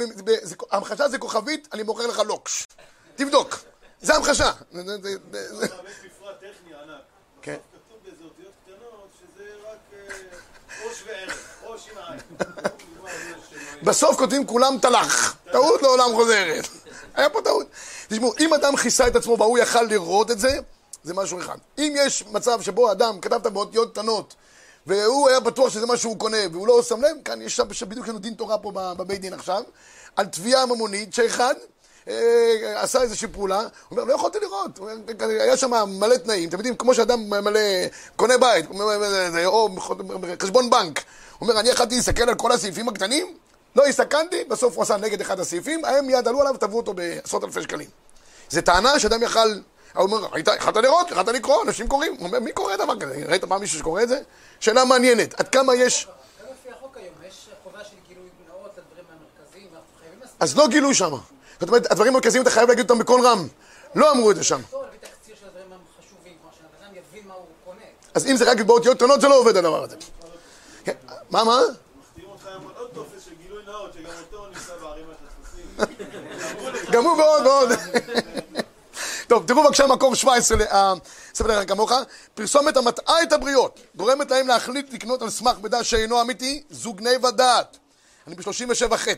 המחשה 0.70 1.08
זה 1.08 1.18
כוכבית, 1.18 1.68
אני 1.72 1.82
מוכר 1.82 2.06
לך 2.06 2.18
לוקש. 2.18 2.66
תבדוק, 3.16 3.58
זה 4.00 4.14
המחשה. 4.14 4.52
כן. 7.42 7.56
בסוף 13.82 14.16
כותבים 14.16 14.46
כולם 14.46 14.78
תלך, 14.82 15.34
טעות 15.52 15.82
לעולם 15.82 16.14
חוזרת. 16.14 16.68
היה 17.14 17.30
פה 17.30 17.40
טעות. 17.44 17.66
תשמעו, 18.08 18.34
אם 18.40 18.54
אדם 18.54 18.76
כיסה 18.76 19.06
את 19.06 19.16
עצמו 19.16 19.38
והוא 19.38 19.58
יכל 19.58 19.82
לראות 19.82 20.30
את 20.30 20.40
זה, 20.40 20.58
זה 21.06 21.14
משהו 21.14 21.38
אחד. 21.38 21.56
אם 21.78 21.94
יש 21.96 22.24
מצב 22.32 22.62
שבו 22.62 22.92
אדם, 22.92 23.20
כתבת 23.20 23.46
באותיות 23.46 23.92
קטנות, 23.92 24.34
והוא 24.86 25.28
היה 25.28 25.40
בטוח 25.40 25.68
שזה 25.68 25.86
מה 25.86 25.96
שהוא 25.96 26.18
קונה, 26.18 26.36
והוא 26.52 26.66
לא 26.66 26.82
שם 26.82 27.00
לב, 27.00 27.16
כאן 27.24 27.42
יש 27.42 27.56
שם 27.56 27.88
בדיוק 27.88 28.08
לנו 28.08 28.18
דין 28.18 28.34
תורה 28.34 28.58
פה 28.58 28.72
בבית 28.74 29.20
דין 29.20 29.32
עכשיו, 29.32 29.62
על 30.16 30.26
תביעה 30.26 30.66
ממונית 30.66 31.14
שאחד 31.14 31.54
אה, 32.08 32.82
עשה 32.82 33.02
איזושהי 33.02 33.28
פעולה, 33.28 33.60
הוא 33.60 33.68
אומר, 33.90 34.04
לא 34.04 34.14
יכולתי 34.14 34.38
לראות, 34.40 34.80
היה 35.20 35.56
שם 35.56 35.70
מלא 36.00 36.16
תנאים, 36.16 36.48
אתם 36.48 36.56
יודעים, 36.56 36.76
כמו 36.76 36.94
שאדם 36.94 37.30
מלא, 37.30 37.60
קונה 38.16 38.38
בית, 38.38 38.66
או 39.44 39.68
חשבון 40.42 40.70
בנק, 40.70 41.02
הוא 41.38 41.48
אומר, 41.48 41.60
אני 41.60 41.68
יכלתי 41.68 41.96
להסתכל 41.96 42.28
על 42.28 42.34
כל 42.34 42.52
הסעיפים 42.52 42.88
הקטנים, 42.88 43.36
לא 43.76 43.86
הסתכלתי, 43.86 44.44
בסוף 44.44 44.74
הוא 44.74 44.82
עשה 44.82 44.96
נגד 44.96 45.20
אחד 45.20 45.40
הסעיפים, 45.40 45.84
הם 45.84 46.06
מיד 46.06 46.28
עלו 46.28 46.40
עליו 46.40 46.54
ותבעו 46.54 46.76
אותו 46.76 46.94
בעשרות 46.94 47.44
אלפי 47.44 47.62
שקלים. 47.62 47.88
זו 48.50 48.60
טענה 48.60 48.98
שאדם 48.98 49.22
יכל, 49.22 49.48
הוא 49.96 50.12
אומר, 50.16 50.28
"היית- 50.32 50.48
יכלת 50.56 50.76
לראות, 50.76 51.10
יכלת 51.10 51.28
לקרוא, 51.28 51.62
אנשים 51.62 51.88
קוראים, 51.88 52.16
הוא 52.18 52.26
אומר, 52.26 52.40
מי 52.40 52.52
קורא 52.52 52.76
דבר 52.76 53.00
כזה? 53.00 53.22
ראית 53.28 53.44
פעם 53.44 53.60
מישהו 53.60 53.78
שקורא 53.78 54.02
את 54.02 54.08
זה? 54.08 54.18
שאלה 54.60 54.84
מעניינת, 54.84 55.40
עד 55.40 55.48
כמה 55.48 55.74
יש, 55.74 56.06
גם 56.06 56.12
לפי 56.52 56.68
החוק 56.78 56.96
היום, 56.96 57.14
יש 57.28 57.48
חובה 57.64 57.78
של 57.84 57.96
גילוי 58.08 58.28
נאות 58.48 58.70
לדברים 58.78 59.04
המרכזיים, 59.10 59.68
ואנחנו 59.72 59.88
חייבים 60.00 60.18
לעשות 60.22 60.36
אז 60.40 60.56
לא 60.56 60.68
גילוי 60.68 60.94
שם. 60.94 61.10
זאת 61.60 61.68
אומרת, 61.68 61.90
הדברים 61.92 62.12
המרכזיים 62.12 62.42
אתה 62.42 62.50
חייב 62.50 62.68
להגיד 62.68 62.90
אותם 62.90 62.98
בקול 63.02 63.26
רם. 63.26 63.48
לא 63.94 64.10
אמרו 64.12 64.30
את 64.30 64.36
זה 64.36 64.44
שם. 64.44 64.60
אז 68.14 68.26
אם 68.26 68.36
זה 68.36 68.50
רק 68.50 68.60
באותיות 68.60 68.96
קטנות, 68.96 69.20
זה 69.20 69.28
לא 69.28 69.38
עובד 69.38 69.56
הדבר 69.56 69.84
הזה. 69.84 69.96
מה, 71.30 71.44
מה? 71.44 71.60
גם 76.92 77.04
הוא 77.04 77.16
ועוד 77.22 77.46
ועוד. 77.46 77.68
טוב, 79.26 79.46
תראו 79.46 79.62
בבקשה 79.64 79.86
מקור 79.86 80.14
17 80.14 80.56
לספר 80.58 81.48
דרך 81.48 81.68
כמוך. 81.68 81.92
פרסומת 82.34 82.76
המטעה 82.76 83.22
את 83.22 83.32
הבריות, 83.32 83.80
גורמת 83.96 84.30
להם 84.30 84.48
להחליט 84.48 84.92
לקנות 84.92 85.22
על 85.22 85.30
סמך 85.30 85.56
מידע 85.62 85.84
שאינו 85.84 86.20
אמיתי, 86.20 86.62
זו 86.70 86.92
גניבה 86.92 87.30
דעת. 87.30 87.78
אני 88.26 88.34
ב-37ח'. 88.34 89.08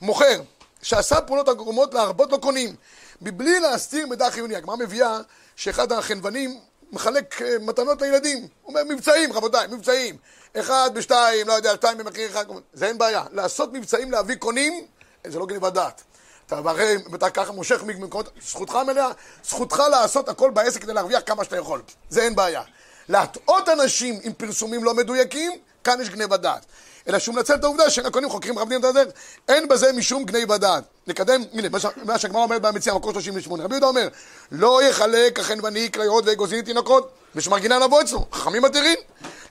מוכר, 0.00 0.40
שעשה 0.82 1.20
פעולות 1.20 1.48
הגורמות 1.48 1.94
להרבות 1.94 2.32
לא 2.32 2.36
קונים, 2.36 2.74
מבלי 3.22 3.60
להסתיר 3.60 4.06
מידע 4.06 4.30
חיוני. 4.30 4.56
הגמרא 4.56 4.76
מביאה 4.76 5.18
שאחד 5.56 5.92
החנוונים 5.92 6.60
מחלק 6.92 7.42
אה, 7.42 7.58
מתנות 7.60 8.02
לילדים. 8.02 8.38
הוא 8.38 8.48
אומר, 8.68 8.80
מבצעים, 8.84 9.32
רבותיי, 9.32 9.66
מבצעים. 9.66 10.16
אחד 10.56 10.90
בשתיים, 10.94 11.48
לא 11.48 11.52
יודע, 11.52 11.72
שתיים 11.74 11.98
במחיר 11.98 12.30
אחד. 12.30 12.44
זה 12.72 12.86
אין 12.86 12.98
בעיה. 12.98 13.24
לעשות 13.32 13.72
מבצעים 13.72 14.10
להביא 14.10 14.36
קונים, 14.36 14.86
זה 15.26 15.38
לא 15.38 15.46
גניבת 15.46 15.72
דעת. 15.72 16.02
אתה 16.46 16.58
הרי, 16.58 16.96
אתה 17.14 17.30
ככה 17.30 17.52
מושך 17.52 17.82
ממקומות, 17.82 18.28
זכותך 18.48 18.74
המלאה, 18.74 19.08
זכותך 19.44 19.82
לעשות 19.90 20.28
הכל 20.28 20.50
בעסק 20.50 20.82
כדי 20.82 20.92
להרוויח 20.92 21.22
כמה 21.26 21.44
שאתה 21.44 21.56
יכול. 21.56 21.82
זה 22.10 22.22
אין 22.22 22.36
בעיה. 22.36 22.62
להטעות 23.08 23.68
אנשים 23.68 24.18
עם 24.22 24.32
פרסומים 24.32 24.84
לא 24.84 24.94
מדויקים, 24.94 25.52
כאן 25.84 26.00
יש 26.00 26.10
גניבת 26.10 26.40
דעת. 26.40 26.66
אלא 27.08 27.18
שהוא 27.18 27.34
מנצל 27.34 27.54
את 27.54 27.64
העובדה 27.64 27.90
שהקונים 27.90 28.30
חוקרים 28.30 28.54
מכבדים 28.54 28.80
את 28.80 28.84
הדרך, 28.84 29.08
אין 29.48 29.68
בזה 29.68 29.92
משום 29.92 30.24
גניבת 30.24 30.60
דעת. 30.60 30.84
נקדם, 31.06 31.42
הנה, 31.52 31.68
מה 32.04 32.18
שהגמרא 32.18 32.42
אומרת 32.42 32.62
במציע, 32.62 32.94
מקור 32.94 33.12
38. 33.12 33.64
רבי 33.64 33.74
יהודה 33.74 33.86
אומר, 33.86 34.08
לא 34.52 34.82
יחלק 34.82 35.40
החנווני 35.40 35.92
כליות 35.92 36.24
ואגוזים 36.26 36.62
תינוקות, 36.62 37.10
ושמרגינה 37.34 37.78
לבוא 37.78 38.02
אצלו, 38.02 38.26
חכמים 38.32 38.62
מתירים, 38.62 38.98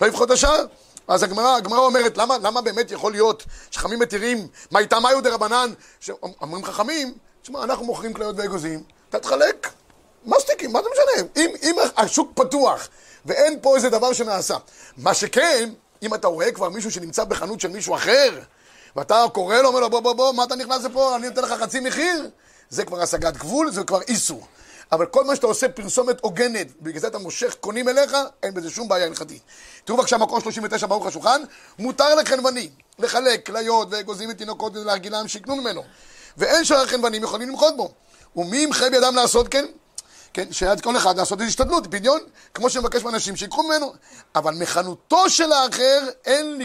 לא 0.01 0.07
יבחור 0.07 0.25
את 0.25 0.31
השאר. 0.31 0.65
אז 1.07 1.23
הגמרא, 1.23 1.55
הגמרא 1.55 1.79
אומרת, 1.79 2.17
למה, 2.17 2.37
למה 2.37 2.61
באמת 2.61 2.91
יכול 2.91 3.11
להיות 3.11 3.43
שחכמים 3.71 3.99
מתירים, 3.99 4.47
מה 4.71 4.79
איתם 4.79 5.03
מאיו 5.03 5.21
דרבנן, 5.21 5.73
שאומרים 5.99 6.65
חכמים, 6.65 7.13
תשמע, 7.41 7.63
אנחנו 7.63 7.85
מוכרים 7.85 8.13
כליות 8.13 8.35
ואגוזים, 8.37 8.83
אתה 9.09 9.19
תחלק, 9.19 9.69
מסטיקים, 10.25 10.73
מה 10.73 10.79
זה 10.83 10.89
משנה? 10.91 11.27
אם, 11.35 11.49
אם 11.63 11.75
השוק 11.97 12.31
פתוח 12.35 12.87
ואין 13.25 13.59
פה 13.61 13.75
איזה 13.75 13.89
דבר 13.89 14.13
שנעשה. 14.13 14.57
מה 14.97 15.13
שכן, 15.13 15.69
אם 16.03 16.13
אתה 16.13 16.27
רואה 16.27 16.51
כבר 16.51 16.69
מישהו 16.69 16.91
שנמצא 16.91 17.23
בחנות 17.23 17.61
של 17.61 17.67
מישהו 17.67 17.95
אחר, 17.95 18.39
ואתה 18.95 19.25
קורא 19.33 19.55
לו, 19.55 19.67
אומר 19.67 19.79
לו, 19.79 19.89
בוא, 19.89 19.99
בוא, 19.99 20.13
בוא, 20.13 20.33
מה 20.33 20.43
אתה 20.43 20.55
נכנס 20.55 20.83
לפה, 20.83 21.15
אני 21.15 21.29
נותן 21.29 21.41
לך 21.41 21.51
חצי 21.51 21.79
מחיר, 21.79 22.29
זה 22.69 22.85
כבר 22.85 23.01
השגת 23.01 23.37
גבול, 23.37 23.71
זה 23.71 23.83
כבר 23.83 24.01
איסור. 24.01 24.47
אבל 24.91 25.05
כל 25.05 25.23
מה 25.23 25.35
שאתה 25.35 25.47
עושה 25.47 25.69
פרסומת 25.69 26.19
הוגנת, 26.21 26.67
בגלל 26.81 27.01
זה 27.01 27.07
אתה 27.07 27.17
מושך 27.17 27.55
קונים 27.59 27.89
אליך, 27.89 28.17
אין 28.43 28.53
בזה 28.53 28.69
שום 28.69 28.87
בעיה 28.87 29.05
הלכתית. 29.05 29.41
תראו 29.85 29.97
בבקשה 29.97 30.17
מקור 30.17 30.39
39 30.39 30.87
ברוך 30.87 31.05
השולחן, 31.05 31.41
מותר 31.79 32.15
לחנווני 32.15 32.69
לחלק 32.99 33.45
כליות 33.45 33.87
ואגוזים 33.91 34.29
ותינוקות 34.29 34.75
ולהרגילם 34.75 35.27
שיקנו 35.27 35.55
ממנו. 35.55 35.83
ואין 36.37 36.65
שאר 36.65 36.81
החנוונים 36.81 37.23
יכולים 37.23 37.49
למחות 37.49 37.77
בו. 37.77 37.91
ומי 38.35 38.57
ימחה 38.57 38.89
בידם 38.89 39.15
לעשות 39.15 39.47
כן? 39.47 39.65
כן, 40.33 40.53
שעד 40.53 40.81
כל 40.81 40.97
אחד 40.97 41.17
לעשות 41.17 41.39
איזו 41.39 41.49
השתדלות, 41.49 41.87
פדיון, 41.87 42.19
כמו 42.53 42.69
שמבקש 42.69 43.03
מאנשים 43.03 43.35
שיקחו 43.35 43.63
ממנו. 43.63 43.93
אבל 44.35 44.55
מחנותו 44.55 45.29
של 45.29 45.51
האחר 45.51 46.09
אין 46.25 46.61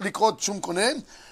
לקרות 0.00 0.40
שום 0.40 0.60
קונה, 0.60 0.86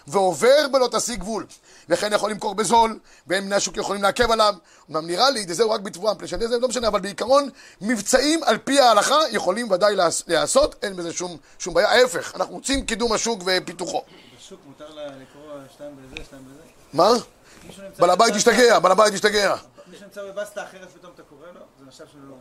ועובר 0.06 0.68
בלא 0.72 0.88
תשיג 0.92 1.20
גבול. 1.20 1.46
וכן 1.88 2.12
יכול 2.12 2.30
למכור 2.30 2.54
בזול, 2.54 2.98
והם 3.26 3.44
בני 3.46 3.54
השוק 3.54 3.76
יכולים 3.76 4.02
לעכב 4.02 4.30
עליו. 4.30 4.54
אמנם 4.90 5.06
נראה 5.06 5.30
לי, 5.30 5.54
זהו 5.54 5.70
רק 5.70 5.80
בתבואה, 5.80 6.14
מפני 6.14 6.28
שאני 6.28 6.48
זה 6.48 6.58
לא 6.58 6.68
משנה, 6.68 6.88
אבל 6.88 7.00
בעיקרון, 7.00 7.48
מבצעים 7.80 8.44
על 8.44 8.58
פי 8.58 8.80
ההלכה 8.80 9.18
יכולים 9.30 9.70
ודאי 9.70 9.94
להיעשות, 10.26 10.74
אין 10.82 10.96
בזה 10.96 11.12
שום, 11.12 11.36
שום 11.58 11.74
בעיה. 11.74 11.88
ההפך, 11.88 12.32
אנחנו 12.34 12.54
רוצים 12.54 12.86
קידום 12.86 13.12
השוק 13.12 13.42
ופיתוחו. 13.46 14.02
בשוק 14.38 14.60
מותר 14.66 14.84
לקרוא 14.90 15.52
שתיים 15.74 15.90
בזה, 15.96 16.24
שתיים 16.24 16.42
בזה? 16.44 16.60
מה? 16.92 17.10
בעל 17.98 18.10
הבית 18.10 18.34
השתגע, 18.34 18.78
בעל 18.78 18.92
הבית 18.92 19.14
השתגע. 19.14 19.56
מישהו 19.86 20.04
נמצא 20.04 20.22
בבסטה 20.24 20.64
אחרת 20.64 20.88
פתאום 20.94 21.12
אתה 21.14 21.22
קורא 21.22 21.46
לו? 21.46 21.60
זה 21.80 21.86
נחשב 21.86 22.04
שלא... 22.12 22.34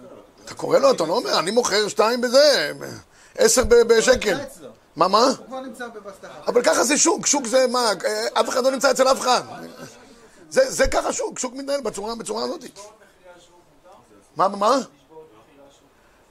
אתה 0.46 0.54
קורא 0.54 0.78
לו, 0.80 0.92
אתה 0.92 1.04
לא 1.04 1.14
אומר, 1.14 1.40
אני 1.40 1.52
מוכר 1.52 1.88
שתיים 1.88 2.22
בזה, 2.22 2.72
עשר 3.38 3.64
ב- 3.64 3.76
בשקל. 3.76 4.38
מה, 4.98 5.08
מה? 5.08 5.26
הוא 5.26 5.46
כבר 5.48 5.60
נמצא 5.60 5.88
בבסטה 5.88 6.32
אחרת. 6.32 6.50
אבל 6.50 6.64
ככה 6.64 6.84
זה 6.84 6.98
שוק, 6.98 7.26
שוק 7.26 7.46
זה 7.48 7.68
מה, 7.68 7.92
אה, 8.06 8.28
אף 8.42 8.50
אחד 8.50 8.64
לא 8.64 8.72
נמצא 8.72 8.92
אצל 8.92 9.12
אף 9.12 9.20
אחד. 9.20 9.42
זה, 10.50 10.72
זה 10.72 10.88
ככה 10.88 11.14
שוק, 11.14 11.40
שוק 11.40 11.54
מתנהל 11.54 11.82
בצורה, 11.82 12.16
בצורה 12.16 12.44
הזאת. 12.44 12.64
מה, 14.36 14.48
מה, 14.48 14.58
מה? 14.58 14.78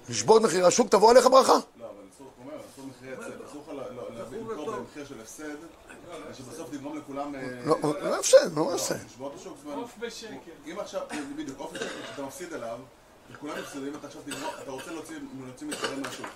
לשבור 0.08 0.36
את 0.36 0.42
מחירי 0.42 0.66
השוק, 0.66 0.88
תבוא 0.88 1.10
עליך 1.10 1.26
ברכה. 1.26 1.52
לא, 1.52 1.58
אבל 1.58 1.90
אסור, 2.14 2.26
הוא 2.36 2.44
אומר, 2.44 2.54
אסור 2.72 2.84
מחירי 2.86 3.12
הפסד, 3.12 3.42
אסור 3.50 3.62
לך 3.74 4.50
למכור 4.50 4.72
במחיר 4.72 5.04
של 5.04 5.20
הפסד, 5.20 5.56
ושבסוף 6.30 6.70
תגרום 6.70 6.98
לכולם... 6.98 7.34
אה, 7.34 7.40
לא, 7.64 7.76
לא 7.82 8.18
הפסד, 8.18 8.56
לא 8.56 8.74
הפסד. 8.74 8.94
לשבור 9.06 9.28
את 9.28 9.40
השוק, 9.40 9.56
זאת 9.56 9.66
אומרת, 9.66 9.78
עוף 9.78 9.92
בשקל. 9.98 10.50
אם 10.66 10.78
עכשיו, 10.78 11.00
בדיוק, 11.36 11.60
אופן 11.60 11.76
שקל 11.78 11.86
שאתה 12.10 12.22
מפסיד 12.22 12.52
עליו, 12.52 12.78
וכולם 13.32 13.54
הפסדים, 13.58 13.94
אתה 13.94 14.06
עכשיו 14.06 14.22
תגרום, 14.22 14.50
אתה 14.62 14.70
רוצה 14.70 14.90
להוציא 14.92 15.66
מתחרים 15.66 16.02
מהשוק. 16.02 16.26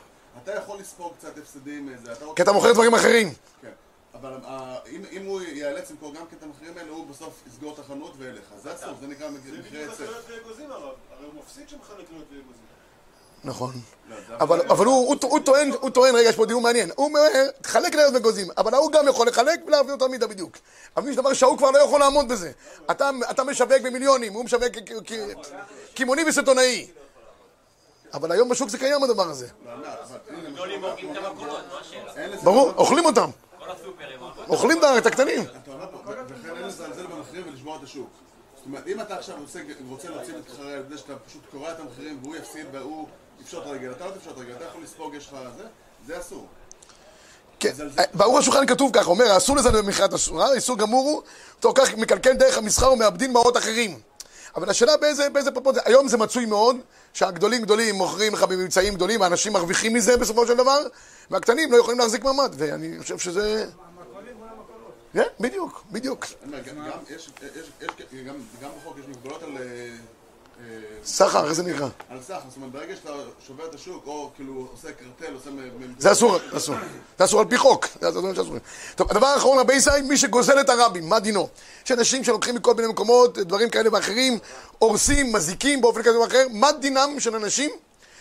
אתה 0.42 0.54
יכול 0.54 0.78
לספוג 0.78 1.12
קצת 1.18 1.38
הפסדים, 1.38 1.88
אה, 1.88 1.94
זה, 2.04 2.12
אתה 2.12 2.24
רוצה... 2.24 2.36
כי 2.36 2.42
אתה 2.42 2.52
מוכר 2.52 2.72
דברים 2.72 2.94
אחרים. 2.94 3.34
כן. 3.62 3.70
אבל 4.14 4.32
אה, 4.44 4.76
אם, 4.90 5.02
אם 5.10 5.26
הוא 5.26 5.40
ייאלץ 5.42 5.90
למכור 5.90 6.14
גם 6.14 6.22
את 6.38 6.42
המחירים 6.42 6.78
האלה, 6.78 6.90
הוא 6.90 7.06
בסוף 7.06 7.42
יסגור 7.46 7.74
את 7.74 7.78
החנות 7.78 8.14
וילך. 8.18 8.44
אז 8.56 8.62
זה 8.62 8.74
אסור, 8.74 8.94
זה 9.00 9.06
נקרא 9.06 9.28
מחירי 9.30 9.84
זה 9.84 9.86
הפסד. 9.88 10.06
כליות 10.06 10.24
ואגוזים 10.28 10.70
הרב, 10.70 10.94
הרי 11.10 11.26
הוא 11.26 11.42
מפסיד 11.42 11.68
שמחלק 11.68 12.08
כליות 12.08 12.26
ואגוזים. 12.30 12.70
נכון. 13.44 13.74
לא, 14.08 14.16
אבל, 14.40 14.60
אבל 14.60 14.86
הוא, 14.86 15.08
הוא, 15.08 15.16
הוא, 15.22 15.40
טוען, 15.40 15.70
הוא 15.80 15.90
טוען, 15.90 16.14
רגע, 16.14 16.28
יש 16.28 16.36
פה 16.36 16.46
דיון 16.46 16.62
מעניין. 16.62 16.90
הוא 16.96 17.06
אומר, 17.06 17.20
תחלק 17.60 17.94
לילד 17.94 18.16
וגוזים, 18.16 18.48
אבל 18.58 18.74
ההוא 18.74 18.92
גם 18.92 19.08
יכול 19.08 19.26
לחלק 19.26 19.60
ולהביא 19.66 19.92
אותה 19.92 20.08
מידה 20.08 20.26
בדיוק. 20.26 20.58
אבל 20.96 21.08
יש 21.08 21.16
דבר 21.16 21.32
שההוא 21.32 21.58
כבר 21.58 21.70
לא 21.70 21.78
יכול 21.78 22.00
לעמוד 22.00 22.28
בזה. 22.28 22.52
אתה, 22.90 23.10
אתה 23.30 23.44
משווק 23.44 23.82
במיליונים, 23.84 24.32
הוא 24.32 24.44
משווק 24.44 24.72
קמעוני 25.94 26.22
וסיטונאי. 26.28 26.86
אבל 28.14 28.32
היום 28.32 28.48
בשוק 28.48 28.68
זה 28.68 28.78
קיים 28.78 29.02
הדבר 29.02 29.28
הזה. 29.28 29.46
את 31.72 31.80
השאלה? 31.80 32.36
ברור, 32.42 32.72
אוכלים 32.76 33.04
אותם. 33.04 33.30
אוכלים 34.48 34.78
את 34.98 35.06
הקטנים. 35.06 35.42
אתה 35.42 35.72
אומר 35.72 35.86
פה, 35.90 35.98
וכן 36.28 36.56
אין 36.56 36.66
לזלזל 36.66 37.06
במחירים 37.06 37.48
ולשבור 37.48 37.76
את 37.76 37.82
השוק. 37.82 38.10
זאת 38.56 38.66
אומרת, 38.66 38.86
אם 38.86 39.00
אתה 39.00 39.16
עכשיו 39.16 39.36
רוצה, 39.40 39.60
רוצה 39.88 40.08
להוציא 40.08 40.34
מתחרה 40.36 40.72
על 40.72 40.84
זה 40.90 40.98
שאתה 40.98 41.12
פשוט 41.28 41.42
קורע 41.50 41.72
את 41.72 41.80
המחירים 41.80 42.18
והוא 42.22 42.36
יפסיד 42.36 42.66
והוא 42.72 43.08
יפשוט 43.40 43.66
רגל, 43.66 43.90
אתה 43.90 44.06
לא 44.06 44.10
תפשוט 44.10 44.38
רגל, 44.38 44.52
אתה 44.56 44.64
יכול 44.64 44.82
לספוג, 44.82 45.14
יש 45.14 45.26
לך 45.26 45.36
זה, 45.56 45.64
זה 46.06 46.20
אסור. 46.20 46.46
כן, 47.60 47.72
ברור 48.14 48.38
השולחן 48.38 48.66
כתוב 48.66 48.90
ככה, 48.92 49.10
אומר, 49.10 49.36
אסור 49.36 49.56
לזה 49.56 49.70
במכירת 49.70 50.14
אסורה, 50.14 50.52
איסור 50.52 50.78
גמור 50.78 51.08
הוא, 51.10 51.22
תוך 51.60 51.72
כך 51.78 51.94
מקלקל 51.94 52.32
דרך 52.32 52.58
המסחר 52.58 52.92
ומאבדים 52.92 53.32
מעות 53.32 53.56
אחרים. 53.56 54.00
אבל 54.56 54.70
השאלה 54.70 54.96
באיזה, 54.96 55.28
באיזה 55.30 55.50
פרופורציה, 55.50 55.82
היום 55.84 56.08
זה 56.08 56.16
מצוי 56.16 56.46
מאוד, 56.46 56.76
שהגדולים 57.12 57.62
גדולים 57.62 57.94
מוכרים 57.94 58.32
לך 58.32 58.42
במבצעים 58.42 58.94
גדולים, 58.94 59.22
האנשים 59.22 59.52
מרוויחים 59.52 59.94
מזה 59.94 60.16
בסופו 60.16 60.46
של 60.46 60.56
דבר, 60.56 60.78
והקטנים 61.30 61.72
לא 61.72 61.76
יכולים 61.76 61.98
להחזיק 61.98 62.24
מעמד, 62.24 62.52
ואני 62.56 62.96
חושב 63.00 63.18
שזה... 63.18 63.66
כן, 65.12 65.22
בדיוק, 65.40 65.82
בדיוק. 65.92 66.26
גם- 66.52 66.60
גם 66.76 66.84
יש- 67.10 67.30
יש- 67.56 67.70
יש- 67.82 68.22
גם 68.26 68.34
גם 68.62 68.70
בחוק 68.80 68.96
יש 68.98 69.04
מגבלות 69.08 69.42
על... 69.42 69.50
סחר, 71.04 71.44
איך 71.44 71.52
זה 71.52 71.62
נקרא? 71.62 71.88
על 72.08 72.18
סחר, 72.22 72.38
זאת 72.48 72.56
אומרת, 72.56 72.72
ברגע 72.72 72.96
שאתה 72.96 73.12
שובר 73.46 73.66
את 73.66 73.74
השוק, 73.74 74.06
או 74.06 74.30
כאילו 74.36 74.68
עושה 74.72 74.88
קרטל, 74.92 75.34
עושה... 75.34 75.50
זה 75.98 76.12
אסור, 76.12 76.38
אסור. 76.56 76.74
זה 77.18 77.24
אסור 77.24 77.40
על 77.40 77.46
פי 77.48 77.58
חוק. 77.58 77.86
זה 78.00 78.08
הדברים 78.08 78.34
שאסורים. 78.34 78.60
טוב, 78.94 79.10
הדבר 79.10 79.26
האחרון, 79.26 79.58
רבי 79.58 79.74
ישראל, 79.74 80.02
מי 80.02 80.16
שגוזל 80.16 80.60
את 80.60 80.68
הרבים, 80.68 81.08
מה 81.08 81.20
דינו? 81.20 81.48
יש 81.84 81.92
אנשים 81.92 82.24
שלוקחים 82.24 82.54
מכל 82.54 82.74
מיני 82.74 82.88
מקומות, 82.88 83.38
דברים 83.38 83.70
כאלה 83.70 83.88
ואחרים, 83.92 84.38
הורסים, 84.78 85.32
מזיקים 85.32 85.80
באופן 85.80 86.02
כזה 86.02 86.16
או 86.16 86.26
אחר, 86.26 86.46
מה 86.50 86.72
דינם 86.72 87.20
של 87.20 87.34
אנשים 87.36 87.70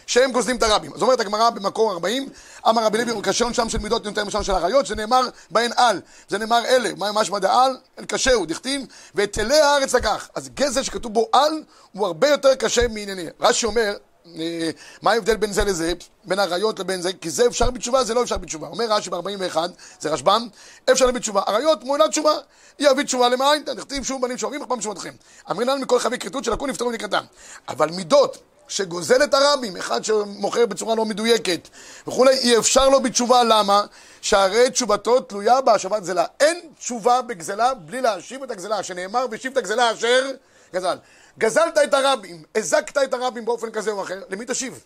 שהם 0.10 0.32
גוזלים 0.32 0.56
את 0.56 0.64
הרבים? 0.64 0.94
אז 0.94 1.02
אומרת 1.02 1.20
הגמרא 1.20 1.50
במקור 1.50 1.92
40, 1.92 2.30
אמר 2.70 2.84
רבי 2.86 2.98
לוי, 2.98 3.22
קשרון 3.24 3.54
שם 3.54 3.70
של 3.70 3.78
מידות 3.78 4.06
נותן 4.06 4.30
שם 4.30 4.44
של 4.44 4.52
אריות, 4.52 4.86
זה 4.86 4.96
נאמר 4.96 5.22
בהן 5.52 5.72
על, 5.76 6.02
זה 6.28 6.38
נאמר 6.38 6.66
אלה, 6.66 6.90
מה 6.98 7.12
משמע 7.12 7.40
דעל? 7.40 7.78
אל 8.00 8.06
קשהו, 8.06 8.46
דכתיב, 8.46 8.82
ואת 9.16 9.40
אלי 9.40 9.60
הארץ 9.60 9.96
לקח. 9.96 10.30
אז 10.36 10.50
גזל 10.50 10.84
שכתוב 10.84 11.14
בו 11.14 11.30
על, 11.34 11.64
הוא 11.92 12.08
הרבה 12.08 12.30
יותר 12.30 12.56
קשה 12.56 12.88
מענייני. 12.88 13.26
רש"י 13.40 13.66
אומר, 13.66 13.96
אה, 14.36 14.70
מה 15.02 15.12
ההבדל 15.12 15.36
בין 15.36 15.54
זה 15.54 15.64
לזה, 15.64 15.94
בין 16.26 16.40
אריות 16.40 16.80
לבין 16.80 17.02
זה? 17.02 17.14
כי 17.14 17.30
זה 17.30 17.48
אפשר 17.48 17.72
בתשובה, 17.72 18.04
זה 18.04 18.14
לא 18.14 18.24
אפשר 18.24 18.38
בתשובה. 18.38 18.68
אומר 18.68 18.86
רש"י 18.90 19.10
ב-41, 19.10 19.58
זה 20.00 20.10
רשב"ם, 20.10 20.48
אפשר 20.92 21.12
בתשובה. 21.12 21.42
אריות 21.48 21.84
מועילת 21.84 22.10
תשובה, 22.10 22.34
יביא 22.80 23.04
תשובה 23.04 23.30
למעין, 23.30 23.64
תכתיב 23.64 24.04
שוב 24.04 24.22
בנים 24.22 24.38
שאוהבים 24.38 24.62
אך 24.62 24.68
פעם 24.68 24.80
תשובתכם. 24.80 25.14
אמרינן 25.52 25.82
מכל 25.82 26.00
חבי 26.00 26.18
כריתות 26.18 26.44
שלקו 26.44 26.68
נפטרו 26.68 26.92
לקראתם. 26.92 27.24
אבל 27.68 27.90
מידות 27.90 28.49
שגוזל 28.70 29.24
את 29.24 29.34
הרבים, 29.34 29.78
אחד 29.78 30.04
שמוכר 30.04 30.66
בצורה 30.66 30.96
לא 30.96 31.06
מדויקת 31.06 31.68
וכולי, 32.08 32.38
אי 32.38 32.58
אפשר 32.58 32.90
לו 32.90 33.02
בתשובה, 33.02 33.44
למה? 33.44 33.86
שהרי 34.22 34.70
תשובתו 34.70 35.20
תלויה 35.20 35.62
בהשבת 35.62 36.02
גזלה. 36.02 36.26
אין 36.40 36.60
תשובה 36.80 37.22
בגזלה 37.22 37.74
בלי 37.74 38.02
להשיב 38.02 38.44
את 38.44 38.52
הגזלה, 38.52 38.84
שנאמר 38.84 39.26
והשיב 39.32 39.52
את 39.52 39.58
הגזלה 39.58 39.92
אשר 39.94 40.32
גזל. 40.74 40.98
גזלת 41.40 41.78
את 41.84 41.94
הרבים, 41.94 42.44
הזקת 42.56 42.98
את 42.98 43.14
הרבים 43.14 43.46
באופן 43.46 43.72
כזה 43.72 43.92
או 43.92 44.04
אחר, 44.04 44.22
למי 44.30 44.46
תשיב? 44.48 44.84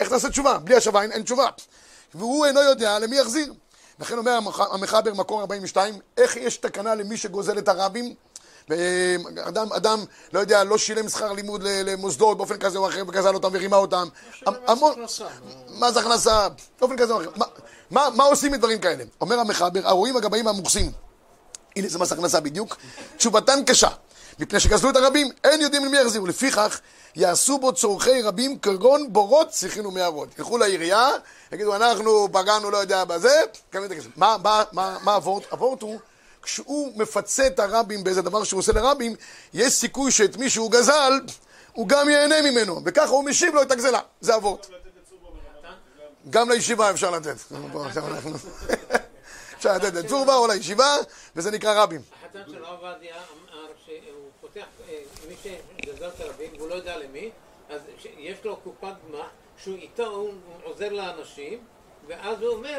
איך 0.00 0.08
תעשה 0.08 0.28
תשובה? 0.30 0.58
בלי 0.58 0.76
השבה 0.76 1.02
אין, 1.02 1.12
אין 1.12 1.22
תשובה. 1.22 1.46
והוא 2.14 2.46
אינו 2.46 2.60
יודע 2.60 2.98
למי 2.98 3.18
יחזיר. 3.18 3.52
לכן 4.00 4.18
אומר 4.18 4.30
המח- 4.40 4.72
המחבר 4.74 5.14
מקור 5.14 5.40
42, 5.40 5.94
איך 6.18 6.36
יש 6.36 6.56
תקנה 6.56 6.94
למי 6.94 7.16
שגוזל 7.16 7.58
את 7.58 7.68
הרבים? 7.68 8.14
ואדם, 8.68 9.72
אדם, 9.72 10.04
לא 10.32 10.40
יודע, 10.40 10.64
לא 10.64 10.78
שילם 10.78 11.08
שכר 11.08 11.32
לימוד 11.32 11.62
למוסדות 11.62 12.36
באופן 12.36 12.58
כזה 12.58 12.78
או 12.78 12.88
אחר, 12.88 13.02
וגזל 13.08 13.34
אותם 13.34 13.48
ורימה 13.52 13.76
אותם. 13.76 14.08
המון, 14.46 14.94
מה 15.68 15.92
זה 15.92 16.00
הכנסה? 16.00 16.48
באופן 16.80 16.96
כזה 16.96 17.12
או 17.12 17.20
אחר. 17.20 17.30
מה, 17.90 18.08
מה, 18.14 18.24
עושים 18.24 18.52
מדברים 18.52 18.78
כאלה? 18.78 19.04
אומר 19.20 19.38
המחבר, 19.38 19.80
הרועים 19.88 20.16
הגבאים 20.16 20.48
המוכסים. 20.48 20.92
הנה 21.76 21.88
זה 21.88 21.98
מס 21.98 22.12
הכנסה 22.12 22.40
בדיוק. 22.40 22.76
תשובתן 23.16 23.64
קשה. 23.66 23.88
מפני 24.38 24.60
שגזלו 24.60 24.90
את 24.90 24.96
הרבים, 24.96 25.30
אין 25.44 25.60
יודעים 25.60 25.84
למי 25.84 25.98
יחזירו. 25.98 26.26
לפיכך, 26.26 26.80
יעשו 27.16 27.58
בו 27.58 27.72
צורכי 27.72 28.22
רבים 28.22 28.58
כגון 28.58 29.12
בורות, 29.12 29.48
צריכין 29.48 29.86
ומערות. 29.86 30.38
ילכו 30.38 30.58
לעירייה, 30.58 31.10
יגידו, 31.52 31.76
אנחנו 31.76 32.28
פגענו, 32.32 32.70
לא 32.70 32.76
יודע, 32.76 33.04
בזה. 33.04 33.40
מה, 34.16 34.36
מה, 34.42 34.62
מה, 34.72 34.98
מה 35.02 35.14
הוורט? 35.14 35.42
הוורט 35.50 35.82
הוא, 35.82 35.98
כשהוא 36.42 36.92
מפצה 36.98 37.46
את 37.46 37.58
הרבים 37.58 38.04
באיזה 38.04 38.22
דבר 38.22 38.44
שהוא 38.44 38.58
עושה 38.58 38.72
לרבים, 38.72 39.16
יש 39.54 39.72
סיכוי 39.72 40.10
שאת 40.10 40.36
מי 40.36 40.50
שהוא 40.50 40.70
גזל, 40.70 41.12
הוא 41.72 41.88
גם 41.88 42.08
ייהנה 42.08 42.50
ממנו, 42.50 42.80
וככה 42.84 43.10
הוא 43.10 43.24
משיב 43.24 43.54
לו 43.54 43.62
את 43.62 43.72
הגזלה. 43.72 44.00
זה 44.20 44.36
אבות. 44.36 44.70
גם 46.30 46.50
לישיבה 46.50 46.90
אפשר 46.90 47.10
לתת. 47.10 47.36
אפשר 49.56 49.74
לתת 49.76 49.94
לצורבה 49.94 50.34
או 50.34 50.46
לישיבה, 50.46 50.96
וזה 51.36 51.50
נקרא 51.50 51.82
רבים. 51.82 52.00
החתן 52.22 52.42
של 52.46 52.64
הרב 52.64 52.84
עובדיה 52.84 53.14
אמר 53.14 53.66
שהוא 53.86 54.30
פותח, 54.40 54.64
אה, 54.88 54.98
מי 55.28 55.34
שגזל 55.42 56.08
את 56.08 56.20
הרבים 56.20 56.50
והוא 56.56 56.68
לא 56.68 56.74
יודע 56.74 56.96
למי, 56.98 57.30
אז 57.68 57.80
יש 58.18 58.38
לו 58.44 58.56
קופת 58.56 58.94
גמח, 59.08 59.26
שהוא 59.56 59.76
איתו, 59.76 60.06
הוא 60.06 60.32
עוזר 60.62 60.92
לאנשים, 60.92 61.64
ואז 62.08 62.36
הוא 62.40 62.48
אומר... 62.54 62.78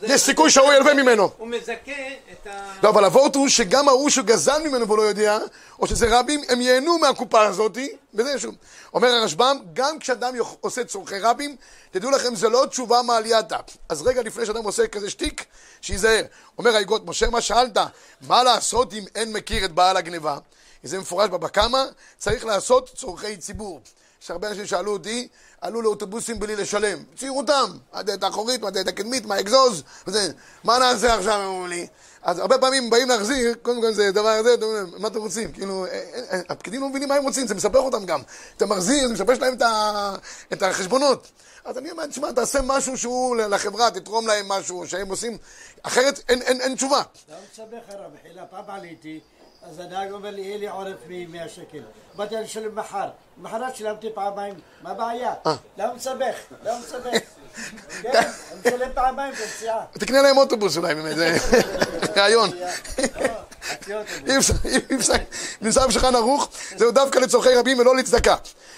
זה- 0.00 0.06
יש 0.06 0.20
סיכוי 0.20 0.50
שהוא 0.50 0.72
ילווה 0.72 0.94
ממנו. 0.94 1.30
הוא 1.38 1.48
מזכה 1.48 1.92
את 2.32 2.46
ה... 2.46 2.72
לא, 2.82 2.88
אבל 2.88 3.04
אבות 3.04 3.34
הוא 3.34 3.48
שגם 3.48 3.88
ההוא 3.88 4.10
שגזל 4.10 4.62
ממנו 4.68 4.86
והוא 4.86 4.98
לא 4.98 5.02
יודע, 5.02 5.38
או 5.80 5.86
שזה 5.86 6.18
רבים, 6.18 6.40
הם 6.48 6.60
ייהנו 6.60 6.98
מהקופה 6.98 7.42
הזאת, 7.46 7.78
וזה 8.14 8.38
שוב. 8.38 8.54
אומר 8.94 9.08
הרשב"ם, 9.08 9.56
גם 9.72 9.98
כשאדם 9.98 10.34
עושה 10.60 10.84
צורכי 10.84 11.18
רבים, 11.18 11.56
תדעו 11.90 12.10
לכם, 12.10 12.34
זה 12.34 12.48
לא 12.48 12.66
תשובה 12.70 13.02
מעלייתא. 13.02 13.56
אז 13.88 14.02
רגע 14.02 14.22
לפני 14.22 14.46
שאדם 14.46 14.64
עושה 14.64 14.86
כזה 14.86 15.10
שטיק, 15.10 15.44
שייזהר. 15.80 16.22
אומר 16.58 16.76
האגרות, 16.76 17.02
משה, 17.06 17.30
מה 17.30 17.40
שאלת? 17.40 17.76
מה 18.28 18.42
לעשות 18.42 18.92
אם 18.92 19.04
אין 19.14 19.32
מכיר 19.32 19.64
את 19.64 19.72
בעל 19.72 19.96
הגניבה? 19.96 20.38
זה 20.82 20.98
מפורש 20.98 21.28
בבא 21.30 21.48
קמא, 21.48 21.82
צריך 22.18 22.44
לעשות 22.44 22.90
צורכי 22.96 23.36
ציבור. 23.36 23.80
יש 24.24 24.30
הרבה 24.30 24.48
אנשים 24.48 24.66
שאלו 24.66 24.92
אותי, 24.92 25.28
עלו 25.60 25.82
לאוטובוסים 25.82 26.38
בלי 26.38 26.56
לשלם. 26.56 26.98
צעירותם, 27.16 27.70
הדלת 27.92 28.22
האחורית, 28.22 28.62
מהדלת 28.62 28.88
הקדמית, 28.88 29.26
מהאגזוז, 29.26 29.82
וזה, 30.06 30.32
מה 30.64 30.78
נעשה 30.78 31.14
עכשיו, 31.14 31.40
הם 31.40 31.46
אומרים 31.46 31.70
לי. 31.70 31.86
אז 32.22 32.38
הרבה 32.38 32.58
פעמים 32.58 32.90
באים 32.90 33.08
להחזיר, 33.08 33.54
קודם 33.62 33.80
כל 33.80 33.92
זה 33.92 34.12
דבר 34.12 34.28
הזה, 34.28 34.54
אתם 34.54 34.62
אומרים, 34.62 34.86
מה 34.98 35.08
אתם 35.08 35.18
רוצים? 35.18 35.52
כאילו, 35.52 35.86
אה, 35.86 35.90
אה, 36.30 36.40
הפקידים 36.48 36.80
לא 36.80 36.88
מבינים 36.88 37.08
מה 37.08 37.14
הם 37.14 37.24
רוצים, 37.24 37.46
זה 37.46 37.54
מסבך 37.54 37.80
אותם 37.80 38.04
גם. 38.04 38.20
אתה 38.56 38.66
מחזיר, 38.66 39.08
זה 39.08 39.14
משבש 39.14 39.38
להם 39.38 39.54
את, 40.52 40.62
החשבונות. 40.62 41.28
אז 41.64 41.78
אני 41.78 41.90
אומר, 41.90 42.06
תשמע, 42.06 42.32
תעשה 42.32 42.58
משהו 42.62 42.98
שהוא 42.98 43.36
לחברה, 43.36 43.90
תתרום 43.90 44.26
להם 44.26 44.48
משהו 44.48 44.86
שהם 44.86 45.08
עושים, 45.08 45.38
אחרת 45.82 46.20
אין, 46.28 46.74
תשובה. 46.74 47.02
לא 47.28 47.36
מסבך 47.52 47.82
הרב, 47.88 48.10
מחילה, 48.20 48.46
פעם 48.46 48.64
עליתי, 48.68 49.20
אז 49.70 49.78
הנהג 49.78 50.10
אומר 50.12 50.30
לי, 50.30 50.40
יהיה 50.40 50.58
לי 50.58 50.68
עורף 50.68 50.96
מ-100 51.08 51.48
שקל. 51.48 51.82
באתי 52.16 52.34
לשלם 52.34 52.74
מחר, 52.74 53.08
למחרת 53.38 53.76
שילמתי 53.76 54.06
פעמיים, 54.14 54.54
מה 54.82 54.90
הבעיה? 54.90 55.34
אה. 55.46 55.54
למה 55.78 55.94
מסבך? 55.94 56.36
למה 56.64 56.78
מסבך? 56.78 57.18
כן, 58.02 58.10
אני 58.52 58.60
משלם 58.66 58.90
פעמיים 58.94 59.34
בנסיעה. 59.34 59.84
תקנה 59.92 60.22
להם 60.22 60.36
אוטובוס 60.36 60.76
אולי, 60.76 60.94
באמת, 60.94 61.16
זה 61.16 61.36
רעיון. 62.16 62.50
נמצא 65.60 65.86
בשולחן 65.86 66.14
ערוך, 66.14 66.48
זהו 66.76 66.90
דווקא 66.90 67.18
לצורכי 67.18 67.54
רבים 67.54 67.78
ולא 67.78 67.96
לצדקה. 67.96 68.36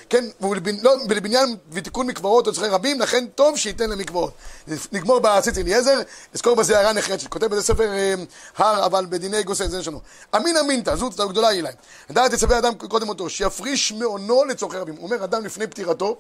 כן, 0.09 0.24
לא, 0.82 0.97
ולבניין 1.09 1.57
ותיקון 1.70 2.07
מקוואות 2.07 2.47
לצורכי 2.47 2.70
רבים, 2.70 3.01
לכן 3.01 3.26
טוב 3.26 3.57
שייתן 3.57 3.90
למקוואות. 3.90 4.32
נגמור 4.92 5.18
בציץ 5.18 5.59
אליעזר, 5.59 6.01
נזכור 6.34 6.57
בזה 6.57 6.78
הערה 6.78 6.92
נחרצת. 6.92 7.26
כותב 7.26 7.47
בזה 7.47 7.62
ספר 7.62 7.92
אה, 7.92 8.14
הר, 8.57 8.86
אבל 8.86 9.07
בדיני 9.09 9.42
גוסי 9.42 9.68
זה 9.68 9.82
שלנו. 9.82 10.01
אמינא 10.36 10.62
מינתא, 10.62 10.97
זו 10.97 11.11
צדקה 11.11 11.26
גדולה 11.26 11.53
להם. 11.53 11.74
לדעת 12.11 12.32
יצווה 12.32 12.59
אדם 12.59 12.74
קודם 12.74 13.09
אותו, 13.09 13.30
שיפריש 13.30 13.92
מעונו 13.92 14.44
לצורכי 14.44 14.76
רבים. 14.76 14.97
הוא 14.97 15.05
אומר 15.05 15.24
אדם 15.24 15.44
לפני 15.44 15.66
פטירתו, 15.66 16.16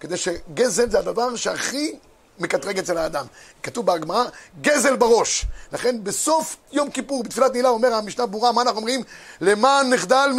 כדי 0.00 0.16
שגזל 0.16 0.90
זה 0.90 0.98
הדבר 0.98 1.36
שהכי 1.36 1.94
מקטרג 2.38 2.78
אצל 2.78 2.98
האדם. 2.98 3.26
כתוב 3.62 3.86
בהגמרא, 3.86 4.24
גזל 4.60 4.96
בראש. 4.96 5.46
לכן 5.72 6.04
בסוף 6.04 6.56
יום 6.72 6.90
כיפור, 6.90 7.22
בתפילת 7.22 7.52
נעילה, 7.52 7.68
אומר 7.68 7.94
המשנה 7.94 8.26
ברורה, 8.26 8.52
מה 8.52 8.62
אנחנו 8.62 8.78
אומרים? 8.78 9.02
למען 9.40 9.92
נחדל 9.92 10.30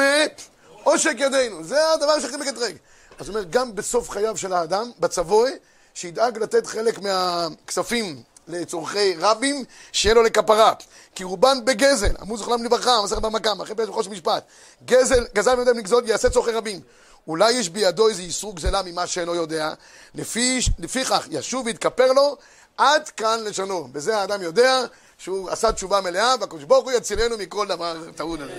מעושק 0.84 1.16
ידינו. 1.18 1.64
זה 1.64 1.94
הדבר 1.94 2.20
שהכי 2.20 2.38
מקטרג. 2.38 2.76
אז 3.20 3.30
אומר, 3.30 3.44
גם 3.44 3.76
בסוף 3.76 4.10
חייו 4.10 4.38
של 4.38 4.54
האדם, 4.54 4.92
בצבוי, 5.00 5.52
שידאג 5.94 6.38
לתת 6.38 6.68
חלק 6.68 7.00
מהכספים 7.00 8.24
לצורכי 8.48 9.16
רבים, 9.20 9.66
שיהיה 9.92 10.16
לו 10.16 10.24
לכפרה. 10.24 10.74
כי 11.16 11.24
רובן 11.24 11.66
בגזל, 11.66 12.12
אמרו 12.22 12.38
זכרם 12.38 12.64
לברכה, 12.64 13.02
מסכת 13.04 13.22
קמא, 13.44 13.64
אחרי 13.64 13.76
פרק 13.76 13.90
בחודש 13.90 14.08
משפט. 14.08 14.44
גזל, 14.86 15.26
גזל 15.36 15.56
ויודע 15.56 15.72
לגזול, 15.72 16.10
יעשה 16.10 16.30
צורכי 16.30 16.52
רבים. 16.52 16.82
אולי 17.28 17.52
יש 17.52 17.70
בידו 17.70 18.10
איזה 18.10 18.22
איסור 18.22 18.56
גזלה 18.56 18.82
ממה 18.86 19.08
שאינו 19.08 19.36
יודע, 19.36 19.74
לפי, 20.16 20.60
לפיכך 20.80 21.28
ישוב 21.32 21.66
ויתכפר 21.66 22.14
לו, 22.14 22.38
עד 22.78 23.10
כאן 23.10 23.40
לשונו. 23.44 23.88
בזה 23.92 24.18
האדם 24.18 24.42
יודע 24.42 24.82
שהוא 25.18 25.50
עשה 25.50 25.72
תשובה 25.72 26.02
מלאה, 26.02 26.36
והקדוש 26.40 26.64
ברוך 26.64 26.84
הוא 26.84 26.92
יצילנו 26.92 27.38
מכל 27.38 27.68
דבר 27.68 27.96
טעון 28.16 28.42
הזה. 28.42 28.54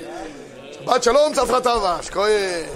שבת 0.72 1.02
שלום, 1.02 1.34
צפרא 1.34 1.60
טבא, 1.60 1.98
שכוייך. 2.02 2.70